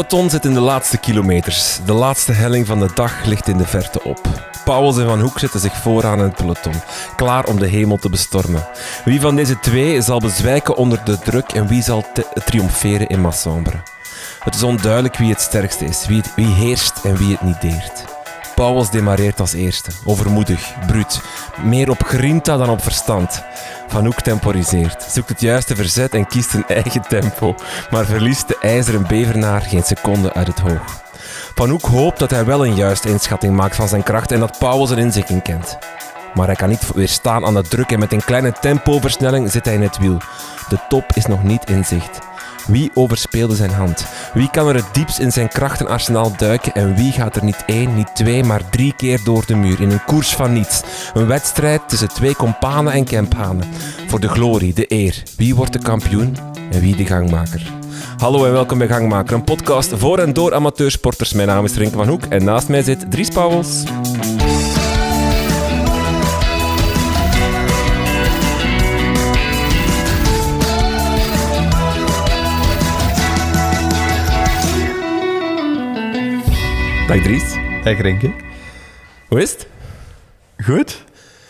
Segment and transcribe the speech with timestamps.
[0.00, 1.78] Peloton zit in de laatste kilometers.
[1.84, 4.20] De laatste helling van de dag ligt in de verte op.
[4.64, 6.72] Pauwels en Van Hoek zetten zich vooraan in het peloton,
[7.16, 8.66] klaar om de hemel te bestormen.
[9.04, 12.04] Wie van deze twee zal bezwijken onder de druk en wie zal
[12.44, 13.82] triomferen in Massombre?
[14.38, 18.09] Het is onduidelijk wie het sterkste is, wie heerst en wie het niet deert.
[18.60, 21.20] Pauwels demareert als eerste, overmoedig, bruut,
[21.62, 23.42] meer op grinta dan op verstand.
[23.88, 27.54] Van temporiseert, zoekt het juiste verzet en kiest een eigen tempo,
[27.90, 31.02] maar verliest de ijzeren bevernaar geen seconde uit het oog.
[31.54, 34.88] Van hoopt dat hij wel een juiste inschatting maakt van zijn kracht en dat Pauwels
[34.88, 35.78] zijn inzichting kent.
[36.34, 39.74] Maar hij kan niet weerstaan aan de druk en met een kleine tempoversnelling zit hij
[39.74, 40.18] in het wiel.
[40.68, 42.29] De top is nog niet in zicht.
[42.70, 44.06] Wie overspeelde zijn hand?
[44.34, 47.94] Wie kan er het diepst in zijn krachtenarsenaal duiken en wie gaat er niet één,
[47.94, 50.82] niet twee, maar drie keer door de muur in een koers van niets?
[51.14, 53.68] Een wedstrijd tussen twee kompanen en kemphanen.
[54.06, 55.22] Voor de glorie, de eer.
[55.36, 56.36] Wie wordt de kampioen
[56.70, 57.62] en wie de gangmaker?
[58.18, 61.32] Hallo en welkom bij Gangmaker, een podcast voor en door amateursporters.
[61.32, 63.82] Mijn naam is Rink van Hoek en naast mij zit Dries Pauwels.
[77.10, 77.54] Dag Dries.
[77.84, 78.30] Dag Renke.
[79.28, 79.66] Hoe is het?
[80.64, 81.04] Goed.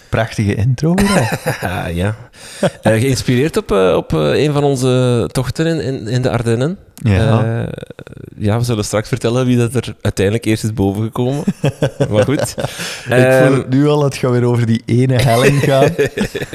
[0.09, 0.95] Prachtige intro.
[1.61, 2.17] Ah, ja.
[2.63, 6.79] Uh, geïnspireerd op, uh, op uh, een van onze tochten in, in, in de Ardennen.
[6.95, 7.69] Ja.
[8.37, 11.45] ja, we zullen straks vertellen wie dat er uiteindelijk eerst is bovengekomen.
[12.11, 12.55] maar goed.
[13.09, 15.95] Ik voel het nu al, het gaat weer over die ene helling gaan.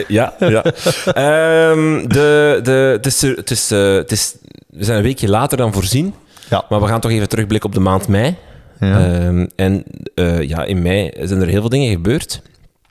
[0.08, 0.64] ja, ja.
[1.72, 4.36] um, de, de, het is, het is, het is,
[4.70, 6.14] we zijn een weekje later dan voorzien.
[6.50, 6.66] Ja.
[6.70, 8.38] Maar we gaan toch even terugblikken op de maand mei.
[8.80, 9.26] Ja.
[9.26, 9.84] Um, en
[10.16, 12.42] uh, ja, in mei zijn er heel veel dingen gebeurd.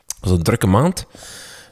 [0.06, 1.06] Het was een drukke maand.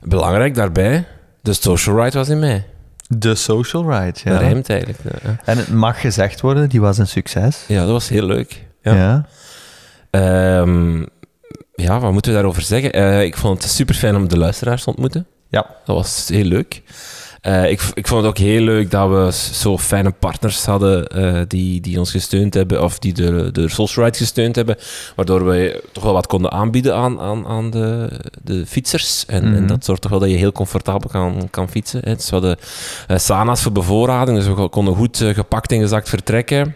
[0.00, 1.05] Belangrijk daarbij,
[1.41, 2.65] de Social Ride was in mei.
[3.09, 4.31] De Social Ride, ja.
[4.31, 4.99] Dat rijmt eigenlijk.
[5.22, 5.37] Ja.
[5.45, 7.65] En het mag gezegd worden, die was een succes.
[7.69, 8.65] Ja, dat was heel leuk.
[8.83, 9.25] Ja.
[10.11, 10.61] Ja.
[10.61, 11.06] Um,
[11.75, 12.99] ja, wat moeten we daarover zeggen?
[12.99, 15.27] Uh, ik vond het super fijn om de luisteraars te ontmoeten.
[15.49, 15.67] Ja.
[15.84, 16.83] Dat was heel leuk.
[17.47, 21.41] Uh, ik, ik vond het ook heel leuk dat we zo fijne partners hadden uh,
[21.48, 24.76] die, die ons gesteund hebben, of die de, de Social Ride gesteund hebben,
[25.16, 28.08] waardoor we toch wel wat konden aanbieden aan, aan, aan de,
[28.42, 29.25] de fietsers.
[29.26, 29.47] En, Mhm.
[29.47, 29.62] mm -hmm.
[29.62, 32.00] en dat zorgt toch wel dat je heel comfortabel kan, kan fietsen.
[32.04, 32.14] Hè.
[32.14, 32.56] Dus we hadden
[33.08, 36.74] uh, Sana's voor bevoorrading, dus we konden goed gepakt en gezakt vertrekken.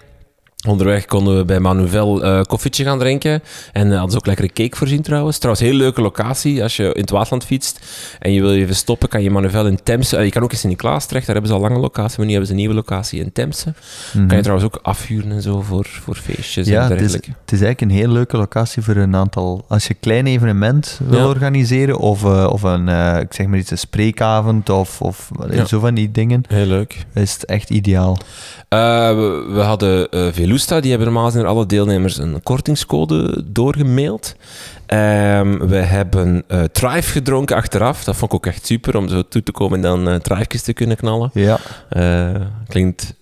[0.67, 3.43] Onderweg konden we bij Manuvel uh, koffietje gaan drinken.
[3.73, 5.39] En uh, hadden ze ook lekkere cake voorzien trouwens.
[5.39, 6.63] Trouwens, heel leuke locatie.
[6.63, 7.81] Als je in het Waasland fietst
[8.19, 10.17] en je wil even stoppen, kan je Manuvel in Temse...
[10.17, 12.17] Uh, je kan ook eens in Klaas terecht, daar hebben ze al lange locatie.
[12.17, 13.75] Maar nu hebben ze een nieuwe locatie in Temse.
[14.13, 17.31] Kan je trouwens ook afhuren en zo voor, voor feestjes ja, en het is, dergelijke.
[17.41, 19.65] het is eigenlijk een heel leuke locatie voor een aantal...
[19.69, 21.27] Als je een klein evenement wil ja.
[21.27, 22.89] organiseren of, uh, of een,
[23.19, 25.65] ik zeg maar iets, een spreekavond of, of ja.
[25.65, 26.43] zo van die dingen.
[26.49, 27.07] Heel leuk.
[27.15, 28.19] Is het echt ideaal.
[28.69, 30.09] we, we hadden
[30.65, 34.35] Die hebben normaal zijn alle deelnemers een kortingscode doorgemaild.
[34.89, 38.05] Um, we hebben uh, Thrive gedronken achteraf.
[38.05, 40.15] Dat vond ik ook echt super om zo toe te komen en dan uh,
[40.47, 41.31] te kunnen knallen.
[41.35, 41.59] Ja.
[41.97, 43.15] Uh, klinkt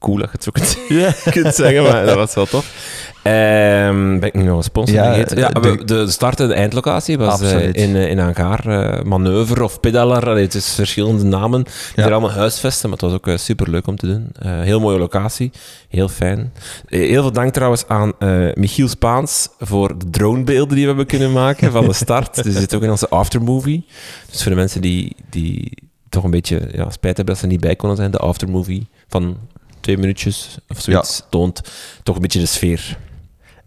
[0.00, 0.50] cool dat je het zo
[1.30, 2.98] kunt, zeggen, maar dat was wel tof.
[3.24, 5.38] Um, ben ik nu nog een sponsor ja, vergeten?
[5.38, 8.66] Ja, de, de start- en de eindlocatie was uh, in, in Hangaar.
[8.66, 11.62] Uh, manoeuvre of pedaler, allee, het is verschillende namen.
[11.62, 12.04] Die ja.
[12.04, 14.32] er allemaal huisvesten, maar het was ook uh, super leuk om te doen.
[14.42, 15.52] heel mooie locatie,
[15.88, 16.52] heel fijn.
[16.86, 18.12] heel veel dank trouwens aan
[18.54, 22.42] Michiel Spaans voor de dronebeelden die we hebben kunnen maken van de start.
[22.42, 23.86] dus zit ook in onze aftermovie.
[24.30, 25.72] Dus voor de mensen die, die
[26.10, 29.36] toch een beetje ja, spijt hebben dat ze niet bij konden zijn, de aftermovie van
[29.80, 31.24] twee minuutjes of zoiets ja.
[31.30, 31.62] toont
[32.02, 32.98] toch een beetje de sfeer.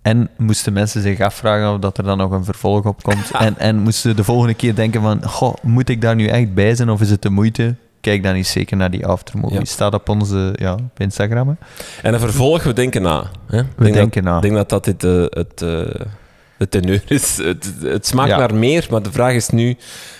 [0.02, 3.32] En moesten mensen zich afvragen of dat er dan nog een vervolg op komt.
[3.40, 5.24] en, en moesten de volgende keer denken van...
[5.24, 7.76] Goh, moet ik daar nu echt bij zijn of is het de moeite?
[8.02, 9.58] Kijk dan eens zeker naar die aftermovie.
[9.58, 9.66] Ja.
[9.66, 11.48] Staat op onze ja, op Instagram.
[11.48, 11.54] Hè?
[12.02, 13.26] En een vervolg, we denken na.
[13.48, 13.62] Hè?
[13.76, 14.36] We denk denken dat, na.
[14.36, 15.62] Ik denk dat dat dit, uh, het...
[15.62, 15.86] Uh,
[16.64, 17.38] de teneur is.
[17.38, 18.38] Het, het smaakt ja.
[18.38, 19.76] naar meer, maar de vraag is nu: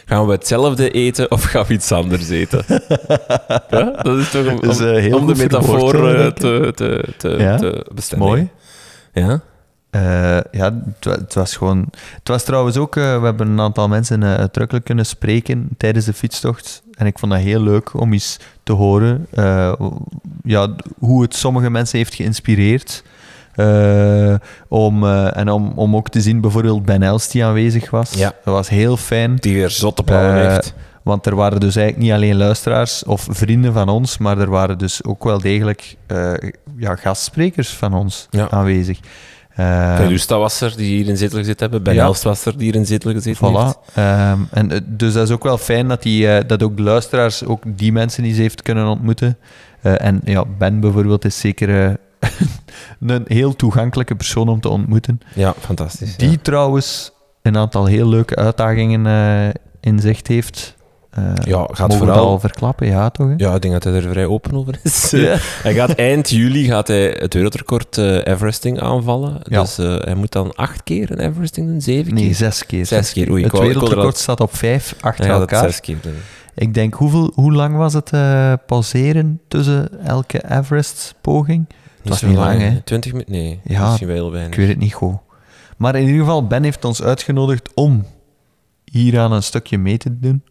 [0.06, 2.66] gaan we hetzelfde eten of gaan we iets anders eten?
[3.70, 7.58] ja, dat is toch om, is, uh, om de metafoor uh, te, te, te, ja?
[7.58, 8.28] te bestemmen.
[8.28, 8.50] Mooi.
[9.14, 9.42] Ja.
[9.96, 11.88] Uh, ja, het, het, was gewoon.
[11.92, 12.96] Het was trouwens ook.
[12.96, 16.84] Uh, we hebben een aantal mensen uh, uitdrukkelijk kunnen spreken tijdens de fietstocht.
[16.94, 19.28] En ik vond dat heel leuk om eens te horen
[20.44, 23.04] ja, hoe het sommige mensen heeft geïnspireerd.
[23.56, 24.36] Uh,
[24.68, 28.14] om, uh, en om, om ook te zien bijvoorbeeld Ben Els die aanwezig was.
[28.14, 28.34] Ja.
[28.44, 29.36] Dat was heel fijn.
[29.36, 30.74] Die weer zotte plannen uh, heeft.
[31.04, 34.78] Want er waren dus eigenlijk niet alleen luisteraars of vrienden van ons, maar er waren
[34.78, 35.96] dus ook wel degelijk
[36.78, 38.50] ja, gastsprekers van ons ja.
[38.50, 39.00] aanwezig.
[39.60, 41.84] Uh, was er, die hier in zetel gezeten hebben.
[41.84, 42.04] Ben ja.
[42.04, 43.66] Elst was er, die hier in zetel gezeten voilà.
[43.66, 43.78] heeft.
[43.98, 47.46] Um, en, dus dat is ook wel fijn dat, die, uh, dat ook de luisteraars
[47.46, 49.38] ook die mensen die ze heeft kunnen ontmoeten.
[49.82, 51.98] Uh, en ja, Ben bijvoorbeeld is zeker
[53.08, 55.20] een heel toegankelijke persoon om te ontmoeten.
[55.36, 56.18] Ja, fantastisch.
[56.18, 56.38] Die ja.
[56.42, 57.12] trouwens
[57.42, 59.50] een aantal heel leuke uitdagingen eh,
[59.82, 60.76] in zicht heeft.
[61.10, 62.88] Eh, Ja, gaat vooral- al verklappen?
[62.88, 63.28] Ja, toch?
[63.28, 63.34] hè?
[63.38, 65.10] Ja, ik denk dat hij er vrij open over is.
[65.12, 65.36] Ja.
[65.64, 69.38] hij gaat eind juli gaat hij het wereldrecord eh, Everesting aanvallen.
[69.44, 69.62] Ja.
[69.62, 72.36] Dus hij moet dan acht keer een Everesting doen, zeven Nee, keer?
[72.36, 72.86] zes keer.
[72.86, 75.64] Zes keer, oei, Het wou- wereldrecord staat op vijf achter elkaar.
[75.64, 76.16] zes keer doen.
[76.56, 78.10] Ik denk, hoeveel, hoe lang was het
[78.66, 81.66] pauzeren tussen elke Everest-poging?
[82.04, 82.82] Was zo niet lang, hè?
[82.82, 83.34] 20 minuten?
[83.34, 84.54] Nee, Ja, misschien wel weinig.
[84.54, 85.16] Ik weet het niet goed.
[85.78, 88.06] Maar in ieder geval, Ben heeft ons uitgenodigd om
[88.84, 90.44] hier aan een stukje mee te doen.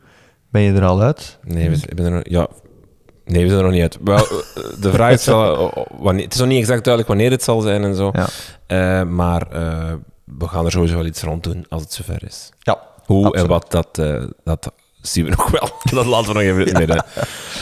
[0.51, 1.39] Ben je er al uit?
[1.45, 2.49] Nee, we, ik ben er nog, ja,
[3.25, 3.99] nee, we zijn er nog niet uit.
[4.05, 4.27] Wel, eh,
[4.81, 7.61] de vraag is wel, eh, wanneer, het is nog niet exact duidelijk wanneer het zal
[7.61, 8.11] zijn en zo.
[8.13, 8.27] Ja.
[8.67, 9.47] Eh, maar
[10.25, 12.51] we gaan er sowieso wel iets rond doen als het zover is.
[12.59, 12.79] Ja.
[13.05, 13.45] Hoe Absoluut.
[13.45, 13.95] en wat, dat,
[14.45, 14.73] dat
[15.03, 15.71] zien we nog wel.
[15.99, 17.05] dat laten we nog even in het midden.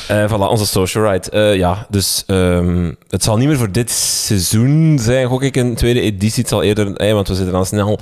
[0.08, 1.30] Eh, voilà, onze social ride.
[1.30, 5.74] Eh, ja, dus ehm, het zal niet meer voor dit seizoen zijn, gok ik, een
[5.74, 6.40] tweede editie.
[6.40, 7.98] Het zal eerder, eh, want we zitten dan snel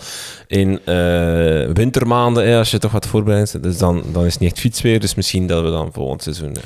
[0.46, 0.80] in
[1.74, 3.62] wintermaanden, als je toch wat voorbereidt.
[3.62, 6.56] Dus dan, dan is het niet echt fietsweer, dus misschien dat we dan volgend seizoen...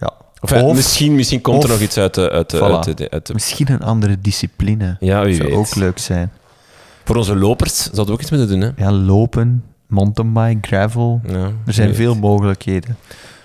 [0.00, 0.10] ja.
[0.40, 2.30] of, misschien, misschien komt er nog iets uit de...
[2.30, 2.86] Uit de, Voilà.
[2.86, 4.96] uit de, uit de- Misschien een andere discipline.
[5.00, 5.56] ja, wie zou weet.
[5.58, 6.32] ook leuk zijn.
[7.04, 8.70] Voor onze lopers zouden we ook iets moeten doen, hè?
[8.84, 11.20] Ja, lopen, mountainbike, gravel.
[11.26, 12.96] Ja, Er zijn veel mogelijkheden.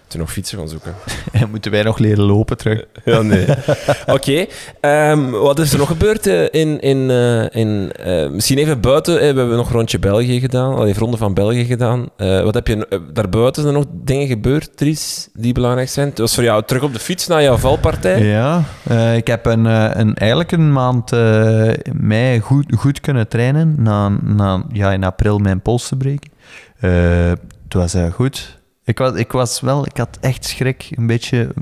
[0.07, 0.93] Moeten nog fietsen gaan zoeken.
[1.41, 2.83] En moeten wij nog leren lopen terug?
[3.05, 3.45] Ja, nee.
[4.15, 4.45] Oké.
[4.81, 6.79] ehm, wat is er nog gebeurd eh, in...
[6.79, 9.15] in, eh, in eh, misschien even buiten.
[9.15, 10.75] we hebben nog rondje België gedaan.
[10.75, 12.09] Al even ronde van België gedaan.
[12.17, 12.87] Eh, wat heb je...
[12.87, 16.09] eh, daarbuiten zijn er nog dingen gebeurd, Dries, die belangrijk zijn?
[16.09, 18.23] Het was voor jou terug op de fiets na jouw valpartij.
[18.25, 23.27] Ja, eh, ik heb een, eh, een, eigenlijk een maand eh, mei goed, goed kunnen
[23.27, 23.75] trainen.
[23.77, 26.31] Na, na ja, in april mijn pols te breken.
[26.79, 27.29] Eh,
[27.63, 28.55] het was goed.
[28.87, 29.85] Ik was, ik was wel...
[29.85, 31.53] Ik had echt schrik een beetje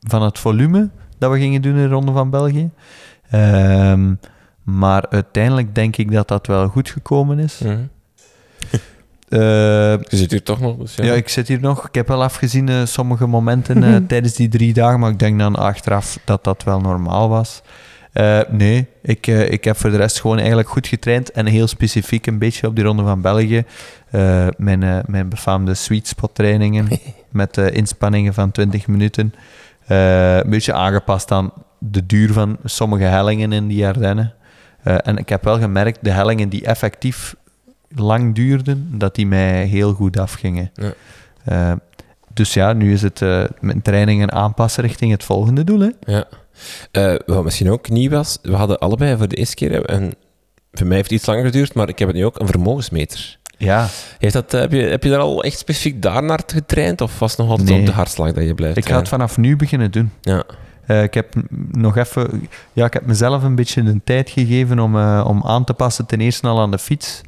[0.00, 2.70] van het volume dat we gingen doen in de Ronde van België.
[3.30, 4.14] Ehm,
[4.62, 7.58] maar uiteindelijk denk ik dat dat wel goed gekomen is.
[7.58, 7.78] Mhm.
[9.28, 11.04] Eh, Je zit hier toch nog, dus ja.
[11.04, 11.88] ja, ik zit hier nog.
[11.88, 15.38] Ik heb wel afgezien eh, sommige momenten eh, tijdens die drie dagen, maar ik denk
[15.38, 17.62] dan achteraf dat dat wel normaal was.
[18.12, 21.66] Eh, nee, ik, eh, ik heb voor de rest gewoon eigenlijk goed getraind en heel
[21.66, 23.64] specifiek een beetje op die Ronde van België.
[24.10, 26.88] Eh, mijn, mijn befaamde sweet spot trainingen
[27.30, 29.34] met inspanningen van 20 minuten.
[29.86, 34.34] Een beetje aangepast aan de duur van sommige hellingen in die Ardennen.
[34.82, 37.34] En ik heb wel gemerkt, de hellingen die effectief
[37.88, 40.70] lang duurden, dat die mij heel goed afgingen.
[41.44, 41.78] Ja.
[42.34, 43.20] Dus ja, nu is het
[43.60, 45.80] mijn trainingen aanpassen richting het volgende doel.
[45.80, 45.90] Hè?
[46.00, 46.24] Ja.
[46.90, 50.14] Eh, wat misschien ook nieuw was, we hadden allebei voor de eerste keer, en
[50.72, 53.38] voor mij heeft het iets langer geduurd, maar ik heb het nu ook, een vermogensmeter.
[53.58, 57.18] Ja, Heeft dat, eh, heb, je, heb je daar al echt specifiek daarnaar getraind, of
[57.18, 57.80] was het nog altijd Nee.
[57.80, 60.10] op de hartslag dat je blijft ik ga het vanaf nu beginnen doen.
[60.20, 60.44] Ja.
[60.86, 61.34] Eh, ik heb
[61.70, 65.64] nog even, ja, ik heb mezelf een beetje de tijd gegeven om, eh, om aan
[65.64, 67.20] te passen, ten eerste al aan de fiets.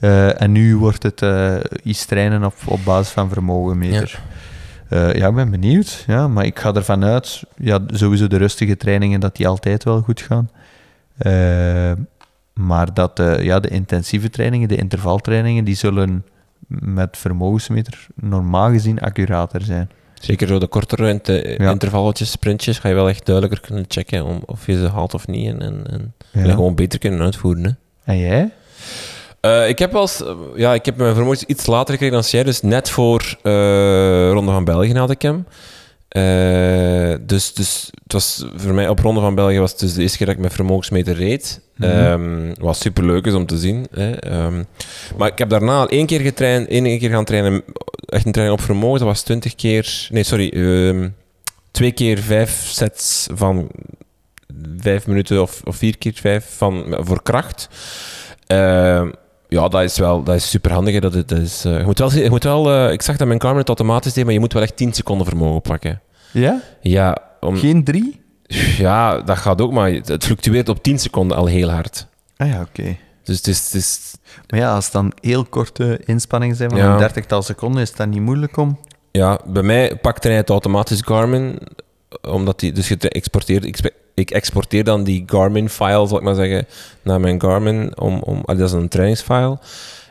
[0.00, 4.20] Eh, en nu wordt het eh, iets trainen op, op basis van vermogenmeter.
[4.24, 4.30] Ja.
[4.92, 6.04] Ja, ik ben benieuwd.
[6.06, 10.00] Ja, maar ik ga ervan uit, ja, sowieso de rustige trainingen, dat die altijd wel
[10.00, 10.50] goed gaan.
[11.16, 11.92] Eh,
[12.54, 16.24] maar dat eh, ja, de intensieve trainingen, de intervaltrainingen, die zullen
[16.66, 19.90] met vermogensmeter normaal gezien accurater zijn.
[20.14, 21.70] Zeker zo de kortere inter- Ja.
[21.70, 25.26] intervalletjes, sprintjes, ga je wel echt duidelijker kunnen checken om, of je ze haalt of
[25.26, 25.46] niet.
[25.48, 26.40] En, en, en Ja.
[26.42, 27.64] en gewoon beter kunnen uitvoeren.
[27.64, 27.70] Hè.
[28.12, 28.50] En jij?
[29.42, 30.22] Eh, ik heb wel eens,
[30.56, 34.52] ja, ik heb mijn vermogens iets later gekregen dan jij, dus net voor eh, Ronde
[34.52, 35.46] van België had ik hem.
[36.08, 40.02] Eh, dus, dus het was voor mij op Ronde van België was het dus de
[40.02, 41.60] eerste keer dat ik mijn vermogensmeter reed.
[41.78, 43.86] Ehm, wat super leuk is om te zien.
[43.90, 44.12] Hè.
[44.12, 44.62] Ehm,
[45.16, 47.62] maar ik heb daarna al één keer getraind, één keer gaan trainen,
[48.06, 48.98] echt een training op vermogen.
[48.98, 51.08] Dat was twintig keer, nee sorry, ehm,
[51.70, 53.70] twee keer vijf sets van
[54.78, 57.68] vijf minuten of, of vier keer vijf van, voor kracht.
[59.52, 60.94] Ja, dat is wel dat is super handig.
[60.94, 61.00] Hè.
[61.00, 63.26] Dat, is- dat is, eh, je moet wel, je moet wel eh, ik zag dat
[63.26, 66.00] mijn Garmin het automatisch deed, maar je moet wel echt 10 seconden vermogen pakken.
[66.32, 66.60] Ja?
[66.80, 68.20] Ja, om, Geen drie?
[68.78, 72.06] ja, dat gaat ook, maar het fluctueert op 10 seconden al heel hard.
[72.36, 72.96] Ah ja, oké.
[73.24, 74.14] Dus het is, het is
[74.48, 76.92] Maar ja, als het dan heel korte inspanningen zijn van Ja.
[76.92, 78.78] een dertigtal seconden, is dat niet moeilijk om...
[79.10, 81.58] ja, bij mij pakte hij het automatisch Garmin,
[82.28, 83.64] omdat die, dus je exporteert,
[84.14, 86.66] ik, exporteer dan die Garmin-file, zal ik maar zeggen,
[87.02, 89.58] naar mijn Garmin, om, om, ah, dat is een trainingsfile,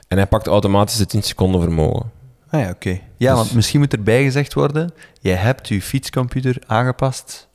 [0.07, 2.11] en hij pakt automatisch de 10 seconden vermogen.
[2.49, 2.99] Ah ja, oké.
[3.17, 7.47] Ja, Dus- want misschien moet erbij gezegd worden, jij hebt je fietscomputer aangepast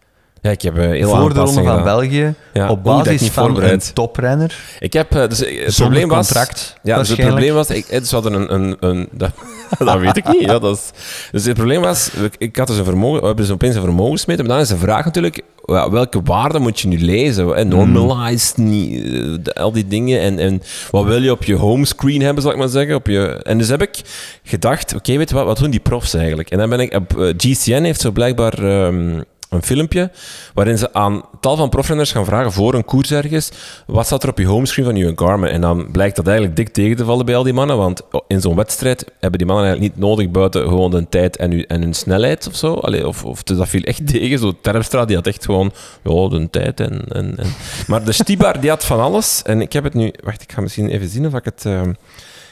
[0.47, 1.83] Ja, ik heb eh, heel voor de Ronde van.
[1.83, 6.27] België, Ja, op basis van een toprenner, Ik heb, eh, dus eh, het probleem was...
[6.27, 9.31] contract, Ja, dus het probleem was, ik, dus hadden een, een, een, dat,
[9.79, 10.41] dat weet ik niet.
[10.41, 10.91] Ja, dat is...
[11.33, 14.45] Dus het probleem was, ik had dus een vermogen, we hebben dus opeens een vermogensmeter,
[14.45, 17.49] maar dan is de vraag natuurlijk, welke waarde moet je nu lezen?
[17.49, 17.65] hè?
[17.65, 20.21] Normalized, niet, al die dingen.
[20.21, 22.95] En, en wat wil je op je homescreen hebben, zal ik maar zeggen?
[22.95, 23.41] Op je...
[23.43, 24.01] En dus heb ik
[24.43, 26.51] gedacht, oké, weet je wat, wat doen die profs eigenlijk?
[26.51, 28.59] En dan ben ik, op, GCN heeft zo blijkbaar...
[28.59, 30.11] ehm, een filmpje
[30.55, 33.51] waarin ze aan tal van profrenners gaan vragen voor een koers ergens,
[33.87, 35.51] wat staat er op je homescreen van je Garmin?
[35.51, 38.41] En dan blijkt dat eigenlijk dik tegen te vallen bij al die mannen, want in
[38.41, 41.81] zo'n wedstrijd hebben die mannen eigenlijk niet nodig buiten gewoon de tijd en, hun- en
[41.83, 42.73] hun snelheid of zo.
[42.73, 44.39] Of, dus dat viel echt tegen.
[44.39, 45.73] Zo Terpstra, die had echt gewoon
[46.03, 47.05] ja, de tijd en...
[47.09, 47.47] en, en.
[47.87, 49.43] Maar de Stibar, die had van alles.
[49.43, 50.13] En ik heb het nu...
[50.25, 51.93] Wacht, ik ga misschien even zien of ik het ehm,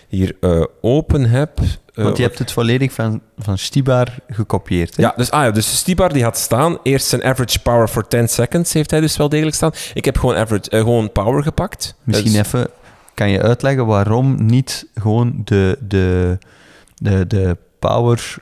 [0.08, 1.58] hier eh, open heb.
[1.94, 4.96] Eh, Want je hebt het volledig van, van Stibar gekopieerd.
[4.96, 5.02] Hè?
[5.02, 6.78] ja, dus, ah ja, dus Stibar die had staan.
[6.82, 9.72] Eerst zijn average power for 10 seconds heeft hij dus wel degelijk staan.
[9.94, 11.94] Ik heb gewoon, average, eh, gewoon power gepakt.
[12.04, 12.68] Misschien Dus- even,
[13.14, 16.38] kan je uitleggen waarom niet gewoon de, de,
[16.94, 18.34] de, de power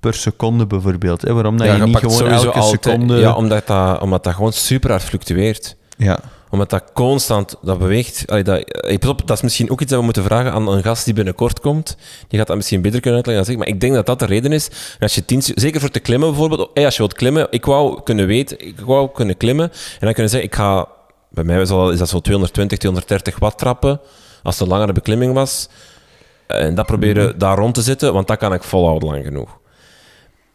[0.00, 1.22] per seconde bijvoorbeeld?
[1.22, 1.32] Hè?
[1.32, 3.16] Waarom dat Ja, je niet gewoon elke altijd- seconde...
[3.16, 5.76] Ja, omdat dat, omdat dat gewoon super hard fluctueert.
[5.96, 6.18] ja.
[6.52, 8.24] Omdat dat constant dat beweegt.
[8.26, 8.64] Allee, dat,
[8.98, 11.14] pas op, dat is misschien ook iets dat we moeten vragen aan een gast die
[11.14, 11.96] binnenkort komt.
[12.28, 13.60] Die gaat dat misschien beter kunnen uitleggen dan ik.
[13.60, 14.68] Maar ik denk dat dat de reden is.
[14.68, 16.70] En als je tien, zeker voor te klimmen bijvoorbeeld.
[16.74, 17.46] eh, als je wilt klimmen.
[17.50, 18.66] Ik wou kunnen weten.
[18.66, 19.70] Ik wou kunnen klimmen.
[19.70, 20.88] En dan kunnen zeggen, ik ga...
[21.30, 24.00] Bij mij is, dat zo 220, 230 watt trappen.
[24.42, 25.68] Als het een langere beklimming was.
[26.46, 28.12] En dat proberen daar rond te zitten.
[28.12, 29.58] Want dat kan ik volhouden lang genoeg.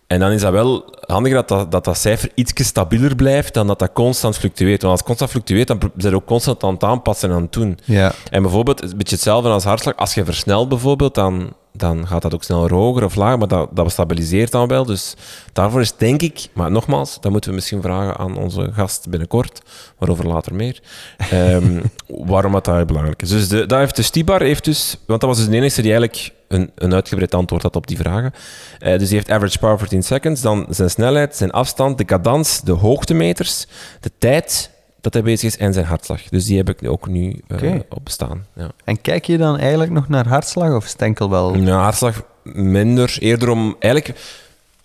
[0.08, 3.68] En dan is dat wel handig dat dat, dat, dat cijfer iets stabieler blijft dan
[3.68, 4.82] dat dat constant fluctueert.
[4.82, 7.54] Want als het constant fluctueert, dan zijn ook constant aan het aanpassen en aan het
[7.54, 7.80] doen.
[7.84, 8.12] Ja.
[8.30, 9.96] En bijvoorbeeld, het is een beetje hetzelfde als hartslag.
[9.96, 13.70] Als je versnelt bijvoorbeeld, dan, dan gaat dat ook sneller hoger of lager, maar dat,
[13.76, 14.86] dat stabiliseert dan wel.
[14.86, 15.16] Dus
[15.54, 19.62] daarvoor is denk ik, maar nogmaals, dat moeten we misschien vragen aan onze gast binnenkort,
[19.98, 20.82] waarover later meer,
[21.18, 21.82] ehm,
[22.32, 23.30] waarom dat daar belangrijk is.
[23.30, 25.92] Dus de, dat heeft de Stibar, heeft dus, want dat was dus de enige die
[25.92, 28.34] eigenlijk een, een uitgebreid antwoord had op die vragen.
[28.80, 32.06] Eh, dus die heeft average power for 10 seconds, dan zijn snelheid, zijn afstand, de
[32.06, 33.68] cadans, de hoogtemeters,
[34.00, 36.22] de tijd dat hij bezig is en zijn hartslag.
[36.22, 37.86] Dus die heb ik ook nu Oké.
[37.89, 38.46] op staan.
[38.54, 38.72] Ja.
[38.84, 41.56] En kijk je dan eigenlijk nog naar hartslag of is het enkel wel...
[41.56, 42.24] Ja, hartslag
[42.54, 43.18] minder.
[43.20, 44.20] Eerder om eigenlijk.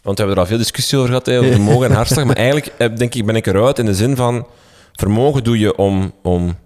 [0.02, 2.24] Want we hebben er al veel discussie over gehad, hè, over vermogen en hartslag.
[2.24, 4.46] Maar eigenlijk eh, denk ik, ben ik eruit in de zin van.
[4.92, 6.56] Vermogen doe je om, om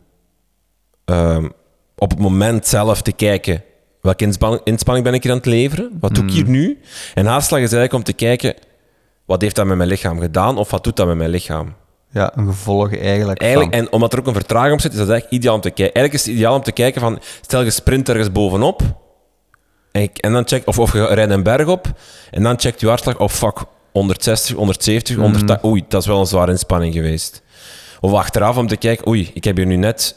[1.04, 1.48] ehm,
[1.96, 3.62] op het moment zelf te kijken.
[4.06, 5.90] Welke inspanning, inspanning ben ik hier aan het leveren?
[6.00, 6.78] Wat doe ik hier nu?
[7.14, 8.54] En hartslag is eigenlijk om te kijken.
[9.24, 10.58] Wat heeft dat met mijn lichaam gedaan?
[10.58, 11.74] Of wat doet dat met mijn lichaam?
[12.10, 13.84] Ja, een gevolg eigenlijk, Eigenlijk, van.
[13.84, 15.94] en omdat er ook een vertraging op zit, is dat eigenlijk ideaal om te kijken.
[15.94, 18.82] Eigenlijk is het ideaal om te kijken van, stel je sprint ergens bovenop,
[19.92, 21.86] en, ik- en dan check, of, of je rijdt een berg op,
[22.30, 23.58] en dan checkt je hartslag, oh fuck,
[23.92, 27.42] 160, 170, 180, oei, dat is wel een zware inspanning geweest.
[28.00, 30.16] Of achteraf om te kijken, oei, ik heb hier nu net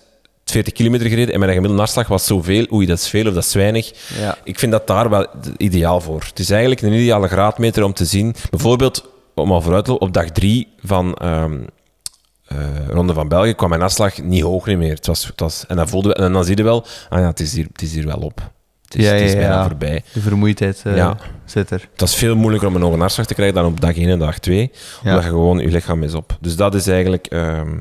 [0.51, 3.43] 40 kilometer gereden en mijn gemiddelde hartslag was zoveel, oei, dat is veel of dat
[3.43, 3.91] is weinig.
[4.19, 4.37] Ja.
[4.43, 5.27] Ik vind dat daar wel
[5.57, 6.23] ideaal voor.
[6.29, 8.35] Het is eigenlijk een ideale graadmeter om te zien.
[8.49, 11.57] Bijvoorbeeld, om al vooruit te lopen, op dag drie van ehm,
[12.47, 14.95] eh, Ronde van België kwam mijn afslag niet hoog niet meer.
[14.95, 17.27] Het was, het was, en, dan voelde we, en dan zie je wel, ah ja,
[17.27, 18.51] het is hier, het is hier wel op.
[18.85, 20.03] Het is, Ja, het is bijna voorbij.
[20.13, 21.17] De vermoeidheid Ja.
[21.45, 21.87] zit er.
[21.91, 24.19] Het was veel moeilijker om een hoge hartslag te krijgen dan op dag 1 en
[24.19, 24.71] dag 2.
[25.03, 25.09] Ja.
[25.09, 26.37] Omdat je gewoon, je lichaam is op.
[26.41, 27.27] Dus dat is eigenlijk...
[27.27, 27.77] ehm,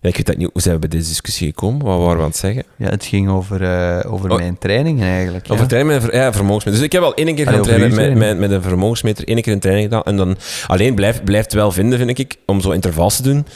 [0.00, 1.86] ja, ik weet dat niet, hoe zijn we bij deze discussie gekomen?
[1.86, 2.62] Wat waren we aan het zeggen?
[2.76, 4.36] Ja, het ging over, eh, over Oh.
[4.36, 5.46] mijn trainingen eigenlijk.
[5.46, 5.54] ja.
[5.54, 6.72] Over training met ja, vermogensmeter.
[6.80, 8.18] Dus ik heb al één keer gaan trainen met, training.
[8.20, 10.02] met, met een vermogensmeter, één keer een training gedaan.
[10.04, 10.36] En dan
[10.66, 13.46] alleen blijft blijft wel vinden, vind ik, om zo intervals te doen.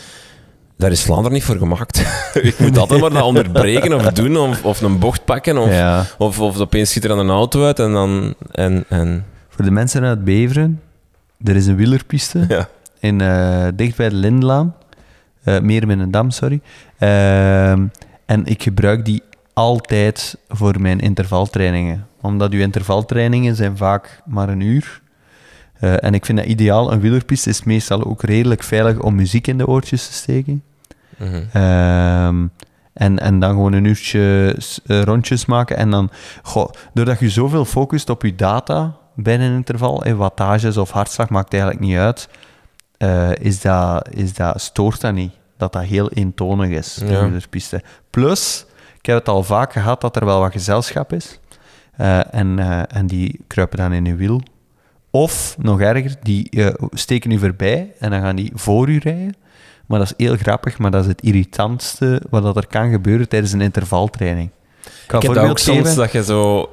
[0.77, 2.05] Daar is Vlaanderen niet voor gemaakt.
[2.43, 6.07] ik moet altijd maar dat onderbreken of doen, of, of een bocht pakken, of, Ja.
[6.19, 8.35] of, of opeens schiet er dan een auto uit en dan...
[8.51, 10.81] En, en, Voor de mensen uit Beveren,
[11.45, 12.67] er is een wielerpiste
[13.01, 14.75] in, eh, dicht bij de Lindelaan.
[15.43, 16.61] Eh meer met een dam, sorry.
[16.99, 17.87] Ehm,
[18.27, 19.23] en ik gebruik die
[19.53, 22.07] altijd voor mijn intervaltrainingen.
[22.21, 25.01] Omdat uw intervaltrainingen zijn vaak maar een uur.
[25.79, 26.93] Eh, en ik vind dat ideaal.
[26.93, 30.63] Een wielerpiste is meestal ook redelijk veilig om muziek in de oortjes te steken.
[31.17, 31.43] Mhm.
[31.53, 32.47] Ehm,
[32.93, 34.57] en, en dan gewoon een uurtje
[34.87, 35.77] eh, rondjes maken.
[35.77, 36.11] En dan,
[36.43, 41.29] goh, doordat je zoveel focust op je data bij een interval, en wattages of hartslag
[41.29, 42.29] maakt eigenlijk niet uit,
[43.03, 45.33] eh, is dat, is dat, stoort dat niet.
[45.57, 47.25] Dat dat heel eentonig is, de Ja.
[47.25, 47.83] wielerpiste.
[48.11, 48.67] Plus,
[48.99, 51.39] ik heb het al vaak gehad dat er wel wat gezelschap is.
[51.97, 54.41] Eh, en, eh, en die kruipen dan in je wiel.
[55.11, 56.49] Of, nog erger, die
[56.91, 59.35] steken u voorbij en dan gaan die voor u rijden.
[59.87, 63.29] Maar dat is heel grappig, maar dat is het irritantste wat dat er kan gebeuren
[63.29, 64.51] tijdens een intervaltraining.
[64.85, 65.97] Ik Ik heb dat ook soms, geven.
[65.97, 66.71] dat je zo...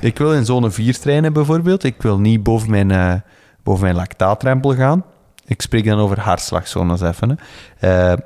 [0.00, 1.84] Ik wil in zone 4 trainen bijvoorbeeld.
[1.84, 3.22] Ik wil niet boven mijn,
[3.62, 5.04] boven mijn lactaatrempel gaan.
[5.48, 7.38] Ik spreek dan over hartslagzones even.
[7.76, 8.12] Hè.
[8.12, 8.18] Eh,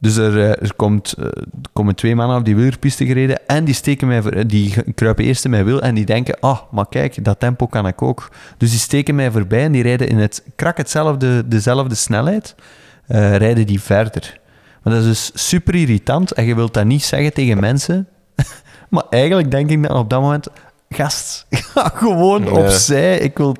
[0.00, 3.64] Dus er, eh, er, komt, eh, er komen twee mannen op die wielerpiste gereden en
[3.64, 6.88] die steken mij voor, die kruipen eerst in mijn wiel en die denken, ah, maar
[6.88, 8.30] kijk, dat tempo kan ik ook.
[8.56, 12.54] Dus die steken mij voorbij en die rijden in het krak hetzelfde, dezelfde snelheid,
[13.06, 14.40] rijden die verder.
[14.82, 18.08] Maar dat is dus super irritant en je wilt dat niet zeggen tegen mensen.
[18.90, 20.48] maar eigenlijk denk ik dan op dat moment,
[20.88, 23.18] gast, ga gewoon opzij.
[23.18, 23.56] Ik, wil,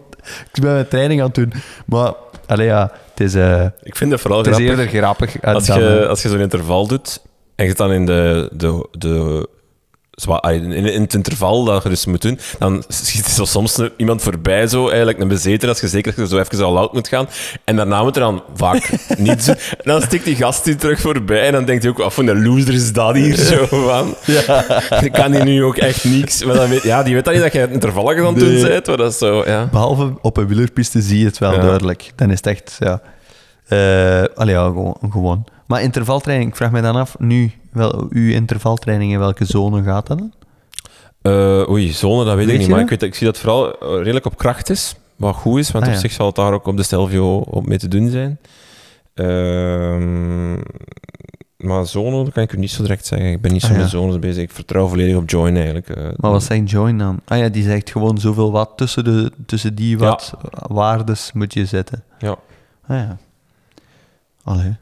[0.52, 1.52] ik ben mijn training aan het doen.
[1.86, 2.12] Maar,
[2.48, 5.38] allee ja, het is, eh, Ik vind het vooral het is eerder grappig.
[5.38, 7.20] eh, Als je, eh, als je zo'n interval doet
[7.54, 9.48] en je zit dan in, de, de, de,
[10.50, 13.90] in, in het interval dat je dus moet doen, dan schiet er zo soms een-
[13.96, 16.92] iemand voorbij, zo, eigenlijk een bezeten, als je zeker dat je zo even al oud
[16.92, 17.28] moet gaan.
[17.64, 19.54] En daarna moet er dan vaak niets doen.
[19.54, 22.28] En dan stikt die gast die terug voorbij en dan denkt hij ook, wat voor
[22.28, 24.14] een loser is dat hier zo van?
[25.04, 26.44] Ik kan die nu ook echt niks.
[26.44, 28.62] Maar dan weet, ja, die weet dan niet dat je het intervallen aan het doen
[28.62, 29.68] bent, maar dat is zo, ja.
[29.72, 31.60] Behalve op een wielerpiste zie je het wel Ja.
[31.60, 32.12] duidelijk.
[32.16, 33.00] Dan is het echt, ja...
[33.68, 35.44] eh allee, ja, gewoon, gewoon.
[35.66, 40.06] Maar intervaltraining, ik vraag me dan af, nu, wel, uw intervaltraining, in welke zone gaat
[40.06, 40.32] dat dan?
[41.23, 42.68] Eh, oei, zone, dat weet, Weet ik niet.
[42.70, 44.94] Maar ik, weet, ik zie dat vooral eh, redelijk op kracht is.
[45.16, 46.00] Wat goed is, want Ah, op ja.
[46.02, 48.38] zich zal het daar ook op de Stelvio op mee te doen zijn.
[49.14, 50.54] Ehm,
[51.56, 53.30] maar zone dat kan ik u niet zo direct zeggen.
[53.30, 53.80] Ik ben niet zo Ah, ja.
[53.80, 54.42] met zones bezig.
[54.42, 55.88] Ik vertrouw volledig op Join eigenlijk.
[55.88, 56.04] eh.
[56.16, 57.20] Maar wat zegt Join dan?
[57.25, 61.66] Ah ja, die zegt gewoon zoveel wat tussen, de, tussen die wat waardes moet je
[61.66, 62.02] zetten.
[62.18, 62.37] Ja.
[62.87, 63.16] Ah ja.
[64.44, 64.76] Allee.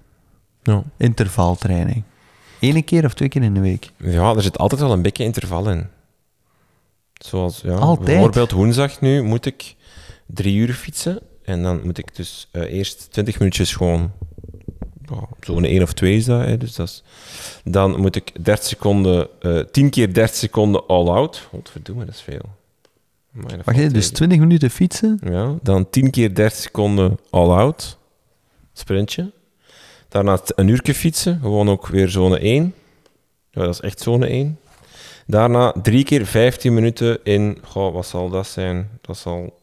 [0.62, 0.82] Ja.
[0.96, 2.02] Intervaltraining.
[2.74, 3.90] Eén keer of twee keer in de week?
[3.96, 5.86] ja, er zit altijd wel een beetje interval in.
[7.14, 8.06] Zoals, ja, Altijd?
[8.06, 9.74] bijvoorbeeld woensdag nu moet ik
[10.26, 11.20] drie uur fietsen.
[11.44, 14.12] En dan moet ik dus eh, eerst 20 minuutjes gewoon...
[15.40, 17.02] Zone 1 of 2 is dat, hè, dus dat is...
[17.64, 21.48] Dan moet ik 30 seconden, eh 10 keer 30 seconden all-out.
[21.50, 22.54] Godverdomme, dat is veel.
[23.32, 24.14] Dat Wacht, hè, dus tegen.
[24.14, 25.18] 20 minuten fietsen?
[25.24, 27.98] Ja, dan 10 keer 30 seconden all-out.
[28.72, 29.32] Sprintje.
[30.08, 31.38] Daarna een uurtje fietsen.
[31.40, 32.74] Gewoon ook weer zone 1.
[33.50, 34.58] Ja, dat is echt zone 1.
[35.26, 37.58] Daarna drie keer 15 minuten in...
[37.64, 38.88] Goh, wat zal dat zijn?
[39.00, 39.58] Dat zal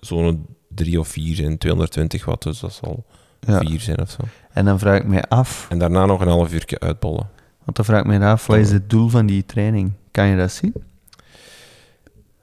[0.00, 0.36] zone
[0.68, 1.58] 3 of 4 zijn.
[1.58, 3.04] 220 watt, dus dat zal
[3.40, 3.58] Ja.
[3.58, 4.22] 4 zijn of zo.
[4.52, 7.28] En dan vraag ik mij af, En daarna nog een half uurtje uitbollen.
[7.64, 9.92] want dan vraag ik mij af, wat is het doel van die training?
[10.10, 10.74] Kan je dat zien?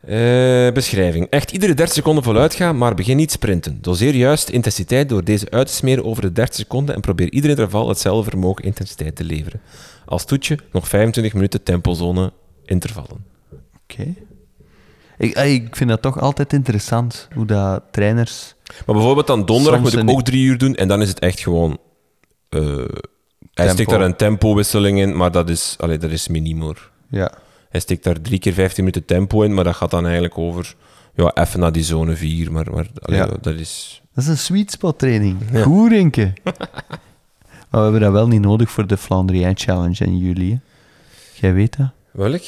[0.07, 1.27] Eh, beschrijving.
[1.29, 3.77] Echt iedere 30 seconden voluit gaan, maar begin niet sprinten.
[3.81, 7.49] Doseer juist intensiteit door deze uit te smeren over de 30 seconden en probeer ieder
[7.49, 9.61] interval hetzelfde vermogen intensiteit te leveren.
[10.05, 12.33] Als toetje nog 25 minuten tempozone
[12.65, 13.25] intervallen.
[13.83, 14.13] Oké.
[15.17, 18.55] Ik, ah, ik vind dat toch altijd interessant, hoe dat trainers...
[18.85, 21.39] Maar bijvoorbeeld dan donderdag moet ik ook drie uur doen en dan is het echt
[21.39, 21.77] gewoon...
[22.49, 22.85] eh,
[23.53, 26.91] hij steekt daar een tempowisseling in, maar dat is, allee, dat is miniem hoor.
[27.09, 27.31] Ja.
[27.73, 30.75] Hij steekt daar drie keer 15 minuten tempo in, maar dat gaat dan eigenlijk over...
[31.15, 33.25] Ja, even naar die zone 4, maar, maar allee, Ja.
[33.41, 34.01] dat is...
[34.13, 35.37] Dat is een sweet spot training.
[35.51, 35.63] Ja.
[35.63, 36.33] Goed, maar
[37.69, 40.51] we hebben dat wel niet nodig voor de Flandrien Challenge in juli.
[40.51, 40.57] hè.
[41.33, 41.87] Jij weet dat?
[42.11, 42.41] Welk?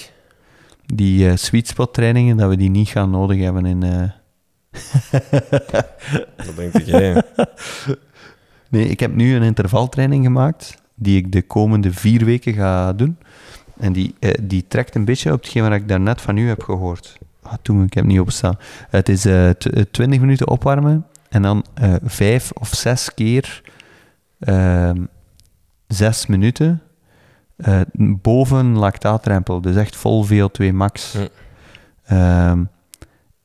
[0.85, 3.83] Die eh, sweet spot trainingen, dat we die niet gaan nodig hebben in...
[3.83, 4.09] eh,
[6.45, 7.23] Wat denk jij?
[8.69, 13.17] Nee, ik heb nu een intervaltraining gemaakt, die ik de komende vier weken ga doen.
[13.77, 16.63] En die, eh, die trekt een beetje op hetgeen wat ik daarnet van u heb
[16.63, 17.17] gehoord.
[17.41, 18.57] Ah, toen, ik heb het niet opstaan.
[18.89, 23.61] Het is eh, tw- eh, 20 minuten opwarmen en dan eh, vijf of zes keer
[24.39, 25.03] ehm,
[25.87, 26.81] zes minuten
[27.55, 29.61] eh, boven lactaatrempel.
[29.61, 31.11] Dus echt vol VO2 max.
[31.11, 31.27] Ja.
[32.05, 32.63] Ehm,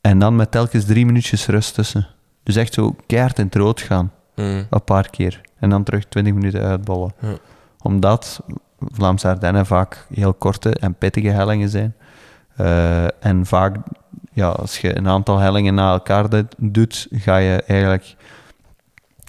[0.00, 2.06] en dan met telkens drie minuutjes rust tussen.
[2.42, 4.12] Dus echt zo keihard in het rood gaan.
[4.34, 5.40] Een paar keer.
[5.58, 7.12] En dan terug 20 minuten uitbollen.
[7.20, 7.34] Ja.
[7.82, 8.40] Omdat
[8.92, 11.94] Vlaamse Ardennen vaak heel korte en pittige hellingen zijn.
[12.56, 13.76] Eh, en vaak,
[14.32, 18.14] ja, als je een aantal hellingen na elkaar do- doet, ga je eigenlijk...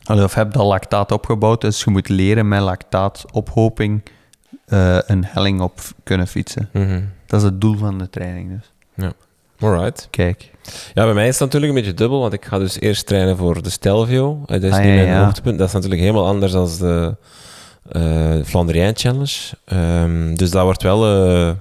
[0.08, 4.02] Of heb je al lactaat opgebouwd, dus je moet leren met lactaatophoping
[4.66, 6.70] eh een helling op kunnen fietsen.
[6.74, 7.02] Mhm.
[7.26, 8.72] Dat is het doel van de training dus.
[9.60, 10.08] Alright.
[10.10, 10.52] Kijk.
[10.94, 13.38] Ja, bij mij is het natuurlijk een beetje dubbel, want ik ga dus eerst trainen
[13.38, 14.42] voor de Stelvio.
[14.46, 15.24] Eh, Dat is Ah, niet ja, mijn ja.
[15.24, 15.58] hoogtepunt.
[15.58, 17.16] Dat is natuurlijk helemaal anders dan de
[18.46, 19.38] Flandrien Challenge.
[19.66, 21.52] Ehm, dus dat wordt wel eh,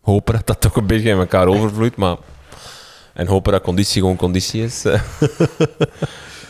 [0.00, 2.16] hopen dat dat toch een beetje in elkaar overvloeit, maar...
[3.14, 4.84] En hopen dat conditie gewoon conditie is.
[4.84, 5.00] eh.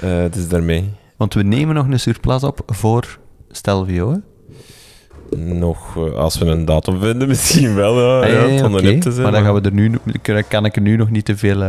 [0.00, 3.18] Eh, dus daarmee Want we nemen nog een surplus op voor
[3.50, 4.18] Stelvio, hè?
[5.38, 8.00] nog, eh, als we een datum vinden, misschien wel.
[8.00, 9.98] Ja, Ah, ja, ja, te zijn, maar dan gaan we er nu,
[10.48, 11.62] kan- ik er nu nog niet te veel...
[11.62, 11.68] eh,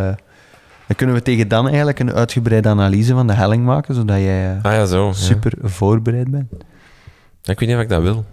[0.88, 4.52] dan kunnen we tegen dan eigenlijk een uitgebreide analyse van de helling maken, zodat jij
[4.58, 5.12] eh, Ah ja, zo.
[5.14, 6.52] super voorbereid bent.
[7.46, 8.26] Ik weet niet of ik dat wil.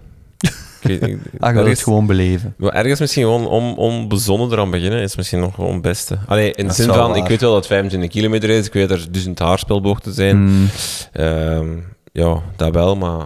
[0.81, 2.53] Ik weet, ik- Ah, het gewoon beleven.
[2.57, 6.17] Maar ergens misschien gewoon om, om bezonnen eraan beginnen is misschien nog gewoon het beste.
[6.27, 8.89] Allee, in de zin van, ik weet wel dat het 25 kilometer is, ik weet
[8.89, 10.43] dat er duizend haarspelbochten zijn.
[10.43, 10.67] Mm,
[11.11, 11.77] Ehm,
[12.11, 13.21] ja, dat wel, maar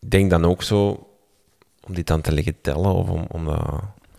[0.00, 1.06] ik denk dan ook zo,
[1.86, 3.64] om dit dan te liggen tellen, of om, om dat...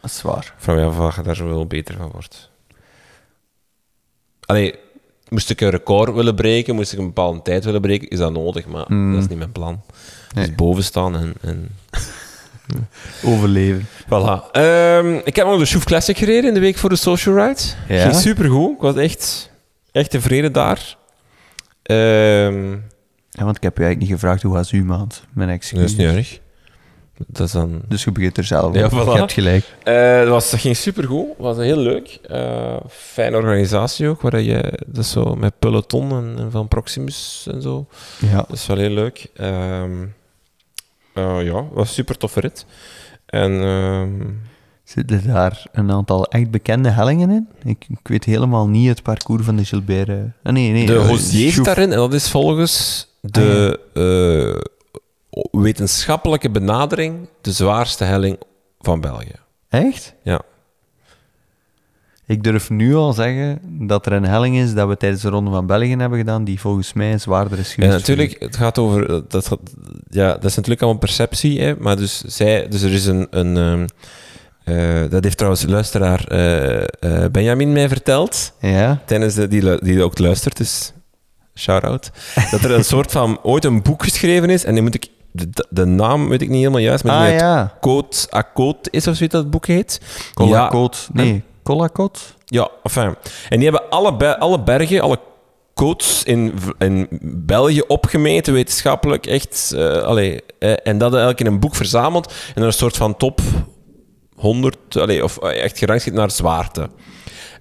[0.01, 0.53] Dat is waar.
[0.57, 1.35] Van of je daar
[1.67, 2.49] beter van wordt.
[4.45, 4.75] Allee,
[5.29, 8.31] moest ik een record willen breken, moest ik een bepaalde tijd willen breken, is dat
[8.33, 9.13] nodig, maar Mm.
[9.13, 9.81] dat is niet mijn plan.
[10.33, 10.45] Nee.
[10.45, 11.33] Dus boven staan en...
[11.41, 11.69] en
[13.23, 13.87] Overleven.
[14.05, 14.51] voilà.
[14.51, 17.61] Ehm, ik heb nog de Shoef Classic gereden in de week voor de Social Ride.
[17.87, 18.01] Ja?
[18.01, 18.71] Ging supergoed.
[18.75, 19.49] Ik was echt,
[19.91, 20.97] echt tevreden daar.
[21.83, 22.71] Ehm
[23.29, 25.23] Ja, want ik heb je eigenlijk niet gevraagd hoe was uw maand.
[25.33, 25.83] Mijn dat excuus.
[25.83, 26.39] is niet erg.
[27.27, 27.81] Dat is dan...
[27.87, 28.93] Dus je begint er zelf Ja, voilà.
[28.93, 29.65] Je hebt gelijk.
[29.83, 31.27] Eh, dat, was, dat ging supergoed.
[31.27, 32.19] Het was heel leuk.
[32.27, 34.79] Eh, fijne organisatie ook, waar je...
[34.87, 37.85] Dat is zo met peloton en, en van Proximus en zo.
[38.19, 38.35] Ja.
[38.35, 39.27] Dat is wel heel leuk.
[39.35, 39.91] Ehm
[41.13, 42.65] eh, ja, was een super toffe rit.
[43.25, 44.29] En ehm,
[44.83, 47.47] Zitten daar een aantal echt bekende hellingen in?
[47.63, 50.09] Ik, ik weet helemaal niet het parcours van de Gilbert.
[50.09, 50.15] eh.
[50.43, 50.85] Ah, nee, nee.
[50.85, 51.65] de eh, Hozier zit Chouf.
[51.65, 58.37] daarin, en dat is volgens de eh, wetenschappelijke benadering de zwaarste helling
[58.79, 59.35] van België.
[59.69, 60.13] Echt?
[60.23, 60.41] Ja.
[62.31, 65.51] Ik durf nu al zeggen dat er een helling is dat we tijdens de Ronde
[65.51, 67.91] van België hebben gedaan, die volgens mij zwaarder is Ja, geweest.
[67.97, 69.09] natuurlijk, het gaat over...
[69.13, 69.59] eh, Dat, gaat-
[70.09, 73.27] ja, dat is natuurlijk allemaal perceptie, hè, maar dus, zij, dus er is een...
[73.29, 73.87] een ehm,
[74.63, 79.01] eh, dat heeft trouwens luisteraar eh, Benjamin mij verteld, Ja?
[79.05, 80.93] tijdens de, die, die ook luistert, dus
[81.55, 82.11] shout-out,
[82.51, 85.07] dat er een soort van ooit een boek geschreven is, en die moet ik...
[85.33, 87.77] De, de naam weet ik niet helemaal juist, maar Ah ja.
[87.81, 89.99] Code à Code is of zoiets dat het boek heet.
[90.01, 91.09] Ja, Colacot.
[91.13, 92.35] Nee, Colacot?
[92.51, 93.15] ja, enfin.
[93.49, 95.19] En die hebben alle, alle bergen, alle
[95.73, 99.71] codes in, in België opgemeten, wetenschappelijk, echt.
[100.59, 103.41] eh, en dat eigenlijk in een boek verzameld en er een soort van top
[104.35, 106.89] 100, allee, of eh, echt gerangschikt naar zwaarte.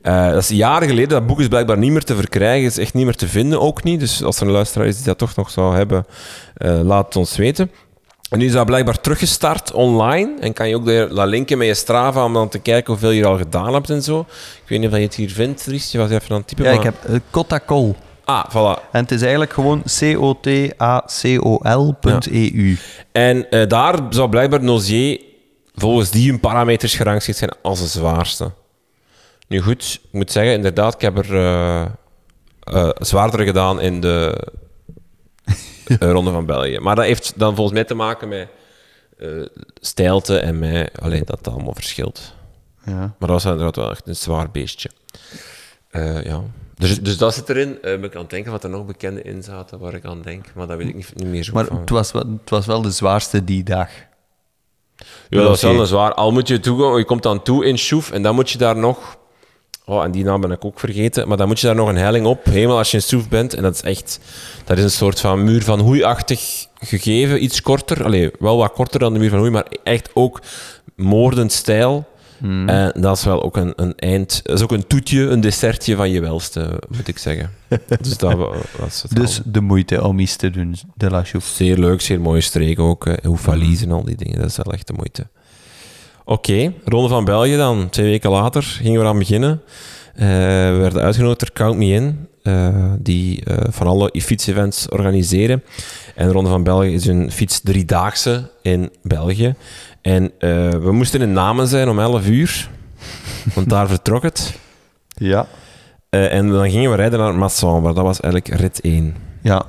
[0.03, 3.05] Dat is jaren geleden, dat boek is blijkbaar niet meer te verkrijgen, is echt niet
[3.05, 4.01] meer te vinden, ook niet.
[4.01, 6.07] Dus als er een luisteraar is die dat toch nog zou hebben,
[6.83, 7.71] laat het ons weten.
[8.31, 10.41] En nu is dat blijkbaar teruggestart online.
[10.41, 13.11] En kan je ook de- dat linken met je Strava om dan te kijken hoeveel
[13.11, 14.21] je al gedaan hebt en zo.
[14.21, 15.93] Ik weet niet of je het hier vindt, Dries.
[15.93, 16.65] Je was even aan het typen.
[16.65, 17.97] Ja, ik heb uh, Cotacol.
[18.25, 18.91] Ah, voilà.
[18.93, 19.83] En het is eigenlijk gewoon
[21.43, 22.77] C-O-T-A-C-O-L.eu.
[23.13, 25.21] En eh, daar zou blijkbaar Nozier
[25.75, 28.51] volgens die hun parameters gerangschikt zijn als de zwaarste.
[29.49, 31.83] Nu goed, ik moet zeggen, inderdaad, ik heb er eh,
[32.61, 34.47] eh, zwaardere gedaan in de
[35.99, 36.79] eh, Ronde van België.
[36.79, 38.49] Maar dat heeft dan volgens mij te maken met
[39.19, 39.29] eh
[39.81, 42.35] stijlte en met alleen dat allemaal verschilt.
[42.85, 42.93] Ja.
[42.99, 44.91] Maar dat was inderdaad wel echt een zwaar beestje.
[45.91, 46.43] Eh, ja.
[46.75, 47.75] Dus, dus dat zit erin.
[47.75, 50.23] Eh, ben ik aan het denken wat er nog bekende in zaten waar ik aan
[50.23, 50.47] denk.
[50.55, 51.81] Maar dat weet ik niet, niet meer zo Maar van.
[51.81, 53.89] het was, wel, het was wel de zwaarste die dag.
[55.29, 56.15] Ja, dat is wel een zwaar.
[56.15, 58.77] Al moet je toe, je komt dan toe in Schoef en dan moet je daar
[58.77, 59.19] nog.
[59.85, 61.29] Oh, en die naam ben ik ook vergeten.
[61.29, 62.45] Maar dan moet je daar nog een helling op.
[62.45, 63.55] Helemaal als je in Schoef bent.
[63.55, 64.21] En dat is echt.
[64.65, 67.45] Dat is een soort van muur van hoeiachtig gegeven.
[67.45, 68.05] Iets korter.
[68.05, 70.41] Allee, wel wat korter dan de muur van hoei, maar echt ook
[70.97, 72.09] moordend stijl.
[72.67, 74.41] En dat is wel ook een, een eind.
[74.43, 77.51] Dat is ook een toetje, een dessertje van je welste, moet ik zeggen.
[78.01, 79.17] dus dat wa- was het.
[79.17, 79.43] Dus al.
[79.53, 81.55] de moeite om iets te doen, de La Chouffe.
[81.55, 83.05] Zeer leuk, zeer mooie streek ook.
[83.05, 83.15] hè.
[83.23, 85.27] Hoefalies en al die dingen, dat is wel echt de moeite.
[86.25, 87.89] Oké, Ronde van België dan.
[87.89, 89.63] Twee weken later gingen we aan beginnen.
[90.15, 90.27] Eh,
[90.71, 95.63] we werden uitgenodigd door Count Me In, eh, die eh, van alle fietsevents organiseren.
[96.15, 99.55] En Ronde van België is een fiets driedaagse in België.
[100.03, 100.33] En
[100.83, 102.71] we moesten in Namen zijn om 11 uur,
[103.55, 104.59] want daar vertrok het.
[105.15, 105.47] Ja.
[106.11, 109.17] En dan gingen we rijden naar Massambre, dat was eigenlijk rit 1.
[109.43, 109.67] Ja.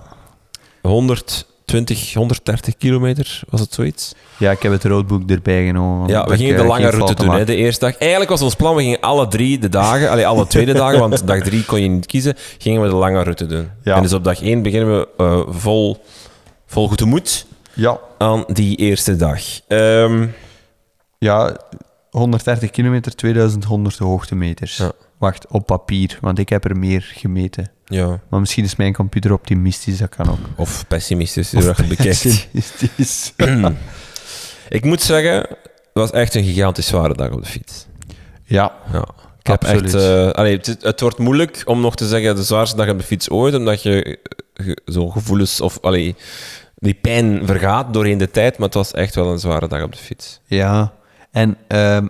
[1.71, 4.13] 120, 130 kilometer, was het zoiets?
[4.37, 6.09] Ja, ik heb het roadbook erbij genomen.
[6.09, 7.97] Ja, we gingen de eh, lange geen route doen, hè, de eerste dag.
[7.97, 11.27] Eigenlijk was ons plan, we gingen alle drie de dagen, allee, alle tweede dagen, want
[11.27, 13.69] dag drie kon je niet kiezen, gingen we de lange route doen.
[13.83, 13.95] Ja.
[13.95, 15.97] En dus op dag één beginnen we eh, vol,
[16.65, 17.99] vol goede moed Ja.
[18.17, 19.41] aan die eerste dag.
[19.67, 20.25] Ehm,
[21.17, 21.57] Ja,
[22.09, 24.77] 130 kilometer, 2100 hoogtemeters.
[24.77, 24.91] Ja.
[25.17, 27.71] Wacht, op papier, want ik heb er meer gemeten.
[27.91, 30.39] Ja, Maar misschien is mijn computer optimistisch, dat kan ook.
[30.55, 32.21] of pessimistisch, hoe dat je bekijkt.
[32.21, 33.33] Pessimistisch.
[34.69, 35.49] Ik moet zeggen, het
[35.93, 37.85] was echt een gigantisch zware dag op de fiets.
[38.43, 39.05] ja, Ja.
[39.39, 39.93] Ik heb Absoluut.
[39.93, 40.33] echt...
[40.33, 43.29] allee, het, het wordt moeilijk om nog te zeggen de zwaarste dag op de fiets
[43.29, 44.19] ooit, omdat je
[44.53, 46.15] eh, zo gevoelens of allee,
[46.75, 49.91] die pijn vergaat doorheen de tijd, maar het was echt wel een zware dag op
[49.91, 50.39] de fiets.
[50.45, 50.93] ja.
[51.31, 52.07] En ehm,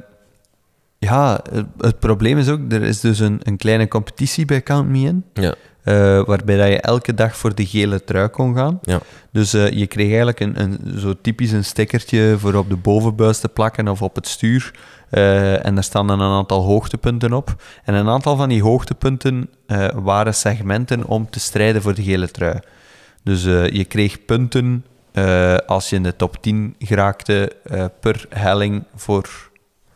[1.00, 4.90] ja, het, het probleem is ook, er is dus een, een kleine competitie bij Count
[4.90, 5.56] Me In, Ja.
[5.84, 8.80] Eh, waarbij dat je elke dag voor de gele trui kon gaan.
[8.82, 9.00] Ja.
[9.32, 13.40] Dus eh, je kreeg eigenlijk een, een, zo typisch een stickertje voor op de bovenbuis
[13.40, 14.74] te plakken of op het stuur.
[15.10, 17.56] Eh, en daar staan dan een aantal hoogtepunten op.
[17.84, 19.50] En een aantal van die hoogtepunten
[19.94, 22.60] waren segmenten om te strijden voor de gele trui.
[23.24, 24.86] Dus je kreeg punten
[25.66, 27.52] als je in de top 10 geraakte
[28.00, 29.30] per helling voor,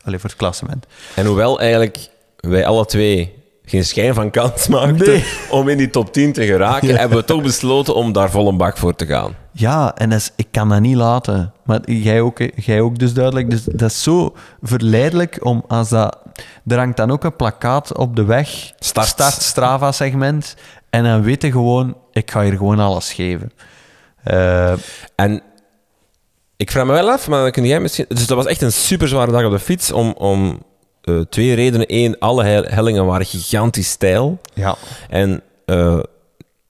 [0.02, 0.86] allez, voor het klassement.
[1.14, 3.36] En hoewel eigenlijk wij alle twee
[3.68, 5.24] geen schijn van kans maakten Nee.
[5.50, 8.56] om in die top 10 te geraken, hebben we toch besloten om daar vol een
[8.56, 9.34] bak voor te gaan.
[9.52, 11.52] Ja, en dat is, ik kan dat niet laten.
[11.64, 13.50] Maar jij ook, jij ook dus duidelijk.
[13.50, 16.18] Dus dat is zo verleidelijk om als dat...
[16.66, 18.72] Er hangt dan ook een plakkaat op de weg.
[18.78, 19.32] Start.
[19.42, 20.56] Strava-segment.
[20.90, 23.52] En dan weet je gewoon, ik ga hier gewoon alles geven.
[24.22, 24.72] Eh,
[25.14, 25.42] En
[26.56, 28.04] ik vraag me wel af, maar dan kun jij misschien...
[28.08, 30.62] Dus dat was echt een super zware dag op de fiets om, om
[31.06, 31.86] eh, twee redenen.
[31.88, 34.38] Eén, alle hel- hellingen waren gigantisch steil.
[34.54, 34.76] ja.
[35.08, 35.98] En eh,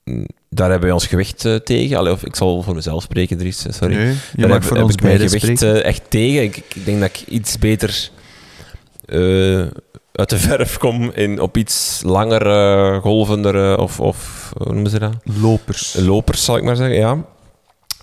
[0.05, 1.97] mm, daar hebben wij ons gewicht eh, tegen.
[1.97, 3.95] Allee, of ik zal voor mezelf spreken, Dries, sorry.
[3.95, 6.43] Nee, je Daar heb, voor heb ons ik mijn gewicht echt tegen.
[6.43, 8.11] Ik, ik denk dat ik iets beter
[10.13, 15.13] uit de verf kom in, op iets langere, golvendere of, of hoe noemen ze dat?
[15.41, 15.95] Lopers.
[15.95, 17.25] Lopers, zal ik maar zeggen, ja.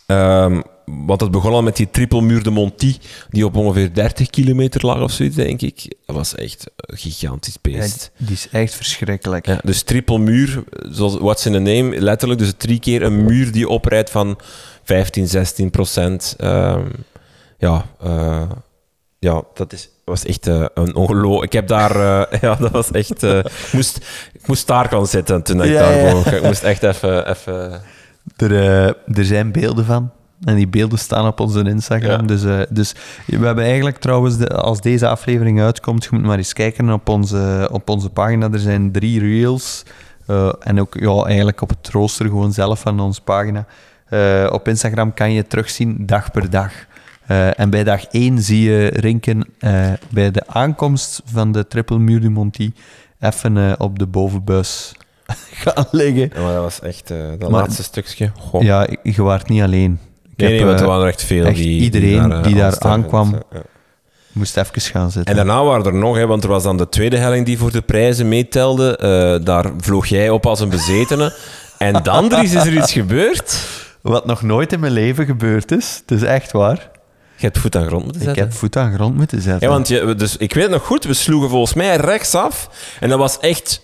[0.06, 2.98] Ehm, want het begon al met die triple muur de Monty,
[3.30, 5.96] die op ongeveer 30 kilometer lag of zoiets, denk ik.
[6.06, 8.12] Dat was echt een gigantisch Ja, beest.
[8.17, 9.46] die is echt verschrikkelijk.
[9.46, 13.52] Ja, dus triple muur, zoals what's in the name, letterlijk dus drie keer een muur
[13.52, 14.39] die oprijdt van
[14.84, 16.36] 15, 16 procent.
[16.38, 16.86] Ehm,
[17.58, 18.50] ja, eh,
[19.19, 21.43] ja, dat is, was echt eh, een ongeloof.
[21.43, 21.96] Ik heb daar,
[22.32, 23.98] eh, ja, dat was echt, ik, moest,
[24.34, 26.12] ik moest daar gaan zitten toen ik Ja, daar ja.
[26.13, 26.32] woog.
[26.34, 27.82] Ik moest echt even, even
[28.38, 28.52] Er,
[29.15, 30.12] er zijn beelden van.
[30.45, 32.10] En die beelden staan op onze Instagram.
[32.21, 32.27] Ja.
[32.27, 36.38] Dus, eh, dus we hebben eigenlijk trouwens, de, als deze aflevering uitkomt, je moet maar
[36.38, 38.49] eens kijken op onze, op onze pagina.
[38.51, 39.84] Er zijn drie reels.
[40.27, 43.65] eh, en ook ja, eigenlijk op het rooster gewoon zelf van onze pagina.
[44.06, 46.71] Eh, op Instagram kan je terugzien dag per dag.
[47.56, 49.45] En bij dag 1 zie je Rinken
[50.10, 52.71] bij de aankomst van de Triple Muur du Monty
[53.19, 54.91] even op de bovenbuis
[55.63, 56.29] gaan liggen.
[56.34, 58.32] Ja, maar dat was echt dat Maar- laatste stukje.
[58.39, 58.62] Goh.
[58.62, 59.99] Ja, je je waart niet alleen.
[60.43, 62.56] Ik nee, want er eh, waren er echt veel echt die, iedereen daar, eh, die
[62.56, 63.41] daar aankwam.
[64.32, 65.32] Moest even gaan zitten.
[65.32, 67.71] En daarna waren er nog, hè, want er was dan de tweede helling die voor
[67.71, 68.97] de prijzen meetelde.
[68.97, 71.34] Eh, daar vloog jij op als een bezetene.
[71.77, 73.67] En dan, Dries, is er iets gebeurd.
[74.01, 76.01] Wat nog nooit in mijn leven gebeurd is.
[76.06, 76.91] Het is echt waar.
[77.36, 78.43] Je hebt voet aan grond moeten Ik zetten.
[78.43, 79.67] heb voet aan grond moeten zetten.
[79.67, 82.69] Ja, want je, dus, ik weet het nog goed, we sloegen volgens mij rechtsaf.
[82.99, 83.82] En dat was echt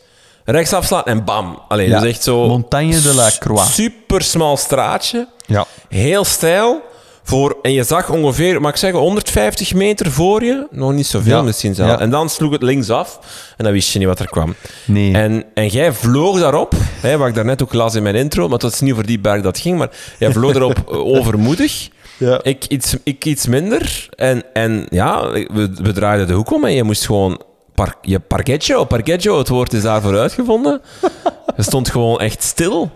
[0.52, 1.60] rechtsaf slaan en bam.
[1.68, 2.48] Allee, Ja, dus echt zo...
[2.48, 3.74] Montagne de la Croix.
[3.74, 5.28] Super smal straatje.
[5.46, 5.66] Ja.
[5.90, 6.82] Heel stijl.
[7.24, 10.68] Voor, en je zag ongeveer, mag ik zeggen, 150 meter voor je.
[10.72, 11.90] Nog niet zoveel Ja, misschien zelf.
[11.90, 12.00] ja.
[12.00, 13.20] En dan sloeg het linksaf.
[13.58, 14.56] En dan wist je niet wat er kwam.
[14.86, 15.14] Nee.
[15.14, 18.58] En, en jij vloog daarop, hè, wat ik daarnet ook las in mijn intro, maar
[18.58, 21.90] dat is niet over die berg dat ging, maar jij vloog erop eh, overmoedig.
[22.18, 22.40] Ja.
[22.44, 24.08] Ik iets, ik iets minder.
[24.16, 27.42] En, en ja, we, we draaiden de hoek om en je moest gewoon...
[27.80, 30.82] Par, je parquetjo, parquetjo, het woord is daarvoor uitgevonden.
[31.58, 32.92] Je stond gewoon echt stil.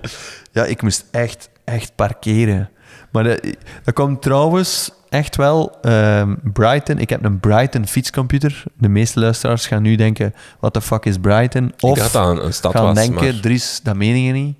[0.51, 2.69] ja, ik moest echt, echt parkeren.
[3.11, 3.39] Maar dat,
[3.83, 5.77] dat komt trouwens echt wel...
[5.81, 8.63] ehm, Brighton, ik heb een Brighton fietscomputer.
[8.77, 11.67] De meeste luisteraars gaan nu denken, what the fuck is Brighton?
[11.67, 13.41] ik Of een stad gaan was, denken, maar...
[13.41, 14.57] Dries, dat meen je niet.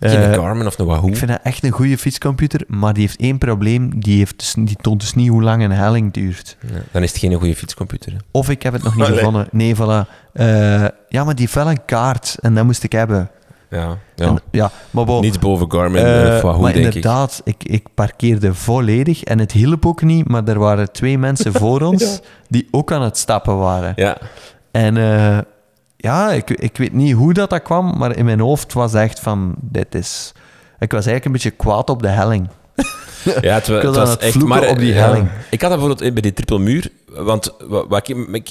[0.00, 1.08] Geen Eh, Garmin of een Wahoo.
[1.08, 4.00] Ik vind dat echt een goede fietscomputer, maar die heeft één probleem.
[4.00, 6.56] Die, heeft dus, die toont dus niet hoe lang een helling duurt.
[6.60, 8.12] Ja, dan is het geen goede fietscomputer.
[8.12, 8.18] hè.
[8.30, 9.16] Of ik heb het nog niet Allee.
[9.18, 9.48] gevonden.
[9.50, 10.08] Nee, voilà.
[10.32, 13.30] Eh, ja, maar die heeft wel een kaart en dat moest ik hebben.
[13.70, 14.26] Ja, ja.
[14.26, 16.94] En- ja maar bon, Niets boven Garmin eh, of Wahoo, maar denk ik.
[16.94, 17.64] inderdaad, ik.
[17.64, 22.02] Ik, parkeerde volledig en het hielp ook niet, maar er waren twee mensen voor ons
[22.02, 22.18] Ja.
[22.48, 23.92] die ook aan het stappen waren.
[23.96, 24.16] Ja.
[24.70, 25.38] En eh,
[26.06, 29.20] ja, ik, ik weet niet hoe dat, dat kwam, maar in mijn hoofd was echt
[29.20, 30.32] van, dit is...
[30.78, 32.48] Ik was eigenlijk een beetje kwaad op de helling.
[33.40, 34.34] Ja, het, was echt...
[34.44, 35.28] Maar, op die ja, helling.
[35.50, 38.50] ik had dat bijvoorbeeld bij die triple muur, want wat, wat ik, ik-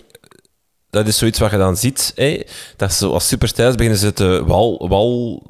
[0.90, 2.42] dat is zoiets wat je dan ziet, hè,
[2.78, 5.44] dat ze als superstijls beginnen ze te wal, wal,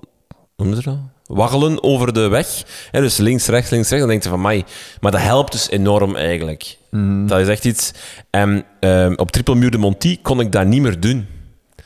[0.56, 0.98] hoe ze dat?
[1.26, 2.64] Waggelen over de weg.
[2.92, 4.00] Hè, dus links, rechts, links, rechts.
[4.06, 4.66] Dan denk je van, mij,
[5.00, 6.78] maar dat helpt dus enorm eigenlijk.
[6.92, 7.28] Mm.
[7.28, 7.92] Dat is echt iets...
[8.30, 11.28] En ehm, op triple muur de Monty kon ik dat niet meer doen.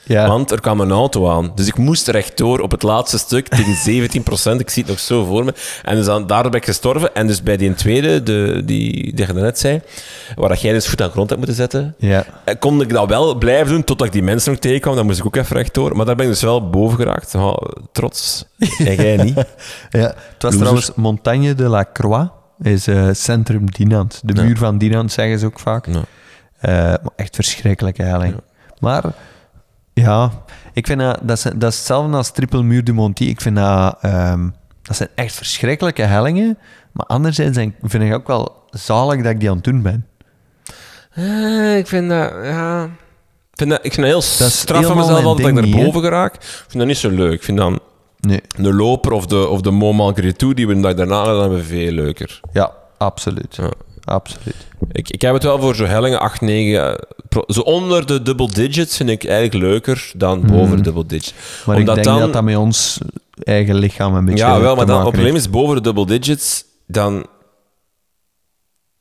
[0.09, 0.27] Ja.
[0.27, 1.51] Want er kwam een auto aan.
[1.55, 3.75] Dus ik moest rechtdoor op het laatste stuk tegen
[4.55, 5.53] 17% Ik zie het nog zo voor me.
[5.83, 7.15] En dus dan, daardoor ben ik gestorven.
[7.15, 9.81] En dus bij die tweede, de, die, die je net zei,
[10.35, 12.25] waar dat jij dus voet aan grond hebt moeten zetten, ja.
[12.45, 14.95] eh, kon ik dat wel blijven doen totdat ik die mensen nog tegenkwam.
[14.95, 15.95] Dan moest ik ook even rechtdoor.
[15.95, 17.35] Maar daar ben ik dus wel boven geraakt.
[17.35, 17.57] Oh,
[17.91, 18.45] trots.
[18.77, 19.35] En jij niet.
[19.89, 20.59] Ja, het was Loser.
[20.59, 22.29] trouwens Montagne de la Croix,
[22.61, 24.19] is eh, centrum Dinant.
[24.23, 24.41] De Ja.
[24.43, 25.85] muur van Dinant zeggen ze ook vaak.
[25.85, 26.01] Ja.
[26.59, 28.33] Eh, maar echt verschrikkelijke helling.
[28.33, 28.39] Ja.
[28.79, 29.03] Maar
[30.01, 30.31] ja,
[30.73, 33.23] ik vind dat, dat, is, dat is hetzelfde als Triple Muur de Monty.
[33.23, 34.49] Ik vind dat, ehm,
[34.81, 36.57] dat zijn echt verschrikkelijke hellingen.
[36.91, 40.05] Maar anderzijds vind ik ook wel zalig dat ik die aan het doen ben.
[41.13, 42.31] Eh, ik vind dat...
[42.43, 42.83] Ja...
[43.51, 46.01] Ik vind dat, ik vind dat heel straf van mezelf altijd dat ik naar boven
[46.01, 46.33] geraak.
[46.35, 47.33] Ik vind dat niet zo leuk.
[47.33, 47.79] Ik vind dan...
[48.19, 51.91] Nee, De loper of de, of de Mont Malgré Tout die we daarna hebben, veel
[51.91, 52.39] leuker.
[52.53, 53.55] ja, absoluut.
[53.55, 53.71] Ja.
[54.09, 54.55] Absoluut.
[54.91, 56.89] Ik, ik heb het wel voor zo hellingen 8, 9.
[56.89, 56.95] eh,
[57.47, 61.33] Zo onder de double digits vind ik eigenlijk leuker dan boven de double digits.
[61.65, 62.97] Maar Omdat ik denk dan, dat dat met ons
[63.43, 66.63] eigen lichaam een beetje Ja, wel, maar dan, het probleem is boven de double digits,
[66.87, 67.25] dan,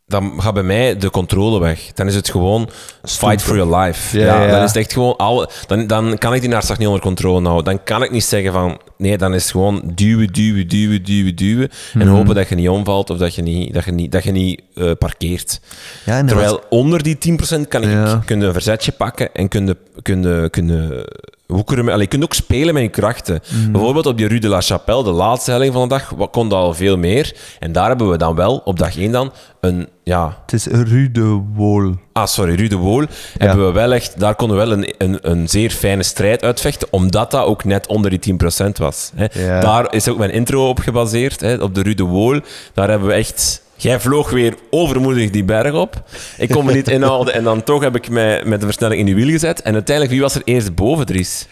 [0.09, 1.81] dan gaat bij mij de controle weg.
[1.95, 2.69] Dan is het gewoon
[3.05, 4.19] fight for your life.
[4.19, 4.51] Ja, Ja, ja.
[4.51, 7.43] Dan is het echt gewoon alle, dan, dan kan ik die hartslag niet onder controle
[7.47, 7.65] houden.
[7.75, 11.37] Dan kan ik niet zeggen van nee, dan is het gewoon duwen, duwen, duwen, duwen,
[11.37, 12.09] duwen en Mhm.
[12.09, 14.63] hopen dat je niet omvalt of dat je niet, dat je niet, dat je niet
[14.75, 15.61] eh, parkeert.
[16.05, 18.23] Ja, Terwijl was- onder die 10% kan ik Ja.
[18.25, 21.09] kun je een verzetje pakken en kun je, kun je, kun je
[21.53, 21.85] hoekeren.
[21.85, 23.41] met- Allee, je kunt ook spelen met je krachten.
[23.63, 23.73] Mhm.
[23.73, 26.49] Bijvoorbeeld op die Rue de la Chapelle, de laatste helling van de dag, wat kon
[26.49, 27.35] dat al veel meer.
[27.59, 29.89] En daar hebben we dan wel, op dag 1 dan, een...
[30.05, 31.95] Ja, Het is Rue de Wol.
[32.13, 33.05] ah, sorry, Rue de Wool.
[33.39, 36.89] Hebben we wel echt, daar konden we wel een, een, een zeer fijne strijd uitvechten,
[36.91, 38.19] omdat dat ook net onder die
[38.67, 39.11] 10% was.
[39.15, 39.27] Hè.
[39.47, 39.61] Ja.
[39.61, 42.41] Daar is ook mijn intro op gebaseerd, hè, op de Rue de Wool.
[42.75, 43.63] Daar hebben we echt...
[43.81, 46.03] Jij vloog weer overmoedig die berg op.
[46.37, 49.07] Ik kon me niet inhouden en dan toch heb ik mij met de versnelling in
[49.07, 49.63] die wiel gezet.
[49.63, 51.47] En uiteindelijk, wie was er eerst boven, Dries?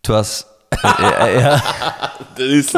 [0.00, 0.46] Het was...
[0.82, 1.62] ja, ja.
[2.34, 2.70] Dat is,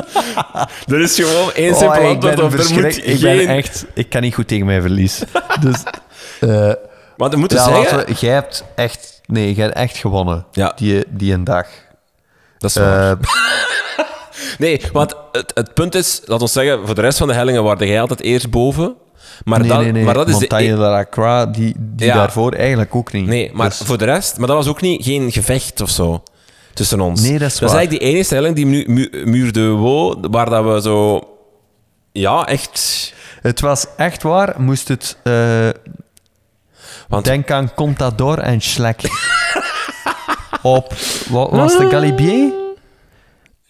[0.86, 2.52] dat is gewoon één Oh, simpel ik ben antwoord.
[2.54, 2.66] op.
[2.66, 3.84] Er moet Ik ben echt...
[3.94, 5.22] Ik kan niet goed tegen mijn verlies.
[5.60, 5.82] Dus...
[6.40, 6.72] eh
[7.16, 7.98] Maar we moeten ja, zeggen...
[8.06, 9.20] we- jij hebt echt...
[9.26, 10.46] Nee, jij hebt echt gewonnen.
[10.52, 10.72] Ja.
[10.76, 11.66] Die, die een dag.
[12.58, 13.10] Dat is waar.
[13.10, 13.16] Eh,
[14.58, 17.62] Nee, want het, het punt is, laat ons zeggen, voor de rest van de hellingen
[17.64, 18.94] waren jij altijd eerst boven.
[19.44, 20.04] Maar, nee, nee, nee.
[20.04, 20.72] maar dat is Montagne de...
[20.72, 22.14] e- de la Croix, die, die Ja.
[22.14, 23.26] daarvoor eigenlijk ook niet.
[23.26, 24.38] Nee, maar Dus- voor de rest...
[24.38, 26.22] Maar dat was ook niet, geen gevecht of zo
[26.74, 27.20] tussen ons.
[27.20, 30.20] Nee, dat is Dat is eigenlijk die enige helling, die mu, mu, Muur de Wo,
[30.30, 31.20] waar dat we zo...
[32.12, 33.12] Ja, echt...
[33.42, 35.16] Het was echt waar, moest het...
[35.22, 35.68] eh,
[37.08, 39.00] Want denk aan Contador en Schlek.
[40.62, 40.92] Op...
[41.28, 42.52] Wat was de Galibier?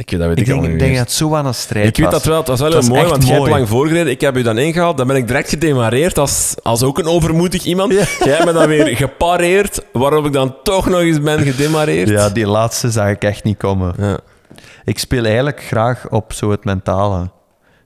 [0.02, 2.10] Ik weet dat weet Ik ik, denk, dat het zo aan een strijd Ik weet
[2.10, 4.12] dat wel, het was wel heel mooi, want jij hebt lang voorgereden.
[4.12, 7.64] Ik heb u dan ingehaald, dan ben ik direct gedemareerd als, als ook een overmoedig
[7.64, 7.92] iemand.
[7.92, 12.08] Jij hebt me dan weer gepareerd, waarop ik dan toch nog eens ben gedemareerd.
[12.08, 13.94] Ja, die laatste zag ik echt niet komen.
[13.98, 14.18] Ja.
[14.84, 17.30] Ik speel eigenlijk graag op zo het mentale.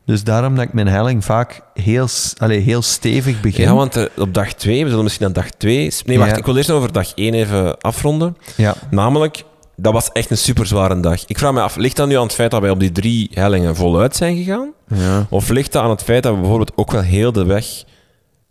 [0.07, 3.65] Dus daarom dat ik mijn helling vaak heel, allee, heel stevig begin.
[3.65, 5.93] Ja, want eh, op dag 2, we zullen misschien aan dag 2...
[6.05, 6.37] Nee, wacht, Ja.
[6.37, 8.37] ik wil eerst over dag 1 even afronden.
[8.57, 8.75] Ja.
[8.91, 9.45] Namelijk,
[9.77, 11.27] dat was echt een super zware dag.
[11.27, 13.31] Ik vraag me af, ligt dat nu aan het feit dat wij op die drie
[13.33, 14.73] hellingen voluit zijn gegaan?
[14.89, 15.27] Ja.
[15.31, 17.85] Of ligt dat aan het feit dat we bijvoorbeeld ook wel heel de weg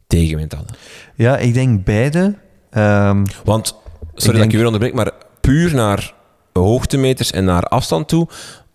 [0.08, 0.76] tegenwind hadden?
[1.16, 2.36] ja, ik denk beide.
[2.70, 3.76] Ehm, Want,
[4.14, 5.12] sorry Ik dat ik je weer onderbreek, maar
[5.42, 6.14] puur naar
[6.54, 8.28] hoogtemeters en naar afstand toe,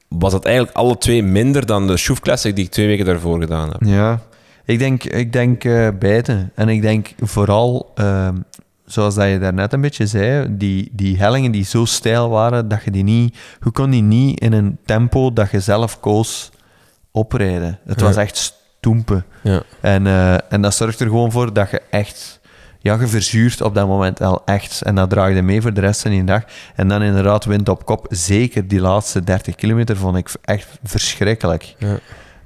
[0.08, 3.70] was het eigenlijk alle twee minder dan de Classic die ik twee weken daarvoor gedaan
[3.70, 3.80] heb.
[3.84, 4.20] ja,
[4.64, 6.50] ik denk, ik denk eh, beide.
[6.54, 8.36] En ik denk vooral, ehm,
[8.92, 12.84] zoals dat je daarnet een beetje zei, die, die hellingen die zo steil waren, dat
[12.84, 13.38] je die niet...
[13.64, 16.50] Je kon die niet in een tempo dat je zelf koos
[17.10, 17.78] oprijden.
[17.84, 19.24] Het was echt stoempen.
[19.42, 19.62] Ja.
[19.80, 22.40] En, eh, en dat zorgt er gewoon voor dat je echt...
[22.78, 24.82] Ja, je verzuurt op dat moment wel echt.
[24.82, 26.42] En dat draagde mee voor de rest van die dag.
[26.74, 28.06] En dan inderdaad wind op kop.
[28.08, 31.74] Zeker die laatste 30 kilometer vond ik echt verschrikkelijk.
[31.78, 31.98] Ja.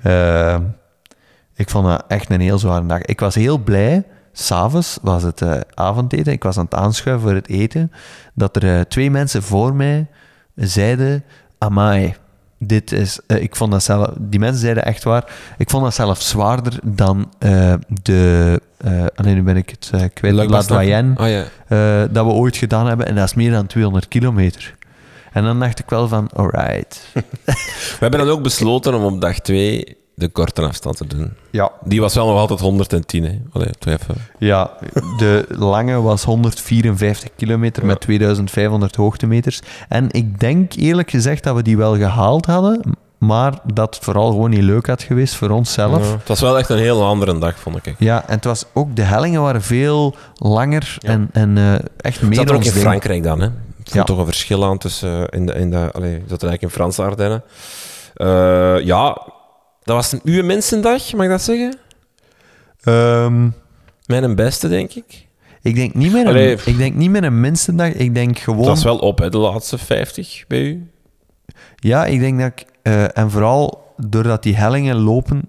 [0.03, 0.61] Eh,
[1.55, 3.01] ik vond dat echt een heel zware dag.
[3.01, 4.05] Ik was heel blij.
[4.37, 6.33] S'avonds was het eh, avondeten.
[6.33, 7.92] Ik was aan het aanschuiven voor het eten.
[8.35, 10.07] Dat er eh, twee mensen voor mij
[10.55, 11.25] zeiden...
[11.59, 12.14] Amai,
[12.59, 13.20] dit is...
[13.27, 14.11] eh, ik vond dat zelf...
[14.18, 15.25] Die mensen zeiden echt waar.
[15.59, 17.33] Ik vond dat zelf zwaarder dan
[18.03, 18.61] de...
[19.14, 20.51] alleen nu ben ik het kwijt.
[20.51, 20.62] La.
[20.62, 21.16] Doyenne.
[21.16, 23.07] Ah dat we ooit gedaan hebben.
[23.07, 24.75] En dat is meer dan 200 kilometer.
[25.33, 26.29] En dan dacht ik wel van...
[26.33, 27.07] Alright.
[27.99, 31.33] We hebben dan ook besloten om op dag 2 de korte afstand te doen.
[31.50, 33.40] Ja, Die was wel nog altijd 110, hè.
[33.53, 34.14] Allee, even.
[34.38, 34.70] Ja,
[35.18, 39.61] de lange was 154 kilometer met 2500 hoogtemeters.
[39.88, 42.81] En ik denk eerlijk gezegd dat we die wel gehaald hadden,
[43.18, 46.07] maar dat het vooral gewoon niet leuk had geweest voor onszelf.
[46.11, 46.16] Ja.
[46.18, 47.94] Het was wel echt een heel andere dag, vond ik.
[47.98, 51.08] Ja, en het was ook, de hellingen waren veel langer Ja.
[51.08, 52.71] en, en eh, echt meer zat er ook in.
[52.73, 53.46] Frankrijk dan, hè?
[53.85, 55.31] Ik voel toch een verschil aan tussen...
[55.31, 57.42] eh, In de, in de, allee, er eigenlijk in Franse Ardennen.
[58.15, 59.19] Eh, ja,
[59.85, 61.77] dat was een uw mensendag, mag ik dat zeggen?
[62.83, 63.49] Ehm,
[64.07, 65.27] Mijn beste, denk ik.
[65.63, 66.53] ik, denk niet meer Allee.
[66.53, 68.59] een, ik denk niet meer een minstendag, ik denk gewoon...
[68.61, 70.91] Het was wel op, hè, de laatste 50 bij u.
[71.77, 72.65] Ja, ik denk dat ik...
[72.83, 75.43] eh, en vooral doordat die hellingen lopen,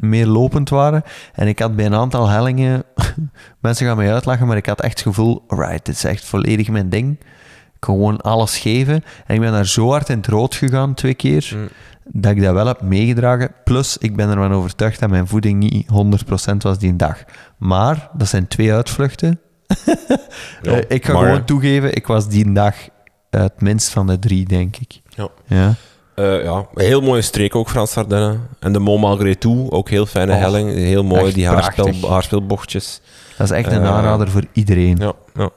[0.00, 1.02] meer lopend waren.
[1.34, 2.82] En ik had bij een aantal hellingen...
[3.60, 5.44] mensen gaan mij uitlachen, maar ik had echt het gevoel...
[5.48, 7.16] Right, dit is echt volledig mijn ding.
[7.74, 9.04] Ik kan gewoon alles geven.
[9.26, 11.52] En ik ben daar zo hard in het rood gegaan, twee keer...
[11.56, 11.68] Mm.
[12.12, 13.50] Dat ik dat wel heb meegedragen.
[13.64, 15.86] Plus, ik ben ervan overtuigd dat mijn voeding niet
[16.52, 17.18] 100% was die dag.
[17.58, 19.40] Maar, dat zijn twee uitvluchten.
[20.62, 22.74] Ja, Eh, ik ga maar- gewoon toegeven, ik was die dag
[23.30, 25.00] het minst van de drie, denk ik.
[25.08, 25.28] Ja.
[25.46, 25.74] Ja.
[26.14, 28.40] Eh, ja, een heel mooie streek ook, Frans Ardennen.
[28.60, 30.70] En de Mont Malgré Tout, ook heel fijne Oh, helling.
[30.70, 32.08] Heel mooi, die haarspel, prachtig.
[32.08, 33.00] haarspeelbochtjes.
[33.36, 34.96] Dat is echt een Eh, aanrader voor iedereen.
[34.96, 35.50] Ja, ja.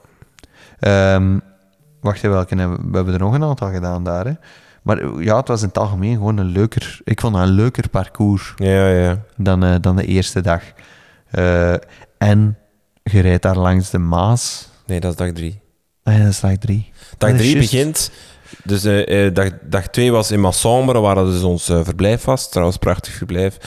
[0.80, 1.38] Ehm,
[2.00, 2.90] wacht even, welke hebben we?
[2.90, 4.24] We hebben er nog een aantal gedaan daar.
[4.24, 4.32] Hè?
[4.84, 7.00] Maar eh, ja, het was in het algemeen gewoon een leuker...
[7.04, 9.24] Ik vond dat een leuker parcours ja, ja.
[9.36, 10.62] dan, eh, dan de eerste dag.
[11.30, 11.74] Eh,
[12.18, 12.58] en
[13.02, 14.68] je rijdt daar langs de Maas.
[14.86, 15.60] Nee, dat is dag drie.
[16.02, 16.92] Ah ja, dat is dag drie.
[17.18, 17.70] Dag Dat 3 juist.
[17.70, 18.10] begint.
[18.64, 18.82] Dus
[19.32, 22.50] dag, dag 2 was in Massambre, waar dus ons verblijf was.
[22.50, 23.58] Trouwens, prachtig verblijf.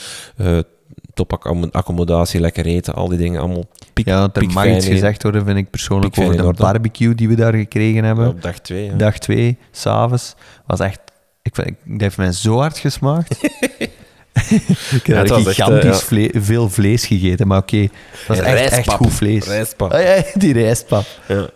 [1.18, 3.64] Eh top accom- accommodatie, lekker eten, al die dingen allemaal.
[3.94, 7.36] Piek, Ja, er mag iets gezegd worden, vind ik persoonlijk, over de barbecue die we
[7.36, 8.28] daar gekregen hebben.
[8.28, 8.86] Op dag 2.
[8.86, 8.94] Ja.
[8.94, 10.36] Dag twee, s'avonds,
[10.68, 11.00] was echt...
[11.42, 13.44] Ik, vind- dat heeft mij zo hard gesmaakt.
[13.44, 17.88] ik heb Ja, was echt, gigantisch vle- veel vlees gegeten, maar oké,
[18.28, 19.46] dat is echt, echt goed vlees.
[19.46, 19.92] Rijstpap.
[19.94, 21.06] Ah, ja, die rijstpap.
[21.28, 21.50] Ja.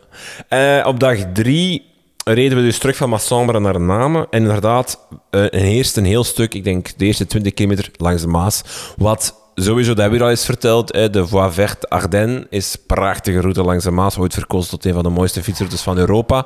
[0.79, 1.85] Eh, op dag drie
[2.25, 4.27] reden we dus terug van Massambre naar Namen.
[4.29, 4.99] En inderdaad,
[5.29, 8.61] eh, een eerst een heel stuk, ik denk de eerste 20 kilometer langs de Maas.
[8.97, 12.85] Wat sowieso, dat hebben we al eens verteld, hè, de Voie Verte Ardennes is een
[12.85, 14.17] prachtige route langs de Maas.
[14.17, 16.45] Ooit verkozen tot een van de mooiste fietsroutes van Europa.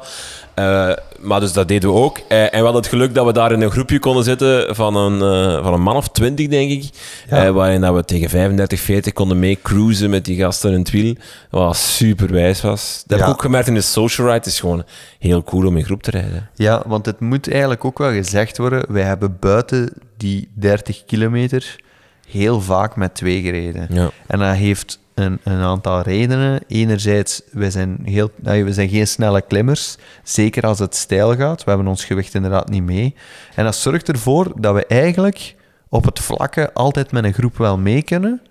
[0.54, 2.18] Eh, maar dus dat deden we ook.
[2.28, 4.96] Eh, en we hadden het geluk dat we daar in een groepje konden zitten van
[4.96, 6.90] een, eh, van een man of twintig, denk ik.
[7.30, 7.52] Ja.
[7.52, 11.16] Waarin dat we tegen 35, 40 konden mee cruisen met die gasten in het wiel.
[11.50, 13.04] Wat super wijs was.
[13.08, 14.40] Dat heb ik ook gemerkt in de social ride.
[14.40, 14.84] Het is gewoon
[15.20, 16.50] heel cool om in groep te rijden.
[16.56, 21.84] Ja, want het moet eigenlijk ook wel gezegd worden, wij hebben buiten die 30 kilometer
[22.28, 23.88] heel vaak met twee gereden.
[23.90, 24.10] Ja.
[24.28, 26.62] En dat heeft een, een aantal redenen.
[26.68, 31.64] Enerzijds, wij zijn, heel, we zijn geen snelle klimmers, zeker als het stijl gaat.
[31.64, 33.16] We hebben ons gewicht inderdaad niet mee.
[33.56, 35.56] En dat zorgt ervoor dat we eigenlijk
[35.90, 38.42] op het vlakke altijd met een groep wel mee kunnen.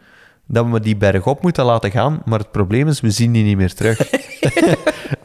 [0.47, 3.45] Dat we die berg op moeten laten gaan, maar het probleem is, we zien die
[3.45, 3.99] niet meer terug.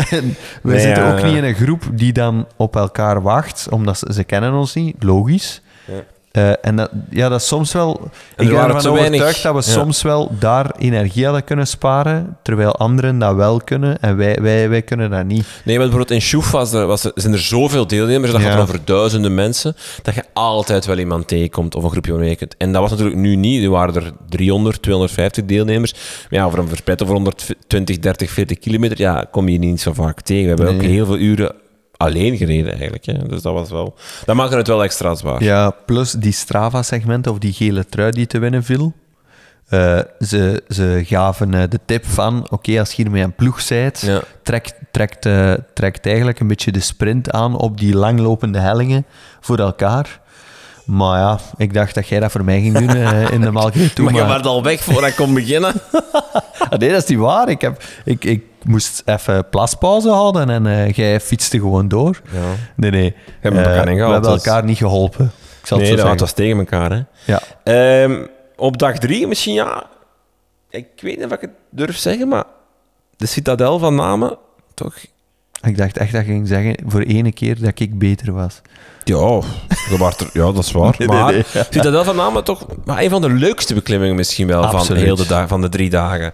[0.10, 1.26] en we Nee, zitten ook ja.
[1.26, 5.04] niet in een groep die dan op elkaar wacht, omdat ze, ze kennen ons niet,
[5.04, 5.62] logisch.
[5.86, 6.04] Ja.
[6.40, 8.10] Eh, en dat, ja, dat is soms wel...
[8.36, 9.78] er ik ben ervan overtuigd dat we ja.
[9.78, 14.70] soms wel daar energie hadden kunnen sparen, terwijl anderen dat wel kunnen en wij, wij,
[14.70, 15.46] wij kunnen dat niet.
[15.64, 18.52] Nee, maar bijvoorbeeld in Schoef was er, was er, zijn er zoveel deelnemers, dat Ja.
[18.52, 22.36] gaat over duizenden mensen, dat je altijd wel iemand tegenkomt of een groepje waarmee je
[22.36, 22.58] kunt.
[22.58, 23.62] En dat was natuurlijk nu niet.
[23.62, 25.94] Nu waren er 300, 250 deelnemers.
[25.94, 29.94] Maar ja, over een verspreid over 120, 30, 40 kilometer, ja, kom je niet zo
[29.94, 30.56] vaak tegen.
[30.56, 31.52] We hebben ook heel veel uren
[32.00, 33.06] alleen gereden eigenlijk.
[33.06, 33.14] Hè.
[33.28, 33.95] Dus dat was wel...
[34.26, 35.43] Dat maakte het wel extra zwaar.
[35.43, 38.93] Ja, plus die Strava-segmenten of die gele trui die te winnen viel.
[39.68, 43.62] Eh, ze, ze gaven eh, de tip van, oké, als je hier met een ploeg
[43.62, 44.22] zijt, Ja.
[44.43, 49.06] trekt, trekt, eh, trekt eigenlijk een beetje de sprint aan op die langlopende hellingen
[49.39, 50.20] voor elkaar.
[50.86, 52.95] Maar ja, ik dacht dat jij dat voor mij ging doen
[53.36, 54.06] in de Malgré toe.
[54.06, 55.74] maar je maar- werd al weg voordat ik kon beginnen.
[56.70, 57.50] Ah, nee, dat is niet waar.
[57.50, 62.22] Ik, heb, ik, ik moest even plaspauze houden en eh, jij fietste gewoon door.
[62.32, 62.39] Ja.
[62.76, 63.16] Nee, nee.
[63.39, 65.32] hebben Eh, elkaar niet we hebben dus- elkaar niet geholpen.
[65.62, 66.91] Ik zal het Nee, zo dat was tegen elkaar.
[66.91, 67.01] Hè.
[67.26, 67.41] Ja.
[67.64, 69.84] Ehm, op dag drie misschien, ja.
[70.70, 72.43] Ik weet niet of ik het durf zeggen, maar
[73.18, 74.38] de Citadel van Namen,
[74.74, 74.95] toch?
[75.62, 78.62] Ik dacht echt dat je ging zeggen voor ene keer dat ik beter was.
[79.03, 79.41] Ja,
[79.97, 80.95] dat, er- ja, dat is waar.
[80.97, 81.43] Nee, maar nee.
[81.70, 85.28] Citadel van Namen toch maar een van de leukste beklimmingen misschien wel van, heel de
[85.28, 86.34] dag, van de drie dagen.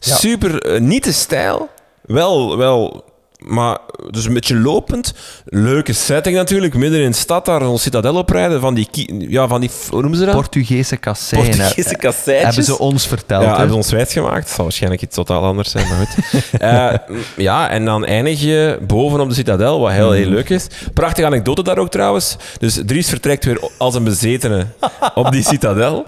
[0.00, 0.14] Ja.
[0.16, 1.68] Super, eh, niet te stijl,
[2.02, 3.04] wel, wel,
[3.38, 3.78] maar
[4.10, 5.14] dus een beetje lopend.
[5.44, 8.88] Leuke setting natuurlijk, midden in de stad daar een Citadel oprijden, van die,
[9.28, 10.34] ja, van die, hoe noemen ze dat?
[10.34, 11.44] Portugese kasseien.
[11.44, 12.42] Portugese kasseitjes.
[12.44, 13.42] Hebben ze ons verteld.
[13.42, 14.44] Ja, hebben ze ons wijs gemaakt.
[14.44, 16.24] Het zal waarschijnlijk iets totaal anders zijn, maar goed.
[16.58, 16.92] Eh,
[17.36, 20.12] ja, en dan eindig je boven op de Citadel, wat heel, Mm.
[20.14, 20.66] heel leuk is.
[20.94, 22.36] Prachtige anekdote daar ook trouwens.
[22.58, 24.66] Dus Dries vertrekt weer als een bezetene
[25.14, 26.06] op die Citadel.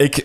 [0.00, 0.16] Ik,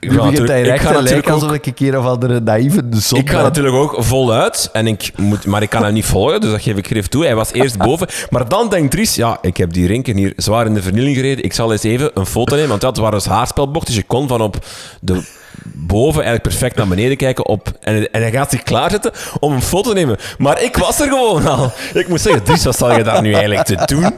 [0.00, 2.82] ik, ga natuurlijk- ik ga natuurlijk lijken ook- alsof ik een keer of andere naïeve
[2.90, 6.40] zon ik ga natuurlijk ook voluit, en ik moet, maar ik kan hem niet volgen,
[6.40, 7.24] dus dat geef ik grif toe.
[7.24, 8.08] Hij was eerst boven.
[8.30, 11.44] Maar dan denkt Dries, ja, ik heb die rinken hier zwaar in de vernieling gereden.
[11.44, 13.86] Ik zal eens even een foto nemen, want dat waren dus haarspelbochten.
[13.94, 14.56] Dus je kon van op
[15.00, 15.22] de
[15.64, 19.62] boven eigenlijk perfect naar beneden kijken op, en, en hij gaat zich klaarzetten om een
[19.62, 20.16] foto te nemen.
[20.38, 21.72] Maar ik was er gewoon al.
[21.94, 24.12] Ik moet zeggen, Dries, wat zal je daar nu eigenlijk te doen?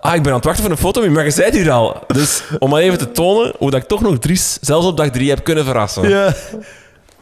[0.00, 1.96] Ah, ik ben aan het wachten voor een foto, maar je bent hier al.
[2.06, 5.08] Dus om maar even te tonen hoe dat ik toch nog Dries, zelfs op dag
[5.10, 6.08] drie, heb kunnen verrassen.
[6.08, 6.34] Ja.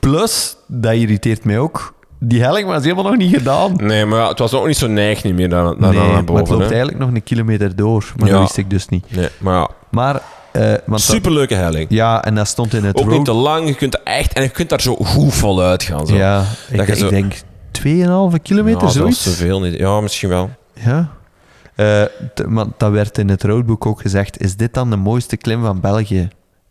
[0.00, 1.94] Plus, dat irriteert mij ook.
[2.18, 3.76] Die helling was helemaal nog niet gedaan.
[3.76, 6.06] Nee, maar ja, het was ook niet zo neig niet meer dan, dan, nee, naar
[6.08, 6.48] maar het boven.
[6.48, 6.68] loopt hè.
[6.68, 8.12] eigenlijk nog een kilometer door.
[8.16, 8.32] Maar Ja.
[8.34, 9.04] dat wist ik dus niet.
[9.16, 10.20] Nee, maar ja, Maar,
[10.54, 11.86] eh, want dat- superleuke helling.
[11.90, 14.42] ja, en dat stond in het Ook niet te lang, je kunt er echt en
[14.42, 16.06] je kunt daar zo goed voluit gaan.
[16.06, 16.14] Zo.
[16.14, 17.34] Ja, ik, Dat denk
[17.70, 19.24] 2,5 kilometer, dat zoiets.
[19.24, 19.78] was zoveel niet.
[19.78, 20.50] Ja, misschien wel.
[20.72, 21.10] Ja.
[22.48, 24.40] Maar dat werd in het roadbook ook gezegd.
[24.40, 26.28] Is dit dan de mooiste klim van België?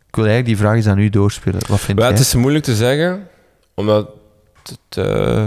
[0.08, 1.60] Ik wil eigenlijk die vraag eens aan u doorspelen.
[1.68, 3.28] Wat vind het is moeilijk te zeggen,
[3.74, 4.08] omdat
[4.62, 5.46] het, eh,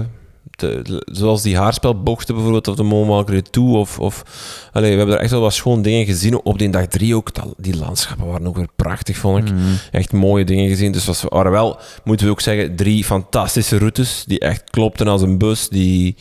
[1.11, 4.23] zoals die haarspelbochten bijvoorbeeld, of de Mont Malgré Tout, of, of
[4.73, 6.41] we hebben er echt wel wat schoon dingen gezien.
[6.43, 9.53] Op die dag drie ook, dat- die landschappen waren ook weer prachtig, vond ik.
[9.53, 9.61] Mhm.
[9.91, 10.91] Echt mooie dingen gezien.
[10.91, 15.21] Dus was, waren wel, moeten we ook zeggen, drie fantastische routes, die echt klopten als
[15.21, 16.15] een bus, die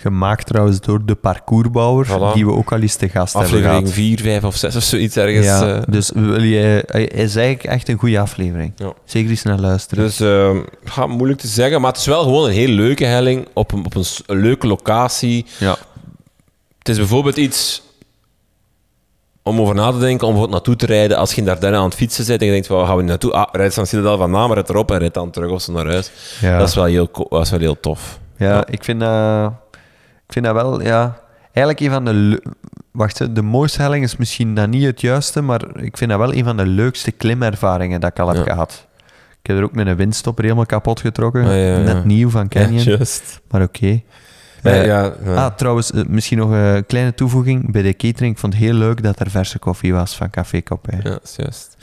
[0.00, 2.34] Gemaakt trouwens door de parcoursbouwer, Voilà.
[2.34, 3.94] die we ook al eens te gast hebben aflevering gehad.
[3.94, 5.46] 4, 5 of 6 of zoiets ergens.
[5.46, 8.72] ja, eh, dus wil je, hij is eigenlijk echt een goede aflevering.
[8.76, 8.92] Ja.
[9.04, 10.04] Zeker eens naar luisteren.
[10.04, 10.18] Dus
[10.96, 13.84] ja, moeilijk te zeggen, maar het is wel gewoon een heel leuke helling op een,
[13.84, 14.04] op een,
[14.40, 15.46] leuke locatie.
[15.58, 15.76] ja.
[16.78, 17.82] Het is bijvoorbeeld iets
[19.42, 21.84] om over na te denken, om bijvoorbeeld naartoe te rijden als je in Dardenne aan
[21.84, 23.32] het fietsen zit en je denkt, waar gaan we nu naartoe?
[23.32, 25.86] Ah, rijd van Citadel van Namen, rijd erop en rijd dan terug of zo naar
[25.86, 26.10] huis.
[26.40, 26.58] Ja.
[26.58, 28.18] Dat, is wel heel, dat is wel heel tof.
[28.36, 28.66] Ja, Ja.
[28.66, 29.52] Ik, vind dat,
[30.28, 31.20] ik vind dat wel, ja...
[31.52, 32.42] Eigenlijk een van de...
[32.92, 36.34] Wacht, de mooiste helling is misschien dan niet het juiste, maar ik vind dat wel
[36.34, 38.42] een van de leukste klimervaringen dat ik al heb Ja.
[38.52, 38.86] gehad.
[39.42, 41.44] Ik heb er ook met een windstopper helemaal kapot getrokken.
[41.44, 41.78] Ah, ja.
[41.78, 42.98] Net nieuw van Canyon,
[43.50, 43.86] maar oké.
[43.86, 44.00] Ja,
[44.62, 45.34] Eh, ja, ja.
[45.44, 47.72] Ah, trouwens, eh, misschien nog een kleine toevoeging.
[47.72, 50.62] Bij de catering, ik vond het heel leuk dat er verse koffie was van Café
[50.62, 51.00] Copain.
[51.04, 51.76] Ja, juist.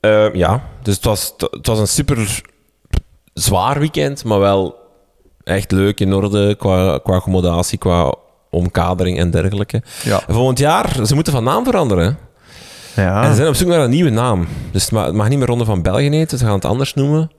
[0.00, 2.42] Eh, ja, dus het was, het was een super
[3.34, 4.81] zwaar weekend, maar wel
[5.44, 8.14] echt leuk in orde qua, qua accommodatie, qua
[8.50, 9.82] omkadering en dergelijke.
[10.04, 10.22] Ja.
[10.26, 12.18] En volgend jaar, ze moeten van naam veranderen.
[12.96, 13.22] Ja.
[13.22, 14.46] En ze zijn op zoek naar een nieuwe naam.
[14.70, 16.94] Dus het ma- het mag niet meer Ronde van België heten, ze gaan het anders
[16.94, 17.30] noemen.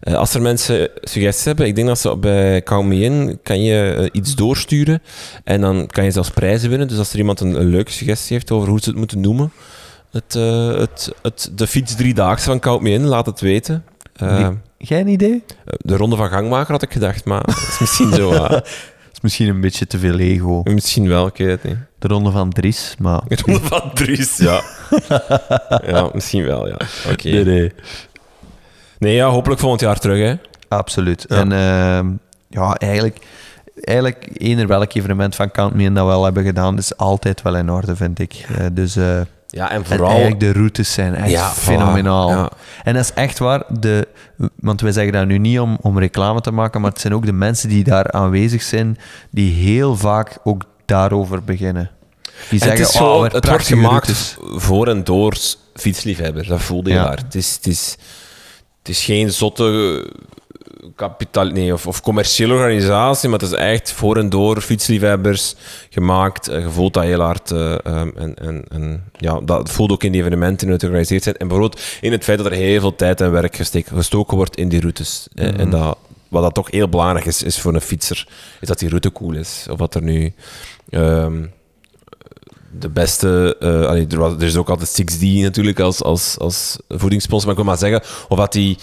[0.00, 4.08] Eh, als er mensen suggesties hebben, ik denk dat ze bij In kan je eh,
[4.12, 5.02] iets doorsturen
[5.44, 6.88] en dan kan je zelfs prijzen winnen.
[6.88, 9.52] Dus als er iemand een, een leuke suggestie heeft over hoe ze het moeten noemen,
[10.10, 13.84] het, eh, het, het, de fiets driedaagse van Count Me In, laat het weten.
[14.78, 15.44] Jij een idee?
[15.78, 18.30] de Ronde van Gangmaker had ik gedacht, maar dat is misschien zo.
[19.06, 20.62] Dat is misschien een beetje te veel ego.
[20.64, 21.76] misschien wel, ik weet het niet.
[21.98, 23.20] De ronde van Dries, maar...
[23.28, 24.62] De Ronde van Dries, ja.
[25.92, 26.76] ja, misschien wel, ja.
[27.10, 27.28] Oké.
[27.28, 27.72] nee.
[28.98, 30.34] Nee, ja, hopelijk volgend jaar terug, hè.
[30.68, 31.24] Absoluut.
[31.28, 31.36] Ja.
[31.36, 32.12] En ehm,
[32.48, 33.26] ja, eigenlijk,
[33.80, 37.42] eigenlijk eender welk evenement van Count Me In dat we al hebben gedaan, is altijd
[37.42, 38.46] wel in orde, vind ik.
[38.58, 39.20] Eh, dus eh,
[39.56, 40.08] Ja, en en vooral...
[40.08, 41.58] eigenlijk de routes zijn echt Ja, voilà.
[41.58, 42.30] fenomenaal.
[42.30, 42.50] Ja.
[42.84, 44.08] En dat is echt waar, de,
[44.56, 47.26] want wij zeggen dat nu niet om, om reclame te maken, maar het zijn ook
[47.26, 48.98] de mensen die daar aanwezig zijn,
[49.30, 51.90] die heel vaak ook daarover beginnen.
[52.50, 54.36] Die En zeggen, het, is oh, het wordt gemaakt routes.
[54.40, 55.36] voor en door
[55.74, 56.48] fietsliefhebbers.
[56.48, 57.02] Dat voelde je Ja.
[57.04, 57.16] daar.
[57.16, 57.96] Het is, het, is,
[58.78, 60.10] het is geen zotte
[60.94, 65.54] kapitaal, nee, of, of commerciële organisatie, maar het is echt voor en door fietsliefhebbers
[65.90, 66.48] gemaakt.
[66.48, 67.50] Eh, Je voelt dat heel hard.
[67.50, 71.36] ehm, en, en, en ja, dat voelt ook in die evenementen die het georganiseerd zijn.
[71.36, 74.56] En bijvoorbeeld in het feit dat er heel veel tijd en werk gesteken, gestoken wordt
[74.56, 75.28] in die routes.
[75.34, 75.60] Eh, Mhm.
[75.60, 78.28] En dat, wat dat toch heel belangrijk is, is voor een fietser,
[78.60, 79.66] is dat die route cool is.
[79.70, 80.32] Of wat er nu...
[80.90, 81.46] ehm,
[82.78, 83.56] de beste.
[83.60, 87.48] allee, was, er is ook altijd 6D natuurlijk als, als, als voedingssponsor.
[87.48, 88.76] Maar ik wil maar zeggen, of dat die.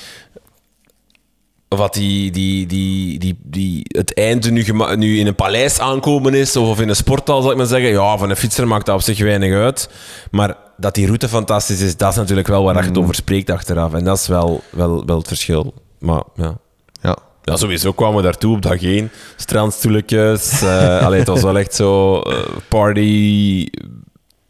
[1.74, 4.66] Of dat die, die, die, die, die, het einde nu,
[4.96, 7.90] nu in een paleis aankomen is, of, in een sporthal, zal ik maar zeggen.
[7.90, 9.90] Ja, van een fietser maakt dat op zich weinig uit.
[10.32, 13.50] Maar dat die route fantastisch is, dat is natuurlijk wel waar je het over spreekt
[13.50, 13.94] achteraf.
[13.94, 15.74] En dat is wel, wel, wel het verschil.
[16.00, 16.58] Maar ja.
[17.02, 17.18] Ja.
[17.44, 19.12] Ja, sowieso kwamen we daartoe op dag één.
[19.36, 20.62] Strandstoeltjes.
[20.62, 22.36] eh allee, het was wel echt zo eh,
[22.68, 23.68] party,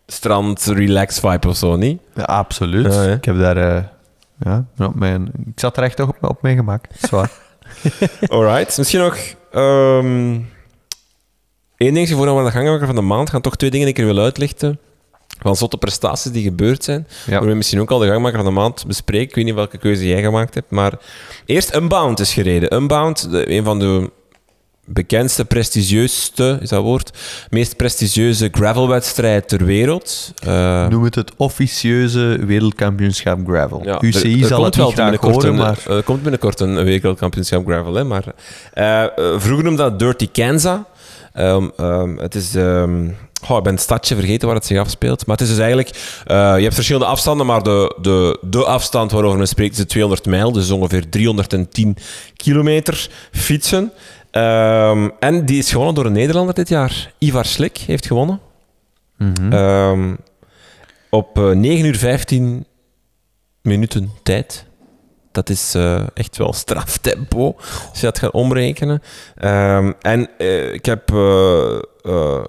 [0.07, 2.01] strand, relax vibe of zo, niet?
[2.15, 2.93] Ja, absoluut.
[2.93, 3.57] Ja, ik heb daar...
[3.57, 3.84] eh,
[4.43, 6.85] ja, op mijn, ik zat er echt op, op mijn gemak.
[7.01, 7.31] Zwaar.
[8.27, 8.77] Alright.
[8.77, 9.17] Misschien nog
[9.51, 10.41] ehm
[11.77, 13.41] één dingetje voordat we naar de gangmaker van de maand gaan.
[13.41, 14.79] Toch twee dingen die ik er wil uitlichten.
[15.41, 17.07] Van zotte prestaties die gebeurd zijn.
[17.25, 17.39] Ja.
[17.39, 19.27] Waar we misschien ook al de gangmaker van de maand bespreken.
[19.27, 20.71] Ik weet niet welke keuze jij gemaakt hebt.
[20.71, 20.93] Maar
[21.45, 22.73] eerst Unbound is gereden.
[22.75, 24.11] Unbound, de, een van de
[24.86, 27.17] bekendste, prestigieuste, is dat woord,
[27.49, 30.31] meest prestigieuze gravelwedstrijd ter wereld.
[30.43, 33.81] Eh, Noem het het officieuze wereldkampioenschap gravel.
[33.84, 35.77] Ja, UCI er- er zal het wel binnenkort horen, een- maar...
[35.89, 38.23] Er komt binnenkort een wereldkampioenschap gravel, hè, maar...
[38.73, 39.03] eh,
[39.38, 40.77] vroeger noemde dat Dirty Kansas.
[41.34, 42.55] Ehm, ehm, het is...
[43.49, 45.25] oh, ik ben het stadje vergeten waar het zich afspeelt.
[45.25, 45.89] Maar het is dus eigenlijk...
[46.25, 49.86] eh, je hebt verschillende afstanden, maar de, de, de afstand waarover men spreekt is de
[49.86, 50.51] 200 mijl.
[50.51, 51.97] Dus ongeveer 310
[52.38, 53.91] kilometer fietsen.
[54.34, 57.13] Ehm, en die is gewonnen door een Nederlander dit jaar.
[57.17, 58.39] Ivar Slik heeft gewonnen.
[59.17, 59.53] Mhm.
[59.53, 60.15] Ehm,
[61.09, 62.65] op eh, 9 uur 15
[63.61, 64.65] minuten tijd.
[65.31, 67.55] Dat is eh, echt wel straftempo,
[67.89, 69.01] als je dat gaat omrekenen.
[69.36, 72.43] Ehm, en eh, ik heb eh, eh,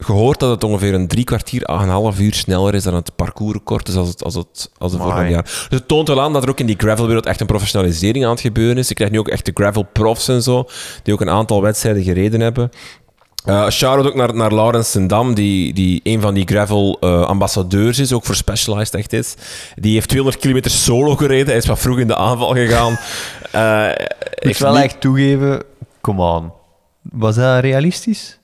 [0.00, 3.86] gehoord dat het ongeveer een drie kwartier, een half uur sneller is dan het parcoursrecord
[3.86, 5.42] dus als het, als het, als het vorig jaar.
[5.42, 8.30] Dus het toont wel aan dat er ook in die gravelwereld echt een professionalisering aan
[8.30, 8.88] het gebeuren is.
[8.88, 10.64] Je krijgt nu ook echt de gravel-profs en zo,
[11.02, 12.70] die ook een aantal wedstrijden gereden hebben.
[13.46, 18.24] Uh, Shout-out ook naar, naar Laurens Sendam, die, die een van die gravel-ambassadeurs is, ook
[18.24, 19.34] voor Specialized echt is.
[19.74, 21.46] Die heeft 200 kilometer solo gereden.
[21.46, 22.98] Hij is wat vroeg in de aanval gegaan.
[23.52, 24.06] Eh, Ik
[24.42, 25.62] heeft wel niet- echt toegeven,
[26.00, 26.52] come on.
[27.02, 28.38] Was dat realistisch?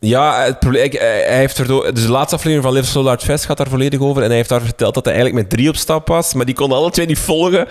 [0.00, 2.90] Ja, het probleem, ik- hij hij heeft er door, dus de laatste aflevering van Live
[2.90, 4.22] Solar Fest gaat daar volledig over.
[4.22, 6.54] En hij heeft daar verteld dat hij eigenlijk met drie op stap was, maar die
[6.54, 7.66] konden alle twee niet volgen.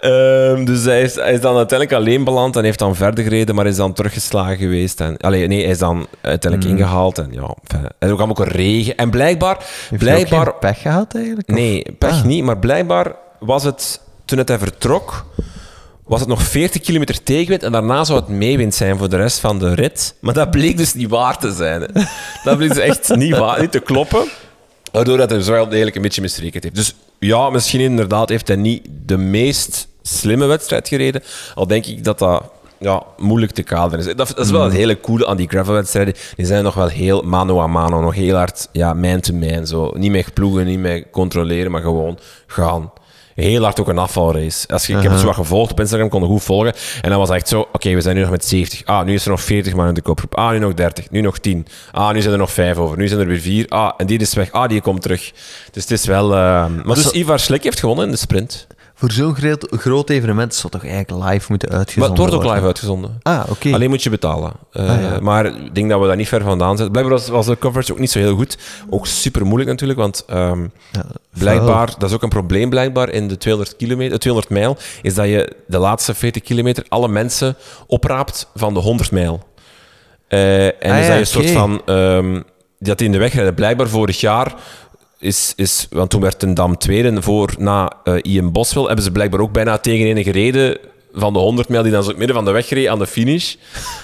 [0.00, 3.54] Ehm, dus hij is, hij is dan uiteindelijk alleen beland en heeft dan verder gereden,
[3.54, 5.00] maar is dan teruggeslagen geweest.
[5.00, 7.18] En, allee, nee, hij is dan uiteindelijk ingehaald.
[7.18, 8.96] En ja, enfin, er kwam ook een regen.
[8.96, 11.48] En blijkbaar, Heeft hij ook blijkbaar pech gehad eigenlijk?
[11.48, 12.24] Nee, pech Ah.
[12.24, 12.44] niet.
[12.44, 15.26] Maar blijkbaar was het, toen het hij vertrok,
[16.10, 17.62] was het nog 40 kilometer tegenwind.
[17.62, 20.14] En daarna zou het meewind zijn voor de rest van de rit.
[20.20, 21.80] Maar dat bleek dus niet waar te zijn.
[21.80, 21.86] Hè.
[22.44, 24.28] Dat bleek dus echt niet, waar, niet te kloppen.
[24.92, 26.74] Waardoor dat hij zo wel degelijk een beetje misrekend heeft.
[26.76, 31.22] Dus ja, misschien inderdaad heeft hij niet de meest slimme wedstrijd gereden.
[31.54, 32.42] Al denk ik dat dat
[32.78, 34.14] ja, moeilijk te kaderen is.
[34.14, 36.14] Dat, dat is wel het hele coole aan die gravelwedstrijden.
[36.36, 39.66] Die zijn nog wel heel mano a mano, nog heel hard ja, man-to-man.
[39.66, 39.92] Zo.
[39.96, 42.90] Niet meer ploegen, niet meer controleren, maar gewoon gaan.
[43.40, 44.68] Heel hard ook een afvalrace.
[44.68, 46.72] Als je, Ik heb het zo wat gevolgd op Instagram, kon het goed volgen.
[47.02, 48.84] En dan was het echt zo, oké, we zijn nu nog met 70.
[48.84, 50.36] Ah, nu is er nog 40 man in de kopgroep.
[50.36, 51.10] Ah, nu nog 30.
[51.10, 51.66] Nu nog 10.
[51.92, 52.96] Ah, nu zijn er nog 5 over.
[52.96, 53.66] Nu zijn er weer 4.
[53.68, 54.52] Ah, en die is weg.
[54.52, 55.32] Ah, die komt terug.
[55.72, 56.32] Dus het is wel...
[56.34, 58.66] eh, Maar dus Ivar Slik heeft gewonnen in de sprint.
[59.00, 62.40] Voor zo'n groot, groot evenement zou toch eigenlijk live moeten Maar uitgezonden het wordt ook
[62.42, 62.52] worden?
[62.56, 63.18] live uitgezonden.
[63.22, 63.72] Ah, oké.
[63.72, 64.52] Alleen moet je betalen.
[64.72, 65.18] Eh, Ah, ja.
[65.20, 66.90] Maar ik denk dat we daar niet ver vandaan zijn.
[66.90, 68.58] Blijkbaar was, was de coverage ook niet zo heel goed.
[68.90, 71.04] Ook super moeilijk natuurlijk, want ehm, Ja,
[71.38, 75.26] blijkbaar, dat is ook een probleem blijkbaar in de 200, kilometer, 200 mijl, is dat
[75.26, 79.42] je de laatste 40 kilometer alle mensen opraapt van de 100 mijl.
[80.28, 81.82] Eh, en Ah, dus ja, dat je een soort van...
[81.86, 82.40] ehm,
[82.78, 83.54] dat die in de weg rijden.
[83.54, 84.54] Blijkbaar vorig jaar
[85.20, 85.86] is, is...
[85.90, 89.52] Want toen werd Ten Dam tweede voor na eh Ian Boswell hebben ze blijkbaar ook
[89.52, 90.78] bijna tegen een gereden
[91.12, 93.06] van de 100 mijl die dan zo het midden van de weg reed aan de
[93.06, 93.54] finish.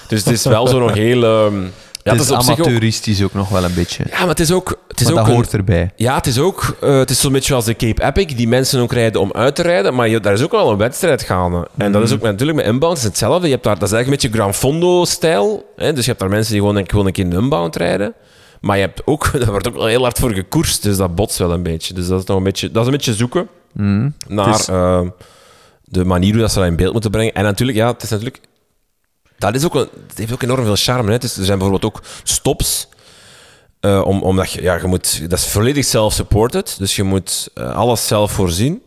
[0.07, 1.23] Dus het is wel zo nog heel...
[1.23, 1.61] ehm,
[2.03, 4.03] ja, het is ook- amateuristisch ook nog wel een beetje.
[4.09, 4.79] ja, maar het is ook...
[4.87, 5.91] Het is maar ook dat een- hoort erbij.
[5.95, 8.81] ja, het is ook eh, het is zo'n beetje als de Cape Epic, die mensen
[8.81, 11.67] ook rijden om uit te rijden, maar je, daar is ook wel een wedstrijd gaande.
[11.77, 13.45] En dat is ook met- natuurlijk met inbound hetzelfde.
[13.47, 15.73] Je hebt daar, dat is eigenlijk een beetje Gran Fondo-stijl.
[15.77, 18.13] Dus je hebt daar mensen die gewoon, gewoon een keer in inbound rijden.
[18.61, 21.37] Maar je hebt ook, daar wordt ook wel heel hard voor gekoerst, dus dat botst
[21.37, 21.93] wel een beetje.
[21.93, 24.13] Dus dat is nog een beetje, dat is een beetje zoeken Mm.
[24.27, 25.01] naar is- eh,
[25.83, 27.33] de manier hoe dat ze dat in beeld moeten brengen.
[27.33, 28.39] En natuurlijk, ja, het is natuurlijk...
[29.37, 31.11] Dat is ook een, het heeft ook enorm veel charme.
[31.11, 31.17] Hè.
[31.23, 32.87] Is, er zijn bijvoorbeeld ook stops
[33.79, 37.75] eh, om, omdat je, ja, je moet, dat is volledig self-supported, dus je moet eh,
[37.75, 38.81] alles zelf voorzien.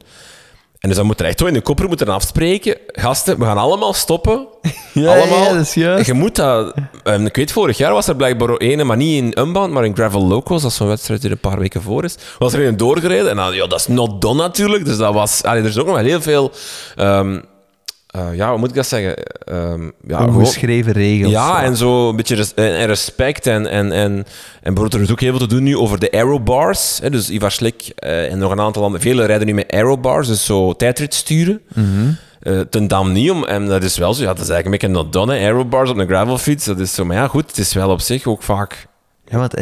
[0.80, 2.76] En dus dan moet er echt wel in de kopper moeten afspreken.
[2.86, 4.46] Gasten, we gaan allemaal stoppen.
[4.92, 5.38] Ja, allemaal.
[5.42, 6.06] ja, dat is juist.
[6.06, 6.74] Je moet dat...
[7.24, 10.26] ik weet, vorig jaar was er blijkbaar één, maar niet in Unbound, maar in Gravel
[10.26, 12.16] Locals, dat is zo'n wedstrijd die er een paar weken voor is.
[12.38, 14.84] Was er een doorgereden en dan, ja, dat is not done natuurlijk.
[14.84, 15.42] Dus dat was...
[15.42, 16.52] Allee, er is ook nog wel heel veel...
[16.96, 17.40] ehm,
[18.10, 19.16] eh, ja, hoe moet ik dat zeggen?
[19.44, 21.32] Ehm, ja, Ongeschreven regels.
[21.32, 23.46] ja, en zo een beetje res- en respect.
[23.46, 24.26] En, en, en,
[24.62, 26.98] en er is ook heel veel te doen nu over de aerobars.
[27.02, 29.06] Hè, dus Ivar Slik eh, en nog een aantal anderen.
[29.06, 31.60] Velen rijden nu met aerobars, dus zo tijdrit sturen.
[32.40, 33.44] Eh, ten Dam niet om.
[33.44, 35.90] En dat is wel zo, ja, dat is eigenlijk een beetje not done, hè, aerobars
[35.90, 36.64] op een gravelfiets.
[36.64, 38.86] Dat is zo, maar ja, goed, het is wel op zich ook vaak...
[39.28, 39.54] Ja, want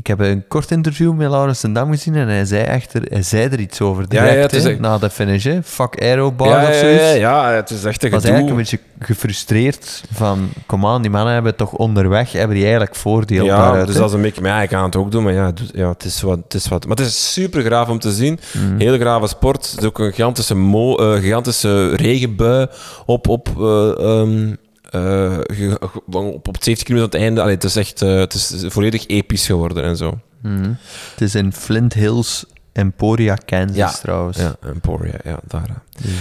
[0.00, 3.22] ik heb een kort interview met Laurens ten Dam gezien en hij zei, echter, hij
[3.22, 5.44] zei er iets over direct, ja, het is na de finish.
[5.44, 5.62] Hè.
[5.62, 7.02] Fuck aerobar ja, of ja, zoiets.
[7.02, 11.10] ja, ja, het is echt een was eigenlijk een beetje gefrustreerd van, kom aan, die
[11.10, 13.86] mannen hebben toch onderweg, hebben die eigenlijk voordeel Ja, daaruit.
[13.86, 14.40] dus dat is een beetje...
[14.40, 16.68] Maar ja, ik kan het ook doen, maar ja, ja het, is wat, het is
[16.68, 16.86] wat...
[16.86, 18.38] Maar het is super graaf om te zien.
[18.52, 18.78] Mhm.
[18.78, 19.70] Heel grave sport.
[19.70, 22.66] Het is ook een gigantische, mo eh, gigantische regenbui
[23.06, 23.28] op...
[23.28, 24.54] op eh, ehm,
[24.90, 25.78] ge-
[26.10, 27.40] op, op 70 kilometer aan het einde.
[27.40, 30.18] Allee, het is echt eh, het is volledig episch geworden en zo.
[30.42, 30.72] Mhm.
[31.10, 33.90] Het is in Flint Hills, Emporia, Kansas Ja.
[33.90, 34.36] trouwens.
[34.38, 35.82] Ja, Emporia, ja, daar.
[36.02, 36.12] Dus,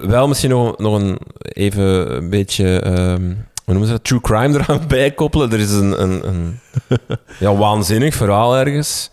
[0.00, 2.80] eh, Wel misschien nog, nog een even een beetje...
[2.80, 3.24] ehm,
[3.64, 4.04] hoe noemen ze dat?
[4.04, 5.52] True crime eraan bijkoppelen.
[5.52, 6.60] Er is een, een, een
[7.40, 9.10] ja, waanzinnig verhaal ergens.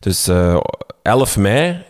[0.00, 0.60] Dus eh
[1.02, 1.82] 11 mei,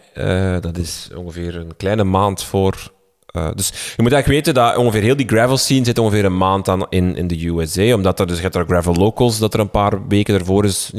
[0.60, 2.92] dat is ongeveer een kleine maand voor...
[3.32, 6.36] eh, dus je moet eigenlijk weten dat ongeveer heel die gravel scene zit ongeveer een
[6.36, 7.94] maand aan in, in de USA.
[7.94, 10.90] Omdat er, dus hebt daar gravel locals, dat er een paar weken ervoor is.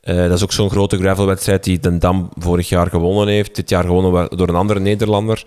[0.00, 3.54] Eh, dat is ook zo'n grote gravelwedstrijd die Den Dam vorig jaar gewonnen heeft.
[3.54, 5.44] Dit jaar gewonnen door een andere Nederlander.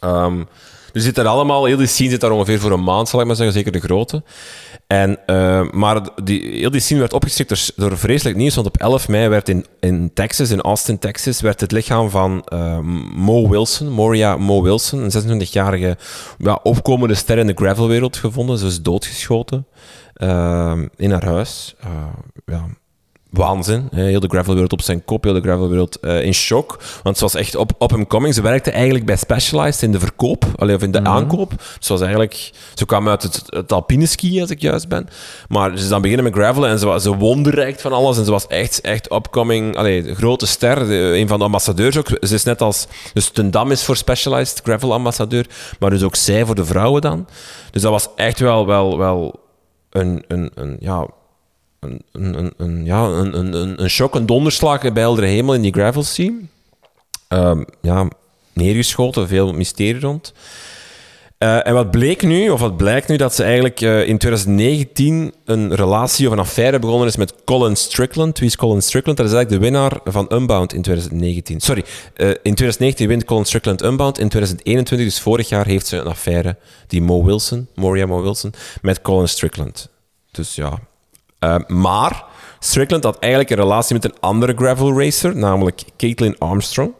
[0.00, 0.42] Ehm,
[0.92, 3.26] dus zit er allemaal, heel die scene zit daar ongeveer voor een maand, zal ik
[3.26, 4.22] maar zeggen, zeker de grote.
[4.90, 8.76] En, eh, maar die, heel die scene werd opgeschrikt door, door vreselijk nieuws, want op
[8.76, 12.78] 11 mei werd in, in Texas, in Austin, Texas, werd het lichaam van eh,
[13.14, 15.96] Mo Wilson, Moria Mo Wilson, een 26-jarige
[16.38, 18.58] ja, opkomende ster in de gravelwereld gevonden.
[18.58, 19.66] Ze is doodgeschoten
[20.14, 21.74] ehm, in haar huis.
[21.80, 21.90] Eh,
[22.46, 22.66] ja,
[23.30, 23.88] waanzin.
[23.94, 26.78] Heel de gravelwereld op zijn kop, heel de gravelwereld eh in shock.
[27.02, 28.34] Want ze was echt op, op hem coming.
[28.34, 31.52] Ze werkte eigenlijk bij Specialized in de verkoop, allee, of in de aankoop.
[31.78, 32.50] Ze was eigenlijk...
[32.74, 35.08] Ze kwam uit het, het alpine ski, als ik juist ben.
[35.48, 38.18] Maar ze is dan beginnen met gravelen en ze, was, ze wonderrijkt van alles.
[38.18, 40.86] En ze was echt, echt upcoming, allee, grote ster.
[40.88, 42.08] de- een van de ambassadeurs ook.
[42.20, 42.86] Ze is net als...
[43.12, 45.46] Dus Ten Dam is voor Specialized gravel ambassadeur.
[45.78, 47.26] Maar dus ook zij voor de vrouwen dan.
[47.70, 48.66] Dus dat was echt wel...
[48.66, 49.40] wel, wel
[49.90, 51.06] een, een, een, ja,
[52.12, 56.38] een, ja, een, shock, een donderslag bij heldere hemel in die gravel scene.
[57.28, 58.08] Um, ja,
[58.52, 60.32] neergeschoten, veel mysterie rond.
[61.38, 65.34] Uh, en wat bleek nu, of wat blijkt nu, dat ze eigenlijk uh, in 2019
[65.44, 68.38] een relatie of een affaire begonnen is met Colin Strickland.
[68.38, 69.18] Wie is Colin Strickland?
[69.18, 71.60] Dat is eigenlijk de winnaar van Unbound in 2019.
[71.60, 71.84] Sorry,
[72.16, 74.18] uh, in 2019 wint Colin Strickland Unbound.
[74.18, 76.56] In 2021, dus vorig jaar, heeft ze een affaire,
[76.86, 78.52] die Mo Wilson, Moria Mo Wilson,
[78.82, 79.88] met Colin Strickland.
[80.30, 80.78] Dus ja.
[81.66, 82.24] Maar
[82.58, 86.92] Strickland had eigenlijk een relatie met een andere gravel racer, namelijk Caitlin Armstrong.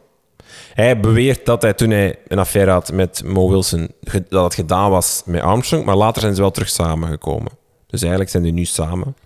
[0.75, 3.89] Hij beweert dat hij toen hij een affaire had met Mo Wilson,
[4.29, 7.53] dat het gedaan was met Armstrong, maar later zijn ze wel terug samengekomen.
[7.87, 9.17] Dus eigenlijk zijn die nu samen.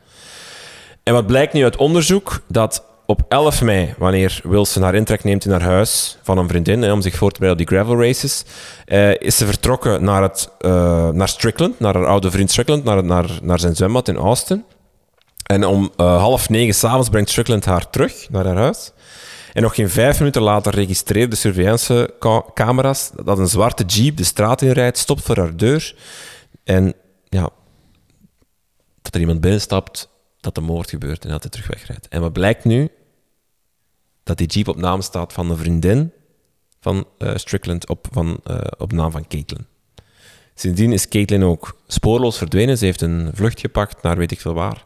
[1.02, 2.40] En wat blijkt nu uit onderzoek?
[2.48, 6.92] Dat op 11 mei, wanneer Wilson haar intrek neemt in haar huis van een vriendin
[6.92, 8.44] om zich voor te bereiden op die gravel races,
[8.84, 13.04] eh, is ze vertrokken naar, het, uh, naar Strickland, naar haar oude vriend Strickland, naar,
[13.04, 14.64] naar, naar zijn zwembad in Austin.
[15.54, 18.92] En om uh, half negen s'avonds brengt Strickland haar terug naar haar huis.
[19.52, 24.62] En nog geen vijf minuten later registreert de surveillancecamera's dat een zwarte jeep de straat
[24.62, 25.94] inrijdt, stopt voor haar deur.
[26.64, 26.94] En
[27.28, 27.50] ja,
[29.02, 30.08] dat er iemand binnenstapt,
[30.40, 32.08] dat de moord gebeurt en dat hij terug wegrijdt.
[32.08, 32.88] En wat blijkt nu?
[34.22, 36.12] Dat die jeep op naam staat van een vriendin
[36.80, 39.66] van uh, Strickland op, van, uh, op naam van Caitlin.
[40.54, 42.78] Sindsdien is Caitlin ook spoorloos verdwenen.
[42.78, 44.84] Ze heeft een vlucht gepakt naar weet ik veel waar.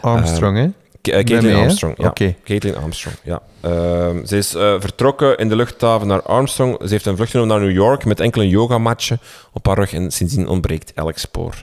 [0.00, 0.68] Armstrong, uh, hè?
[1.02, 2.08] Caitlin Armstrong, ja.
[2.08, 2.36] Okay.
[2.44, 3.42] Caitlin Armstrong, ja.
[3.64, 3.70] Uh,
[4.26, 6.76] ze is uh, vertrokken in de luchthaven naar Armstrong.
[6.82, 9.20] Ze heeft een vlucht genomen naar New York met enkele yogamatchen
[9.52, 11.54] op haar rug en sindsdien ontbreekt elk spoor.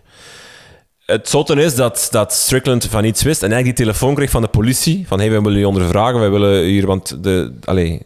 [1.06, 4.42] Het zotte is dat, dat Strickland van iets wist en eigenlijk die telefoon kreeg van
[4.42, 5.08] de politie.
[5.08, 7.54] Van, hey, wij willen je ondervragen, wij willen hier, want de...
[7.64, 8.02] Allee,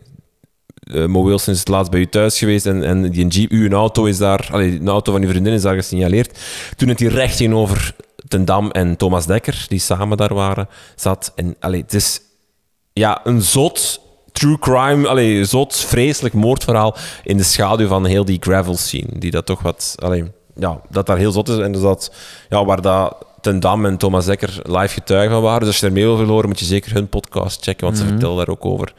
[0.84, 3.70] uh, Mo Wilson is het laatst bij u thuis geweest en, en die Jeep, uw
[3.70, 6.40] auto is daar, allee, de auto van uw vriendin is daar gesignaleerd.
[6.76, 7.96] Toen het hier recht tegenover
[8.32, 11.32] Ten Dam en Thomas Dekker, die samen daar waren, zat.
[11.36, 12.22] En allee, het is
[12.94, 14.02] ja, een zot
[14.32, 19.20] true crime, allee, zot, vreselijk moordverhaal in de schaduw van heel die gravel scene.
[19.20, 21.58] Die dat toch wat, allee, ja, dat daar heel zot is.
[21.58, 22.14] En dus dat,
[22.50, 25.60] ja, waar dat Ten Dam en Thomas Dekker live getuigen van waren.
[25.60, 28.12] Dus als je ermee wil verloren, moet je zeker hun podcast checken, want ze mhm.
[28.12, 28.94] vertellen daar ook over.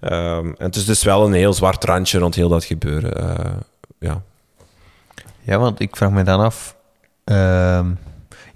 [0.00, 3.22] Um, en het is dus wel een heel zwart randje rond heel dat gebeuren.
[3.22, 3.56] Uh,
[3.98, 4.22] ja.
[5.42, 6.76] ja, want ik vraag me dan af.
[7.24, 7.86] Uh,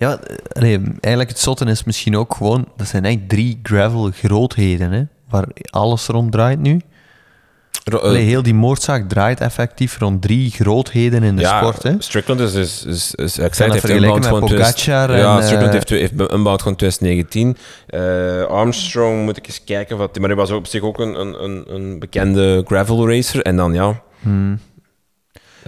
[0.01, 0.19] ja,
[0.53, 2.67] nee, eigenlijk het zotten is misschien ook gewoon...
[2.77, 6.81] Dat zijn eigenlijk drie gravel grootheden, hè, waar alles rond draait nu.
[7.91, 11.83] Allee, heel die moordzaak draait effectief rond drie grootheden in de sport.
[11.83, 11.95] Hè?
[11.99, 16.63] Strickland is, is, is, is zei, heeft van Pogacar Ja, en, Strickland heeft, heeft Unbound
[16.63, 17.57] van 2019.
[17.91, 21.75] Uh, Armstrong moet ik eens kijken, wat, maar hij was op zich ook een, een,
[21.75, 23.43] een bekende gravel racer.
[23.43, 24.03] En dan ja.
[24.21, 24.59] Hmm.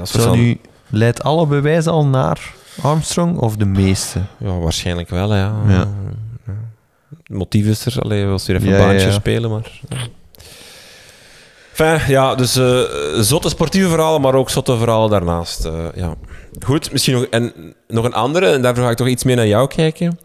[0.03, 4.21] Zo nu leidt alle bewijzen al naar Armstrong of de meeste?
[4.39, 5.55] Ja, waarschijnlijk wel, ja.
[5.69, 5.89] ja.
[7.09, 9.81] Het motief is er, alleen was weer even een baantje spelen, maar...
[11.77, 12.81] Enfin, ja, dus uh,
[13.21, 15.67] zotte sportieve verhalen, maar ook zotte verhalen daarnaast.
[15.67, 16.15] Uh, ja.
[16.65, 19.47] Goed, misschien nog, en, nog een andere, en daarvoor ga ik toch iets meer naar
[19.47, 20.19] jou kijken.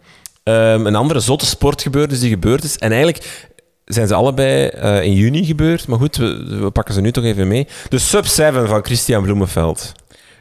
[0.44, 2.78] Um, een andere zotte sportgebeurtenis die gebeurd is.
[2.78, 3.48] En eigenlijk
[3.84, 7.24] zijn ze allebei uh, in juni gebeurd, maar goed, we, we, pakken ze nu toch
[7.24, 7.66] even mee.
[7.88, 9.92] De Sub 7 van Christian Bloemenveld.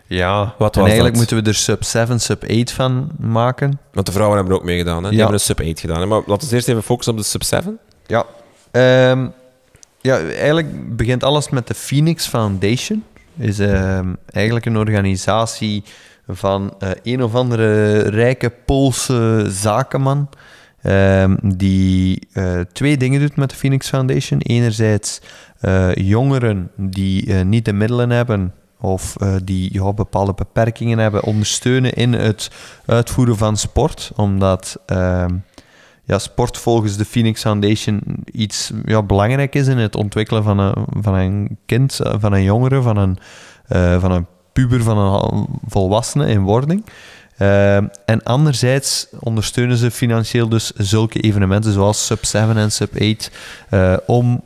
[0.07, 3.79] Ja, wat en eigenlijk moeten we er sub 7, sub 8 van maken.
[3.91, 5.09] Want de vrouwen hebben er ook mee gedaan, hè?
[5.09, 5.99] Die hebben een sub 8 gedaan.
[5.99, 6.05] Hè?
[6.05, 7.79] Maar laten we eerst even focussen op de sub 7.
[8.05, 8.25] Ja.
[9.11, 9.33] Um,
[10.01, 13.03] ja, eigenlijk begint alles met de Phoenix Foundation.
[13.37, 15.83] Is um, eigenlijk een organisatie
[16.27, 20.29] van uh, een of andere rijke Poolse zakenman.
[20.83, 24.39] Um, die uh, twee dingen doet met de Phoenix Foundation.
[24.39, 25.21] Enerzijds
[25.61, 31.93] uh, jongeren die niet de middelen hebben of uh, die ja, bepaalde beperkingen hebben, ondersteunen
[31.93, 32.51] in het
[32.85, 34.11] uitvoeren van sport.
[34.15, 35.25] Omdat uh,
[36.03, 38.01] ja, sport volgens de Phoenix Foundation
[38.31, 42.43] iets ja, belangrijk is in het ontwikkelen van een, van een kind, eh, van een
[42.43, 43.17] jongere, van een,
[43.69, 46.85] uh, van een puber, van een volwassene in wording.
[47.41, 47.75] Uh,
[48.05, 53.31] en anderzijds ondersteunen ze financieel dus zulke evenementen zoals Sub 7 en Sub 8
[54.05, 54.41] om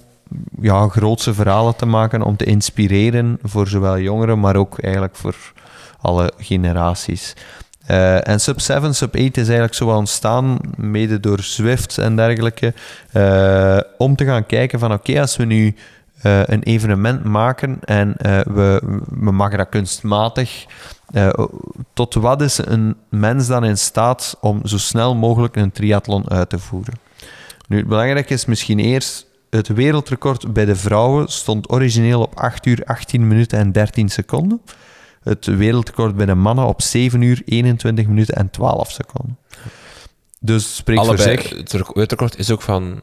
[0.62, 5.36] ja, grootse verhalen te maken, om te inspireren voor zowel jongeren, maar ook eigenlijk voor
[6.02, 7.36] alle generaties.
[7.88, 12.74] Uh, en Sub 7, Sub 8 is eigenlijk zo ontstaan, mede door Zwift en dergelijke,
[13.14, 15.76] uh, om te gaan kijken van oké, als we nu
[16.24, 18.14] uh, een evenement maken en
[18.54, 20.66] we, we maken dat kunstmatig,
[21.94, 26.50] tot wat is een mens dan in staat om zo snel mogelijk een triathlon uit
[26.50, 26.94] te voeren?
[27.68, 32.66] Nu, het belangrijke is misschien eerst het wereldrecord bij de vrouwen stond origineel op 8
[32.66, 34.62] uur 18 minuten en 13 seconden.
[35.24, 39.38] het wereldrecord bij de mannen op 7 uur, 21 minuten en 12 seconden.
[40.40, 41.58] Dus spreekt Allebei, voor zich.
[41.58, 43.02] het rec- wereldrecord is ook van...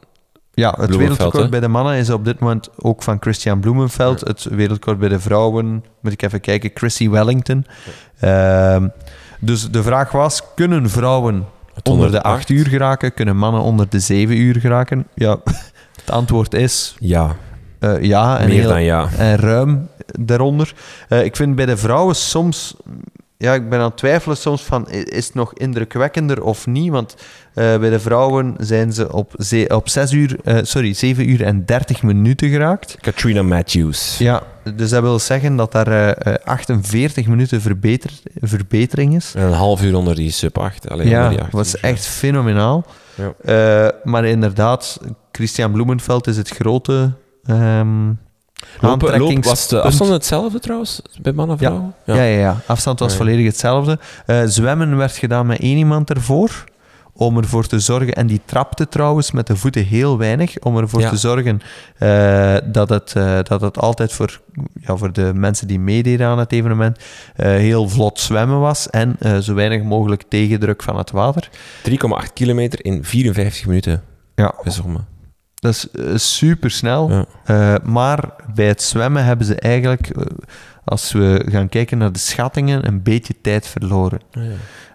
[0.54, 1.48] Ja, het wereldrecord hè?
[1.48, 4.20] bij de mannen is op dit moment ook van Christian Bloemenveld.
[4.20, 7.66] Het wereldrecord bij de vrouwen, moet ik even kijken, Chrissy Wellington.
[8.18, 8.88] Ehm,
[9.40, 11.46] dus de vraag was, kunnen vrouwen
[11.88, 12.36] onder de 108?
[12.36, 13.14] 8 uur geraken?
[13.14, 15.06] Kunnen mannen onder de 7 uur geraken?
[15.14, 15.36] Ja,
[16.00, 17.36] het antwoord is Ja,
[17.78, 18.38] eh, ja.
[18.38, 19.08] En meer heel- dan ja.
[19.18, 19.88] en ruim
[20.20, 20.74] daaronder.
[21.08, 22.74] Eh, ik vind bij de vrouwen soms...
[23.40, 26.90] Ja, ik ben aan het twijfelen soms van, is het nog indrukwekkender of niet?
[26.90, 27.14] Want
[27.54, 31.42] eh, bij de vrouwen zijn ze op, ze- op 6 uur, eh, sorry, 7 uur
[31.44, 32.96] en 30 minuten geraakt.
[33.00, 34.18] Katrina Matthews.
[34.18, 34.42] Ja,
[34.74, 38.10] dus dat wil zeggen dat daar eh, eh, 48 minuten verbeter,
[38.40, 39.32] verbetering is.
[39.34, 40.88] En een half uur onder die sub 8.
[40.90, 42.84] Alleen Ja, onder die 8 dat is echt fenomenaal.
[43.44, 43.92] Ja.
[44.04, 45.00] Maar inderdaad,
[45.32, 47.12] Christian Bloemenveld is het grote
[47.44, 48.10] ehm
[48.80, 49.44] Lopen, aantrekkingspunt.
[49.44, 51.68] was de afstand hetzelfde trouwens, bij mannen en Ja.
[51.68, 51.94] vrouwen?
[52.04, 52.56] Ja, ja, ja.
[52.66, 53.24] Afstand was Ja, ja.
[53.24, 53.98] volledig hetzelfde.
[54.26, 56.64] Eh, zwemmen werd gedaan met één iemand ervoor.
[57.12, 61.00] Om ervoor te zorgen, en die trapte trouwens met de voeten heel weinig, om ervoor
[61.00, 61.08] Ja.
[61.08, 61.60] te zorgen
[61.98, 64.40] eh, dat, het, eh, dat het altijd voor,
[64.80, 66.98] ja, voor de mensen die meededen aan het evenement
[67.36, 71.48] heel vlot zwemmen was en zo weinig mogelijk tegendruk van het water.
[71.82, 74.02] 3,8 kilometer in 54 minuten
[74.34, 74.54] Ja.
[75.58, 77.10] Dat is super snel.
[77.10, 77.24] Ja.
[77.44, 80.24] Eh, maar bij het zwemmen hebben ze eigenlijk, eh,
[80.84, 84.20] als we gaan kijken naar de schattingen, een beetje tijd verloren.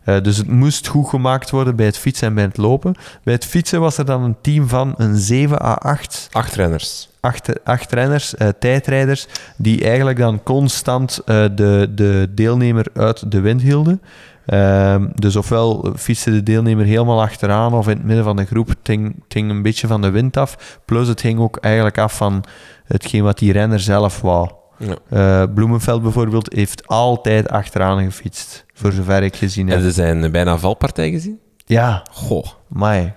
[0.03, 2.95] Eh, dus het moest goed gemaakt worden bij het fietsen en bij het lopen.
[3.23, 7.09] Bij het fietsen was er dan een team van een 7 à 8, Acht renners.
[7.19, 13.39] acht, acht renners, eh, tijdrijders, die eigenlijk dan constant eh, de, de deelnemer uit de
[13.39, 14.01] wind hielden.
[14.45, 18.67] Ehm, dus ofwel fietste de deelnemer helemaal achteraan of in het midden van de groep.
[18.67, 18.87] Het
[19.27, 20.79] hing een beetje van de wind af.
[20.85, 22.43] Plus het hing ook eigenlijk af van
[22.83, 24.49] hetgeen wat die renner zelf wou.
[24.77, 24.95] Ja.
[25.09, 29.79] Eh, Bloemenveld bijvoorbeeld heeft altijd achteraan gefietst, voor zover ik gezien heb.
[29.79, 31.39] En er zijn bijna valpartij gezien?
[31.65, 32.45] Ja, Goh.
[32.67, 33.13] Mai.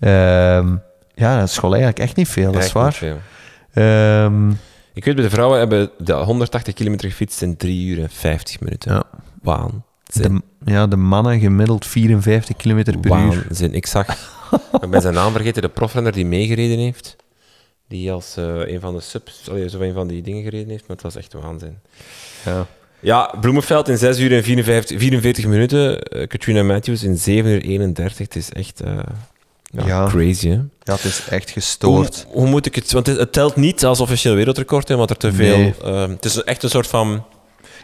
[0.00, 0.76] Ehm,
[1.14, 2.98] ja, dat school eigenlijk echt niet veel, dat is waar.
[3.72, 4.50] Ehm,
[4.94, 8.60] Ik weet, bij de vrouwen hebben de 180 kilometer gefietst in 3 uur en 50
[8.60, 8.92] minuten.
[8.92, 9.02] Ja.
[9.42, 9.84] Waan.
[10.04, 13.08] de, ja, de mannen gemiddeld 54 km per uur.
[13.08, 13.74] Waanzin.
[13.74, 14.06] Ik zag,
[14.82, 17.16] ik ben zijn naam vergeten, de profrenner die meegereden heeft.
[17.88, 20.80] Die als eh, een van de subs, allee, zo een van die dingen gereden heeft,
[20.86, 21.78] maar het was echt waanzin.
[22.44, 22.66] Ja.
[23.02, 26.02] Ja, Bloemenveld in 6 uur en 54, 44 minuten.
[26.02, 28.18] eh, Katrina Matthews in 7 uur 31.
[28.18, 28.98] Het is echt eh,
[29.64, 30.06] ja, Ja.
[30.08, 30.54] crazy, hè?
[30.82, 32.24] ja, het is echt gestoord.
[32.28, 32.92] Hoe, hoe moet ik het...
[32.92, 35.56] Want het, het telt niet als officieel wereldrecord, hè, want er te veel...
[35.58, 35.74] Nee.
[36.08, 37.24] het is echt een soort van...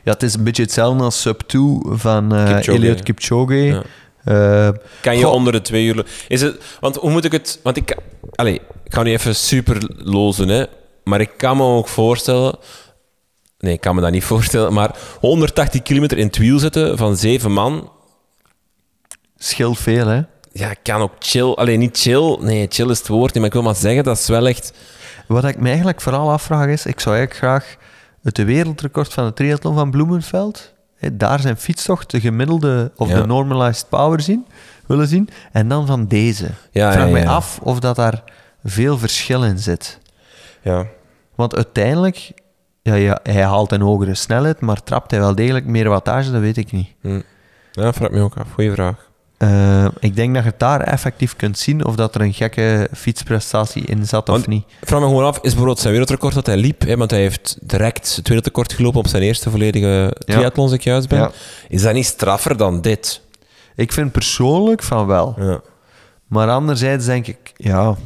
[0.07, 2.79] Ja, het is een beetje hetzelfde als Sub 2 van eh Kipchoge.
[2.79, 3.55] Eliud Kipchoge.
[3.55, 3.83] Ja.
[4.25, 4.69] Eh,
[5.01, 5.33] Kan je Goh.
[5.33, 6.07] onder de twee uur...
[6.29, 7.61] Is het, want hoe moet ik het...
[7.63, 7.97] Want ik...
[8.35, 8.55] Allee,
[8.85, 10.65] ik ga nu even super lozen, hè.
[11.05, 12.59] Maar ik kan me ook voorstellen...
[13.59, 14.73] Nee, ik kan me dat niet voorstellen.
[14.73, 17.91] Maar 180 kilometer in het wiel zetten van zeven man...
[19.37, 20.21] scheelt veel, hè.
[20.53, 21.53] Ja, kan ook chill...
[21.53, 22.37] Alleen niet chill.
[22.41, 23.37] Nee, chill is het woord niet.
[23.37, 24.73] Maar ik wil maar zeggen, dat is wel echt...
[25.27, 27.77] Wat ik me eigenlijk vooral afvraag is, ik zou eigenlijk graag
[28.27, 30.73] het wereldrecord van de triathlon van Bloemenveld,
[31.13, 33.21] daar zijn fietstocht, de gemiddelde of Ja.
[33.21, 34.47] de normalized power zien,
[34.87, 36.51] willen zien, en dan van deze.
[36.71, 38.23] Ja, vraag ja, mij af of dat daar
[38.65, 39.99] veel verschil in zit.
[40.63, 40.87] Ja.
[41.35, 42.33] Want uiteindelijk,
[42.83, 46.41] ja, ja, hij haalt een hogere snelheid, maar trapt hij wel degelijk meer wattage, dat
[46.41, 46.89] weet ik niet.
[47.01, 47.21] Hm.
[47.73, 48.53] Ja, vraag me ook af.
[48.53, 49.11] Goeie vraag.
[49.39, 52.89] Eh, ik denk dat je het daar effectief kunt zien of dat er een gekke
[52.95, 54.65] fietsprestatie in zat of niet.
[54.81, 57.21] Ik vraag me gewoon af, is bijvoorbeeld zijn wereldrecord dat hij liep, hè, want hij
[57.21, 61.19] heeft direct het wereldrecord gelopen op zijn eerste volledige triathlon, als ik juist ben.
[61.19, 61.31] Ja.
[61.69, 63.21] Is dat niet straffer dan dit?
[63.75, 65.35] Ik vind persoonlijk van wel.
[65.39, 65.61] Ja.
[66.27, 67.97] Maar anderzijds denk ik, ja...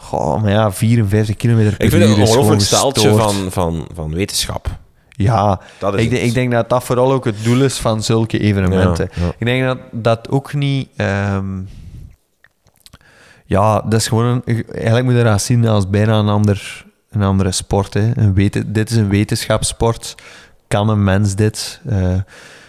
[0.00, 3.88] Goh, maar ja, 54 kilometer per Ik vind uur het een ongelooflijk staaltje van, van,
[3.94, 4.78] van wetenschap.
[5.18, 5.60] Ja,
[5.96, 9.08] ik, ik denk dat dat vooral ook het doel is van zulke evenementen.
[9.14, 9.32] Ja, ja.
[9.38, 10.88] Ik denk dat dat ook niet...
[10.96, 11.60] ehm,
[13.44, 14.42] ja, dat is gewoon...
[14.44, 17.94] Een, eigenlijk moet je dat zien als bijna een, ander, een andere sport.
[17.94, 18.10] Hè.
[18.14, 20.14] Een weten, dit is een wetenschapssport.
[20.68, 21.80] Kan een mens dit?
[21.86, 22.14] Eh,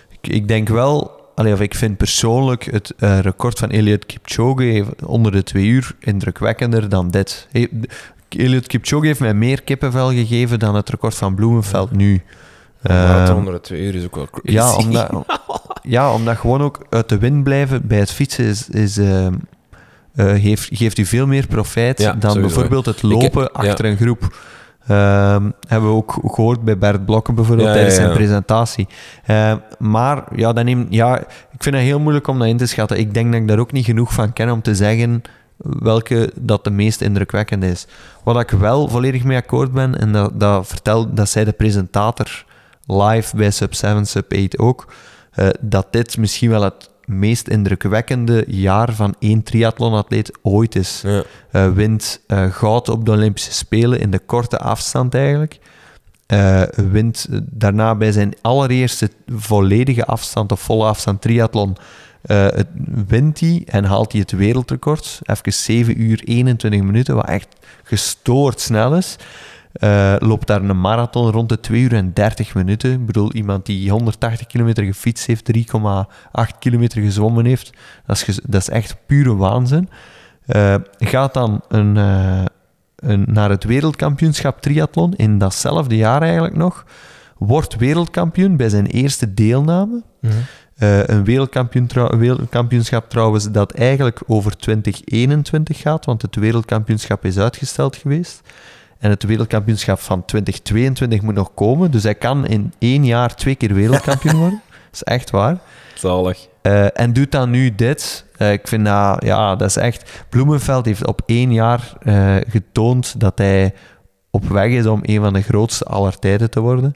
[0.10, 1.18] ik, ik denk wel...
[1.36, 5.96] Allee, of ik vind persoonlijk het eh, record van Eliud Kipchoge onder de twee uur
[6.00, 7.48] indrukwekkender dan dit.
[8.30, 12.22] Eliud Kipchoge heeft mij meer kippenvel gegeven dan het record van Bloemenveld nu.
[12.82, 14.52] Maar Ehm, onder de twee uur is ook wel crazy.
[14.58, 15.10] ja, omdat,
[15.82, 19.34] ja, omdat gewoon ook uit de wind blijven bij het fietsen is, is, ehm,
[20.16, 22.42] eh, geeft, geeft u veel meer profijt Ja, dan sowieso.
[22.56, 23.50] bijvoorbeeld het Ik- lopen ja.
[23.54, 24.38] achter een groep.
[24.88, 28.88] Ehm, hebben we ook gehoord bij Bert Blokken bijvoorbeeld Ja, tijdens zijn presentatie.
[29.80, 33.00] Maar ja, dat neemt, ja, ik vind het heel moeilijk om dat in te schatten.
[33.00, 35.22] Ik denk dat ik daar ook niet genoeg van ken om te zeggen
[35.64, 37.88] welke dat de meest indrukwekkende is.
[38.24, 42.46] Wat ik wel volledig mee akkoord ben, en dat, dat, vertel, dat zei de presentator
[42.86, 44.94] live bij Sub 7, Sub 8 ook,
[45.32, 51.02] eh, dat dit misschien wel het meest indrukwekkende jaar van één triathlonatleet ooit is.
[51.06, 51.24] Ja.
[51.52, 55.60] Eh, wint eh, goud op de Olympische Spelen in de korte afstand eigenlijk.
[56.76, 61.78] Wint daarna bij zijn allereerste volledige afstand of volle afstand triathlon.
[62.22, 62.68] Eh, het,
[63.08, 65.20] wint hij en haalt hij het wereldrecord.
[65.24, 67.48] Even 7 uur 21 minuten, wat echt
[67.84, 69.16] gestoord snel is.
[69.72, 72.92] Eh, loopt daar een marathon rond de 2 uur en 30 minuten.
[72.92, 77.70] Ik bedoel, iemand die 180 kilometer gefietst heeft, 3,8 kilometer gezwommen heeft.
[78.06, 79.90] Dat is, dat is echt pure waanzin.
[80.46, 81.96] Eh, gaat dan een,
[82.96, 86.86] een, naar het wereldkampioenschap triathlon in datzelfde jaar eigenlijk nog.
[87.38, 90.04] Wordt wereldkampioen bij zijn eerste deelname.
[90.22, 90.34] Mhm.
[90.80, 97.96] Eh, een wereldkampioen wereldkampioenschap trouwens dat eigenlijk over 2021 gaat, want het wereldkampioenschap is uitgesteld
[97.96, 98.42] geweest.
[99.00, 101.92] En het wereldkampioenschap van 2022 moet nog komen.
[101.92, 104.62] Dus hij kan in één jaar twee keer wereldkampioen worden.
[104.68, 105.58] Dat is echt waar.
[105.94, 106.48] Zalig.
[106.62, 108.26] Eh, en doet dan nu dit.
[108.38, 110.26] Eh, ik vind dat, ja, dat is echt...
[110.30, 111.94] Bloemenveld heeft op één jaar
[112.50, 113.74] getoond dat hij
[114.32, 116.96] op weg is om een van de grootste aller tijden te worden.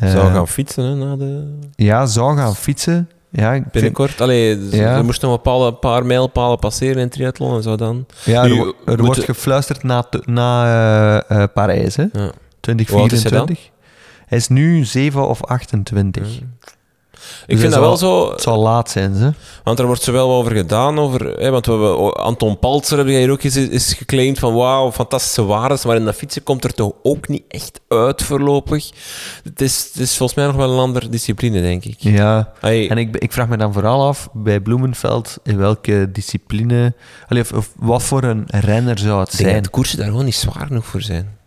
[0.00, 1.58] Eh, Zou gaan fietsen hè, na de...
[1.74, 3.08] Ja, zou gaan fietsen.
[3.30, 4.20] Ja, ik vind, binnenkort.
[4.20, 4.96] Allee, Ja.
[4.96, 8.06] er moesten nog een bepaalde paar mijlpalen passeren in triathlon en zo dan.
[8.24, 10.64] ja, er, Nu, er wordt gefluisterd na, t- na
[11.28, 12.02] eh, eh, Parijs, hè?
[12.02, 12.08] Ja.
[12.12, 13.70] Hoe oud is hij 2024.
[14.26, 16.38] Hij is nu 7 of 28.
[17.46, 19.32] Ik Dus vind dat wel zo, Het zal laat zijn, ze.
[19.64, 23.18] want er wordt zowel over gedaan, over, hè, want we hebben, Anton Paltzer heb jij
[23.20, 26.74] hier ook eens is geclaimd van wauw, fantastische waardes, maar in dat fietsen komt er
[26.74, 28.90] toch ook niet echt uit voorlopig.
[29.44, 31.96] Het is, het is volgens mij nog wel een andere discipline, denk ik.
[31.98, 32.52] Ja.
[32.60, 36.94] En ik, ik vraag me dan vooral af, bij Bloemenveld, in welke discipline...
[37.28, 39.54] Allee, of, of wat voor een renner zou het ik denk zijn?
[39.54, 41.37] dat de koersen daar gewoon niet zwaar genoeg voor zijn.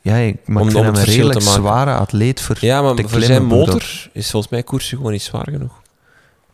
[0.00, 1.52] Ja, ik, maar Om- ik het een te redelijk maken.
[1.62, 5.12] zware atleet voor Ja, maar te voor klimmen, zijn motor is volgens mij koersen gewoon
[5.12, 5.80] niet zwaar genoeg.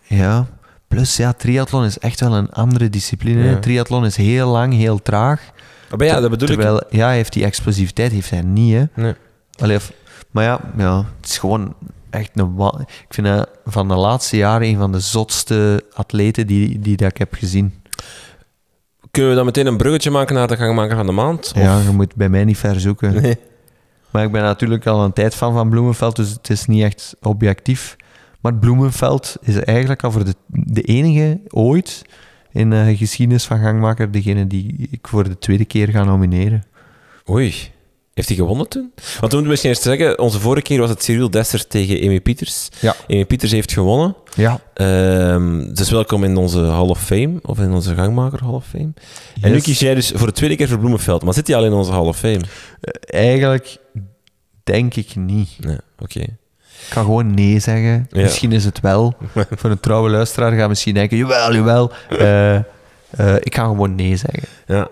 [0.03, 0.47] Ja.
[0.89, 3.45] Plus, ja, triathlon is echt wel een andere discipline.
[3.45, 3.59] Ja.
[3.59, 5.43] Triathlon is heel lang, heel traag.
[5.97, 6.55] Maar ja, dat bedoel ik.
[6.55, 8.85] Terwijl, ja, hij heeft die explosiviteit heeft hij niet, hè.
[9.03, 9.15] Nee.
[9.59, 9.93] Allee, of-
[10.31, 11.75] maar ja, ja, het is gewoon
[12.11, 12.55] echt een...
[12.81, 17.11] Ik vind dat van de laatste jaren een van de zotste atleten die, die dat
[17.11, 17.80] ik heb gezien.
[19.11, 21.53] Kunnen we dan meteen een bruggetje maken naar de gangmaker van de maand?
[21.57, 23.23] Of- Ja, je moet bij mij niet ver zoeken.
[23.23, 23.37] Nee.
[24.11, 27.17] Maar ik ben natuurlijk al een tijd fan van Bloemenveld, dus het is niet echt
[27.23, 27.97] objectief.
[28.41, 32.03] Maar Bloemenveld is eigenlijk al voor de, de enige ooit
[32.53, 36.65] in de geschiedenis van Gangmaker degene die ik voor de tweede keer ga nomineren.
[37.31, 37.55] Oei.
[38.21, 38.93] Heeft hij gewonnen toen?
[38.95, 42.07] Want toen moeten we misschien eerst zeggen, onze vorige keer was het Cyril Dessers tegen
[42.07, 42.69] Amy Pieters.
[42.81, 42.95] Ja.
[43.09, 44.17] Amy Pieters heeft gewonnen.
[44.35, 44.61] Ja.
[44.75, 48.93] Ehm, dus welkom in onze Hall of Fame, of in onze gangmaker Hall of Fame.
[49.41, 51.23] En nu kies jij dus voor de tweede keer voor Bloemenveld.
[51.23, 52.41] Maar zit hij al in onze Hall of Fame?
[52.81, 53.77] Eh, Eigenlijk
[54.65, 55.51] denk ik niet.
[55.59, 56.21] Nee, oké.
[56.21, 58.07] Ik kan gewoon nee zeggen.
[58.11, 58.23] Ja.
[58.23, 59.15] Misschien is het wel.
[59.59, 61.93] voor een trouwe luisteraar gaat misschien denken, jawel, jawel.
[62.09, 62.63] Eh, eh,
[63.41, 64.43] ik ga gewoon nee zeggen.
[64.67, 64.89] Ja.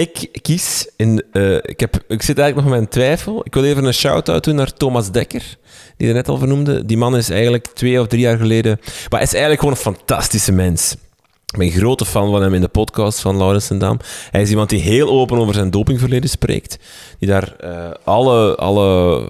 [0.00, 1.24] Ik kies in.
[1.32, 3.40] eh, ik, heb, ik zit eigenlijk nog met een twijfel.
[3.44, 5.56] Ik wil even een shout-out doen naar Thomas Dekker,
[5.96, 6.84] die je net al vernoemde.
[6.84, 8.78] Die man is eigenlijk twee of drie jaar geleden.
[8.80, 10.92] Maar hij is eigenlijk gewoon een fantastische mens.
[10.92, 13.98] Ik ben een grote fan van hem in de podcast van Laurens en.
[14.30, 16.78] Hij is iemand die heel open over zijn dopingverleden spreekt.
[17.18, 19.22] Die daar eh, alle, alle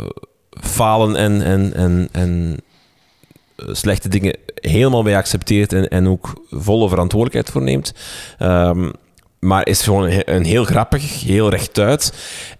[0.60, 2.56] falen en, en, en, en
[3.56, 7.92] eh, slechte dingen helemaal bij accepteert en, en ook volle verantwoordelijkheid voor neemt.
[8.38, 8.90] Ehm,
[9.40, 12.12] maar is gewoon een he- een heel grappig, heel rechtuit.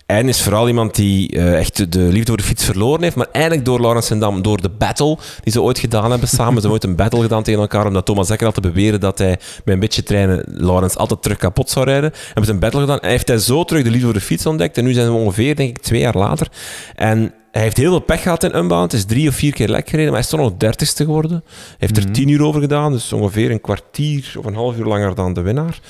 [0.07, 3.17] En is vooral iemand die eh, echt de liefde voor de fiets verloren heeft.
[3.17, 6.53] Maar eigenlijk door Laurens en Dam, door de battle die ze ooit gedaan hebben samen.
[6.55, 9.39] ze hebben ooit een battle gedaan tegen elkaar, omdat Thomas Dekker altijd beweerde dat hij
[9.65, 12.13] met een beetje trainen Laurens altijd terug kapot zou rijden.
[12.27, 13.01] Hebben ze een battle gedaan.
[13.01, 14.77] En heeft hij zo terug de liefde voor de fiets ontdekt.
[14.79, 16.49] En nu zijn we ongeveer, denk ik, twee jaar later.
[16.95, 18.93] En hij heeft heel veel pech gehad in Unbound.
[18.93, 21.43] Is drie of vier keer lek gereden, maar hij is toch nog dertigste geworden.
[21.45, 24.85] Hij heeft er tien uur over gedaan, dus ongeveer een kwartier of een half uur
[24.85, 25.81] langer dan de winnaar.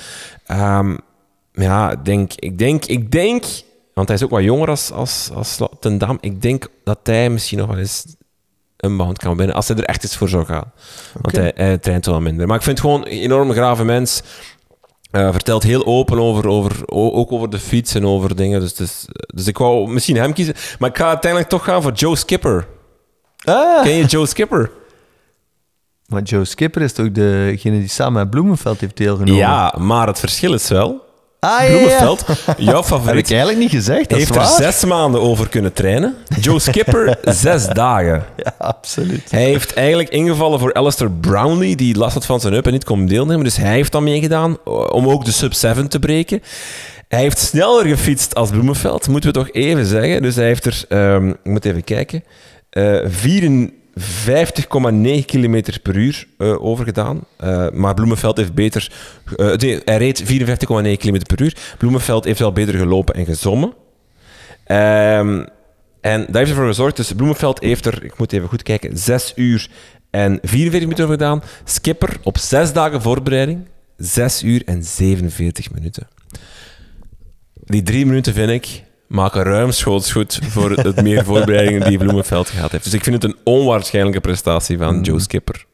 [0.47, 0.97] Ehm,
[1.53, 3.45] ja, ik denk, ik denk, ik denk,
[3.95, 6.19] want hij is ook wat jonger als, als, als Ten Dam.
[6.21, 8.05] Ik denk dat hij misschien nog wel eens
[8.77, 10.73] een bound kan winnen, als hij er echt eens voor zou gaan.
[11.21, 12.47] Want hij, hij traint wel minder.
[12.47, 14.23] Maar ik vind het gewoon een enorm grave mens.
[15.11, 18.61] Eh, vertelt heel open over, over, ook over de fiets en over dingen.
[18.61, 20.55] Dus, is- dus ik wou misschien hem kiezen.
[20.79, 22.67] Maar ik ga uiteindelijk toch gaan voor Joe Skipper.
[23.45, 23.83] Ah.
[23.83, 24.71] Ken je Joe Skipper?
[26.07, 29.35] Maar Joe Skipper is toch degene die samen met Bloemenveld heeft deelgenomen?
[29.41, 31.09] Ja, maar het verschil is wel...
[31.41, 31.67] Ah.
[31.67, 32.25] Bloemenveld,
[32.57, 35.73] jouw Heb favoriet, ik eigenlijk niet gezegd, dat heeft is er zes maanden over kunnen
[35.73, 36.15] trainen.
[36.41, 38.25] Joe Skipper, zes dagen.
[38.37, 39.31] Ja, absoluut.
[39.31, 42.85] Hij heeft eigenlijk ingevallen voor Alistair Brownlee, die last had van zijn heup en niet
[42.85, 43.45] kon deelnemen.
[43.45, 46.43] Dus hij heeft dan meegedaan eh, om ook de sub 7 te breken.
[47.09, 50.23] Hij heeft sneller gefietst als Bloemenveld, moeten we toch even zeggen.
[50.23, 52.25] Dus hij heeft er, ehm, ik moet even kijken,
[52.71, 52.99] eh
[53.99, 57.21] 54,9 km per uur eh, overgedaan.
[57.37, 58.93] Eh, maar Bloemenveld heeft beter...
[59.37, 60.27] eh, nee, hij reed 54,9
[60.97, 61.57] km per uur.
[61.79, 63.75] Bloemenveld heeft wel beter gelopen en gezommen.
[64.65, 65.45] Ehm,
[66.01, 69.33] en dat heeft ervoor gezorgd, dus Bloemenveld heeft er, ik moet even goed kijken, 6
[69.37, 69.69] uur
[70.11, 71.43] en 44 minuten over gedaan.
[71.65, 76.09] Skipper op 6 dagen voorbereiding, 6 uur en 47 minuten.
[77.65, 82.71] Die drie minuten, vind ik, maken ruimschoots goed voor het meer voorbereidingen die Bloemenveld gehad
[82.71, 82.85] heeft.
[82.85, 85.65] Dus ik vind het een onwaarschijnlijke prestatie van Joe Skipper.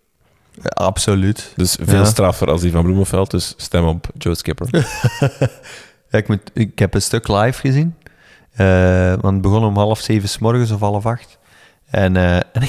[0.52, 1.52] Ja, absoluut.
[1.56, 2.04] Dus veel Ja.
[2.04, 4.68] straffer als die van Bloemenveld, dus stem op Joe Skipper.
[6.10, 7.94] Ja, ik, moet, ik heb een stuk live gezien.
[8.52, 11.38] Eh, want het begon om half zeven s morgens of half acht.
[11.90, 12.62] En, eh, en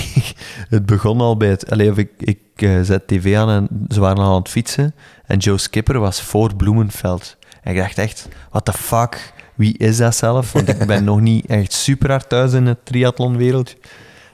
[0.69, 1.71] het begon al bij het...
[1.71, 4.95] Allee, ik, ik eh, zet tv aan en ze waren al aan het fietsen.
[5.25, 7.37] En Joe Skipper was voor Bloemenveld.
[7.61, 9.33] En ik dacht echt, what the fuck?
[9.57, 10.51] Wie is dat zelf?
[10.51, 13.75] Want ik ben nog niet echt super hard thuis in het triathlonwereld.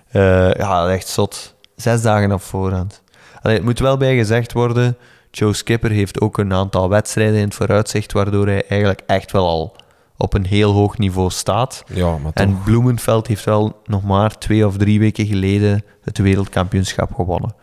[0.10, 1.56] Eh ja, echt zot.
[1.76, 3.02] Zes dagen op voorhand.
[3.42, 4.98] Allee, het moet wel bij gezegd worden,
[5.32, 9.48] Joe Skipper heeft ook een aantal wedstrijden in het vooruitzicht, waardoor hij eigenlijk echt wel
[9.48, 9.76] al
[10.18, 11.84] op een heel hoog niveau staat.
[11.88, 12.46] Ja, maar toch.
[12.46, 17.56] En Bloemenveld heeft wel nog maar twee of drie weken geleden het wereldkampioenschap gewonnen.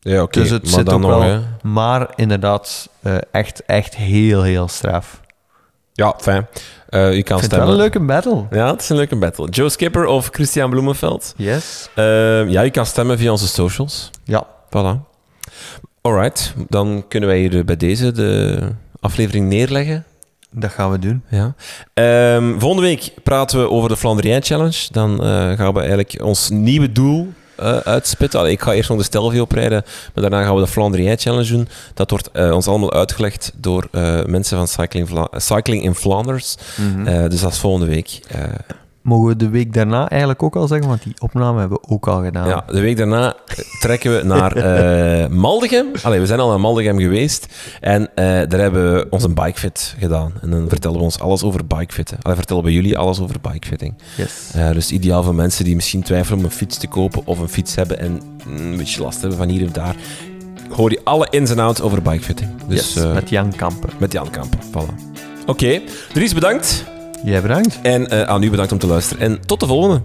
[0.00, 0.40] Ja, oké.
[0.40, 1.22] dus het maar zit dan ook nog, wel...
[1.22, 1.40] hè.
[1.62, 5.20] Maar inderdaad, eh, echt, echt heel, heel straf.
[6.00, 6.46] Ja, fijn.
[6.88, 7.66] Eh, je kan vind het stemmen.
[7.66, 8.46] wel een leuke battle.
[8.50, 9.48] Ja, het is een leuke battle.
[9.48, 11.34] Joe Skipper of Christian Bloemenveld?
[11.36, 11.88] Yes.
[11.94, 14.10] Eh, ja, je kan stemmen via onze socials.
[14.24, 14.46] Ja.
[14.66, 15.08] Voilà.
[16.00, 18.58] Alright, dan kunnen wij hier bij deze de
[19.00, 20.04] aflevering neerleggen.
[20.50, 21.22] Dat gaan we doen.
[21.28, 21.54] Ja.
[21.94, 24.88] Ehm, volgende week praten we over de Flandrien Challenge.
[24.90, 28.38] Dan eh, gaan we eigenlijk ons nieuwe doel eh, uitspitten.
[28.40, 29.84] Allee, ik ga eerst nog de Stelvio oprijden,
[30.14, 31.68] maar daarna gaan we de Flandrien Challenge doen.
[31.94, 36.54] Dat wordt eh, ons allemaal uitgelegd door eh, mensen van Cycling, Vla- Cycling in Flanders.
[37.06, 38.20] Eh, dus dat is volgende week.
[39.10, 42.08] Mogen we de week daarna eigenlijk ook al zeggen, want die opname hebben we ook
[42.08, 42.48] al gedaan.
[42.48, 43.34] Ja, de week daarna
[43.80, 45.86] trekken we naar eh Maldegem.
[46.02, 47.46] Allee, we zijn al naar Maldegem geweest.
[47.80, 50.32] En eh, daar hebben we onze bikefit gedaan.
[50.42, 52.18] En dan vertellen we ons alles over bikefitten.
[52.22, 53.94] Allee, vertellen we jullie alles over bikefitting.
[54.16, 54.50] Yes.
[54.54, 57.48] Eh, dus ideaal voor mensen die misschien twijfelen om een fiets te kopen of een
[57.48, 59.94] fiets hebben en mm, een beetje last hebben van hier of daar.
[60.68, 62.50] Hoor je alle ins en outs over bikefitting.
[62.68, 63.04] Dus yes.
[63.12, 63.88] Met Jan Kamper.
[63.98, 64.58] met Jan Kampen.
[64.60, 64.94] Voilà.
[65.46, 65.80] Oké,
[66.12, 66.84] Dries bedankt.
[67.24, 67.78] Jij bedankt.
[67.82, 69.22] En eh, aan u bedankt om te luisteren.
[69.22, 70.00] En tot de volgende.